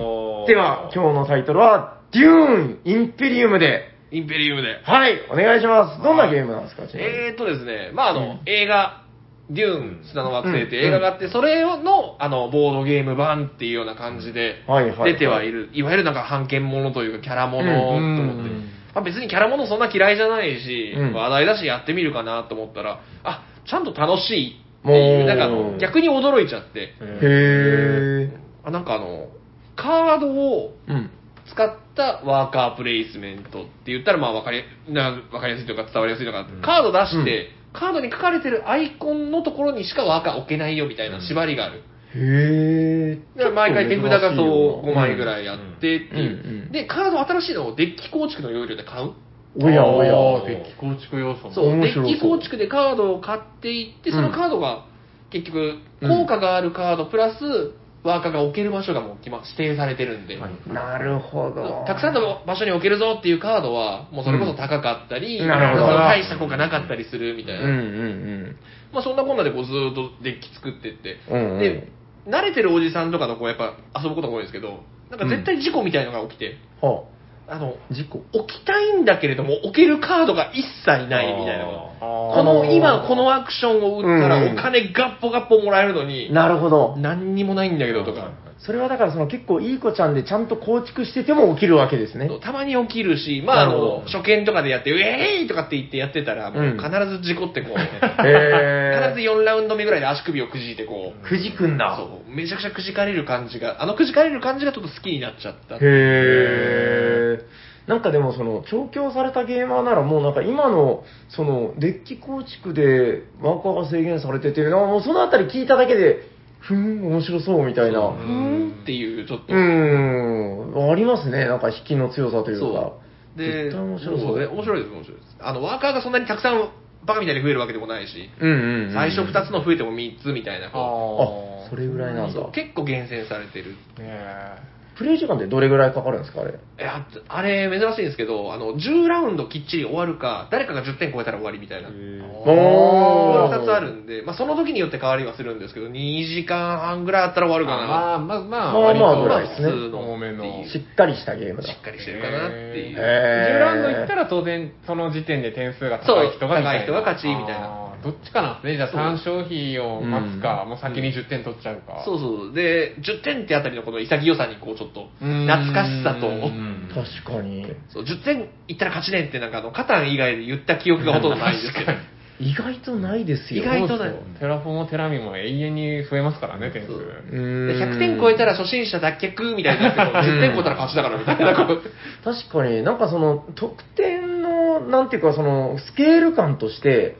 [0.00, 0.46] う。
[0.46, 4.80] では、今日のタイトルは、デューン・インペリウムで、インペリウムで。
[4.84, 6.02] はい、お願いします。
[6.02, 7.12] どんなゲームなんですか、ちなみに？
[7.12, 9.02] えーとですね、まああの、うん映画、
[9.50, 18.22] デューン、砂の惑星ってうん映画があって、それの、あの、ボードゲーム版っていうような感じではいはいはい出てはいる、いわゆるなんか版権ものというか、キャラものと思って。
[18.22, 28.30] うんまあ、別にキャラものそんな嫌いじゃないし、うん話題だしやってみるかなと思ったら、あ、ちゃんと楽しいっていう、おーなんか逆に驚いちゃって、へ
[28.64, 29.28] あなんかあの、
[29.76, 30.92] カードをー。
[30.92, 31.10] うん。
[31.46, 41.82] 使ったワーカープレイスメントって言ったらまあ分かりなわかりやすいとか伝わりやすいのか、カード出して、カードに書かれてるアイコンのところにしかワーカー置けないよみたいな縛りがある。
[42.14, 43.38] へー。
[43.38, 45.24] で毎回手札がそう5枚ぐい。
[45.24, 46.04] らいあってっていう。
[46.10, 49.12] うんうんで、カード新しいのをデッキ構築の要領で買う。
[49.60, 50.12] おやおや。
[50.44, 54.86] デッキ構築要素もそう、デッキ構築でカードを買っていって、そのカードが
[55.30, 60.38] 結局効果があるカードプラスワーカーが置ける場所がもう決ま指定されてるんで。
[60.66, 61.84] なるほど。
[61.86, 67.64] たくさんの場所に置けるぞっていうカードは、もうそれこそ高かったり、うんなるほど大した効果なかったりするみたいな。
[67.64, 68.56] うんうん
[68.92, 71.88] まあそんなこんなでこうずーっとデッキ作ってって、うんうんで、
[72.28, 76.88] 慣れてるおじさんとかとこうやっぱ遊ぶことが多いんですけど、なんか絶対事故みたいのが起きて、うん。
[76.90, 77.04] は
[77.46, 78.22] あの、あ、事故。
[78.32, 81.93] 置きたいんだけれども、置けるカードが一切ないみたいなこと。
[82.30, 86.96] あこの今このアクションを打ったらうんお金ガッポガッポもらえるのに、なるほど。
[86.96, 88.30] 何にもないんだけどとか。
[88.64, 92.30] それはだからその結構いい子ちゃんでちゃんと構築してても起きるわけですね。
[92.42, 97.78] たまに起きるし、まあ、あの、初見とかでやって、ウェーイとかって言ってやってたら、もううん必ず事故ってこう、
[98.26, 101.96] へ必ず4ラウンド目ぐらいで足首をくじいてこう、くじくんだ。
[101.96, 105.76] そう、めちゃくちゃくじかれる感じが、あのくじかれる感じがちょっと好きになっちゃった。
[105.76, 107.63] へー。
[107.86, 116.28] なんかでもその調教されたゲーマーならもうなんか今のそのデッキ構築でワーカーが制限されてていうのはもうそのあたり聞いただけで
[116.60, 118.00] ふーん面白そうみたいな。
[118.10, 118.82] ふーん。
[118.82, 119.52] っていう、ちょっと。
[119.52, 121.44] うーんありますね。
[121.44, 122.66] なんか引きの強さというか。
[122.66, 123.00] そ
[123.36, 123.38] う。
[123.38, 124.48] で、絶対面白そう。
[124.48, 125.36] 面白いです、面白いです。
[125.40, 126.70] あの、ワーカーがそんなにたくさん
[127.04, 132.40] バカみたいに増えるわけでもないし、うんうん、うん、最初2つの増えても3つみたいな、こあそれぐらいなんだ。
[132.40, 133.72] う、結構厳選されてる。
[133.98, 136.50] ねプレイ時間ってどれぐらいかかるんですかあれ？
[136.52, 141.88] いや、あれ、珍しいんですけど、あの、10ラウンドきっちり終わるか、誰かが10点超えたら終わりみたいな。
[141.88, 143.60] おー。
[143.60, 147.86] 2つあるんで、まあ、その時によって変わりはするんですけど、2時間半ぐらいあったら終わるかな。
[147.86, 149.70] まあまあまあ、まあまあ割とぐらいですね。
[149.70, 150.64] 普通の多めの。
[150.68, 151.68] しっかりしたゲームだ。
[151.68, 152.96] しっかりしてるかなっていう。
[152.96, 153.56] へー。
[153.56, 158.60] 10ラウンドいったら当然その時点で点数が高い人が高い人が勝ちみたいなどっちかな？
[158.62, 158.96] ねじゃあそう。
[158.96, 160.68] 単消費を待つか、うん。
[160.70, 162.52] もう先に10点取っちゃうか、そうそう。
[162.52, 165.46] で、10点ってあたりのこの潔さにこうちょっと、うん。
[165.46, 167.66] 懐かしさと、うん確かに。
[167.88, 171.92] そう10点いったら勝ちねんってなんかあの、カタン以外で言った記憶がほとんどないんですけど。
[172.40, 173.62] 意外とないですよ。
[173.62, 174.14] 意外とない。
[174.40, 176.88] テラフォもテラミも永遠に増えますからね点数。
[176.88, 181.54] そううーでん100点超えたら初心者脱却みたいになってこう、 10点超えたら勝ちだからみたいな。
[181.54, 182.82] 確かに。
[182.82, 187.16] なんかその得点のなんていうかそのスケール感として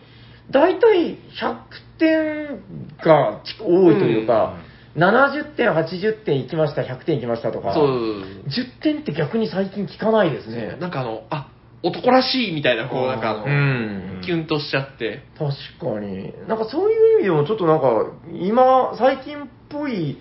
[0.50, 1.56] 大体100
[1.98, 2.60] 点
[3.04, 4.56] が多いというか、
[4.96, 7.86] 70点80点いきました100点いきましたとかそう。
[8.46, 11.50] 10点って逆に最近聞かないですねなんかあの、あ、
[11.82, 15.22] 男らしいみたいな、こうなんかあの、うんキュンとしちゃって。
[15.38, 20.18] 確かになんかそういう意味でもちょっとなんか今最近っぽい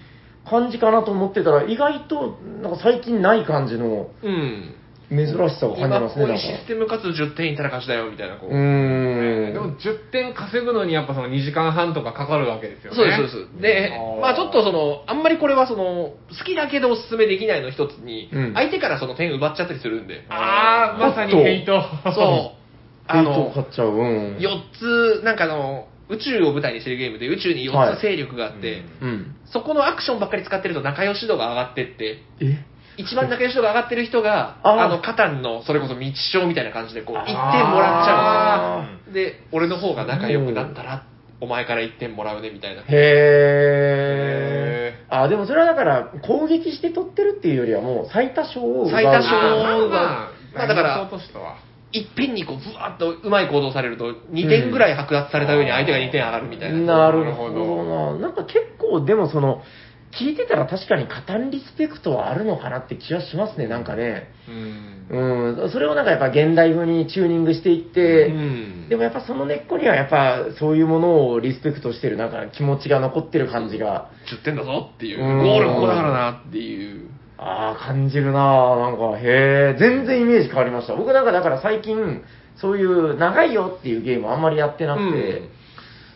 [0.50, 4.76] 感じかなと思ってたら意外となんか最近ない感じのうん。
[5.16, 8.50] 珍しさを感じ今ますねシステムかつ10点いったら勝ちだよみたいな、こう。
[8.50, 13.92] うーんでも10点稼ぐのにやっぱその2時間半とかかかるわけですよねそうです、そうです。
[13.92, 20.26] でまあちょっとその、あんまりこれはその、好きだけどおすすめできないの一つに、うん相手からその点奪っちゃったりするんで。
[20.30, 21.82] ああまさにヘイト
[22.14, 22.64] そう。
[23.06, 23.90] あの買っちゃう。
[23.90, 24.38] うん。
[24.38, 29.36] 4つ、なんかあの、宇宙を舞台にしてるゲームで宇宙に4つ勢力があって、はいうん。
[29.46, 32.66] そこのアクションばっかり使ってると仲良し度が上がってって、え？
[32.98, 37.36] 一番仲良し度が上がってる人が、あの、カタンの、それこそ道章みたいな感じで、こう、1あー点
[37.72, 39.34] もらっちゃうんですよ。
[39.34, 41.04] で、俺の方が仲良くなったら、
[41.42, 42.84] お前から1点もらうね、みたいな。
[42.88, 45.14] へー。
[45.16, 48.92] あ、でもそれはだから、攻撃して取ってるっていうよりはもう最多勝を奪う。
[48.92, 51.10] 最多勝まあをまあ、まあだから。
[51.96, 56.80] いっぺんにこう、ぶわっとうまい行動されると、2点ぐらい剥奪された上に相手が2点上がるみたいな。
[56.80, 57.84] なるほなるど
[58.18, 58.20] な。
[58.20, 59.62] なんか結構、でもその、
[60.20, 64.30] 聞いてたら確かにカタンリスペクトはあるのかなって気はしますね、なんかね。
[64.48, 64.94] うん。
[65.10, 77.10] うん、それをなんかやっぱ現代風にチューニングしていって、うんでもやっぱその根っこにはやっぱそういうものをリスペクトしてるなんか気持ちが残ってる感じが、10点だぞっていう、うんゴールここだからなっていう。
[77.38, 78.80] ああ、感じるなぁ。
[78.80, 80.96] なんか、へえ、全然イメージ変わりました。
[80.96, 82.24] 僕なんかだから最近、
[82.56, 85.42] そういう長いよっていうゲームあんまりやってなくて、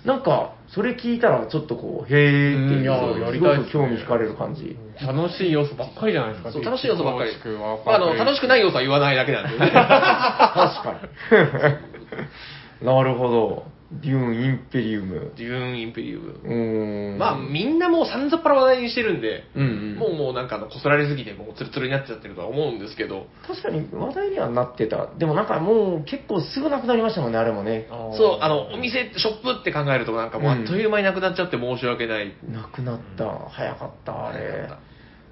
[0.05, 4.77] なんか、それ聞いたらちょっとこう、へえっていう、うんいややりたいっすねすごく興味惹かれる感じ。
[5.01, 6.51] 楽しい要素ばっかりじゃないですか。
[6.51, 9.71] そう楽しい要素ばっかり構築はまあ、あの、楽しくない要素は言わないだけなんでね。
[9.71, 10.99] 確か
[11.71, 11.87] に。
[12.81, 13.76] なるほど。
[13.89, 15.31] デューン・インペリウム。
[15.37, 16.31] デューン・インペリウム。
[16.43, 17.17] うーん。
[17.17, 19.95] まあ、みんなもうさんざっぱら話題にしてるんで、うんうん。
[19.95, 25.07] もうもうなんかあの、こすられすぎてもうツルツルになっちゃってるとは思うんですけど、確かに話題にはなってた。
[25.17, 27.87] でもなんかもう結構すぐなくなりましたもんね、あれもね。
[28.17, 32.33] そう、あの、お店、ショップって考えるとなんかもうあっという間になくなっちゃって申し訳ない。
[32.51, 33.49] なくなった。
[33.49, 34.69] 早かった、あれ。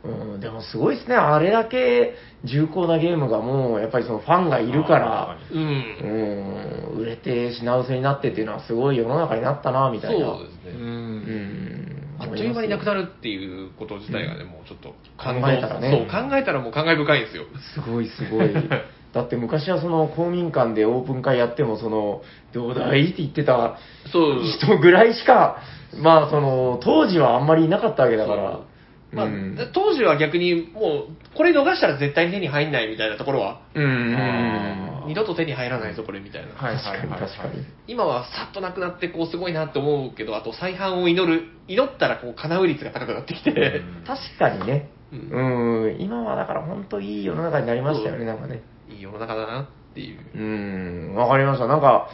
[0.06, 1.16] うん、でもすごいですね。
[1.16, 2.14] あれだけ
[2.44, 5.60] 重厚なゲームがもう、やっぱりそのファンがいるから、うん。
[5.62, 10.26] うん、売れて品薄になってっていうのはすごい世の中になったな、みたいな。
[10.26, 10.80] そうですう。
[10.80, 10.80] ね。
[10.80, 12.06] うんん。
[12.20, 17.46] あっという間になくなるっていうこと自体がね、もうちょっと考えたらねそう、考えたらもう感慨深いんですよ。
[17.74, 18.50] すごいすごい。
[19.14, 22.22] だって昔はその公民館でオープン会やっても、その、
[22.54, 23.78] どうだいって言ってた
[24.12, 24.42] そう。
[24.44, 25.58] 人ぐらいしか、
[25.98, 28.60] まあその、当時はあんまりいなかったわけだから。
[29.16, 36.54] まあうん、当時は逆にもう、これ逃したら絶対に手に入んないみたいなところは、うん二度と手に入らないぞ、これみたいな。
[36.54, 37.66] はい確かにはいはいはい確かに。
[37.88, 44.90] 今はさっとなくなって、こう、すごいなって思うけど、あと再販を祈る、祈ったら、こう、叶う率が高くなってきて、 確かにね。
[45.14, 48.62] ううんん、今はだから本当いい世の中になりましたよね、なんかね。
[48.90, 50.20] いい世の中だなっていう。
[50.36, 51.68] うん、わかりました。
[51.68, 52.10] なんか、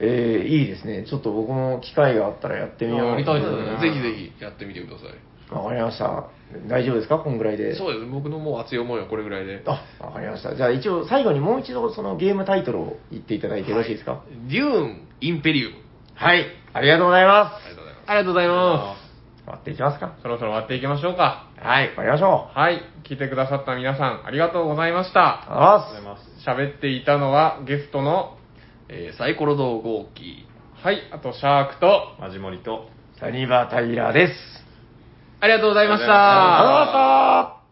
[0.00, 1.04] えー、いいですね。
[1.04, 3.08] ちょっと僕も機会があったらやってみよう。
[3.10, 5.54] やりたいですねぜひぜひやってみてください。
[5.54, 6.24] わかりました。
[6.68, 7.18] 大丈夫ですか？
[7.18, 7.76] こんぐらいで。
[7.76, 8.06] そうです。
[8.06, 9.62] 僕のもう熱い思いはこれぐらいで。
[9.66, 10.54] あ、わかりました。
[10.56, 14.22] じゃあ一応最後にもう一度そのゲームタイトルを言っていただいてよろしいですか？
[14.50, 15.76] デューン・インペリウム。
[16.14, 16.46] はい。
[16.72, 17.52] ありがとうございま。
[17.56, 18.10] ありがとうございます。
[18.10, 19.04] ありがとうございます
[19.44, 20.22] 終わっていきますかす。
[20.22, 21.50] そろそろ終わっていきましょうか。
[21.56, 22.58] はい、終わりましょう。
[22.58, 22.80] はい。
[23.04, 25.20] 聞いてくださった皆さん、ありがとうございました。
[25.20, 26.72] あありがとうございます。
[26.72, 28.38] 喋っていたのはゲストの、
[28.88, 30.46] えーサイコロ同号機。
[30.82, 32.88] はい、あとシャークと、マジモリと、
[33.20, 34.63] サニバー・タイラーです。
[35.40, 37.63] ありがとうございました。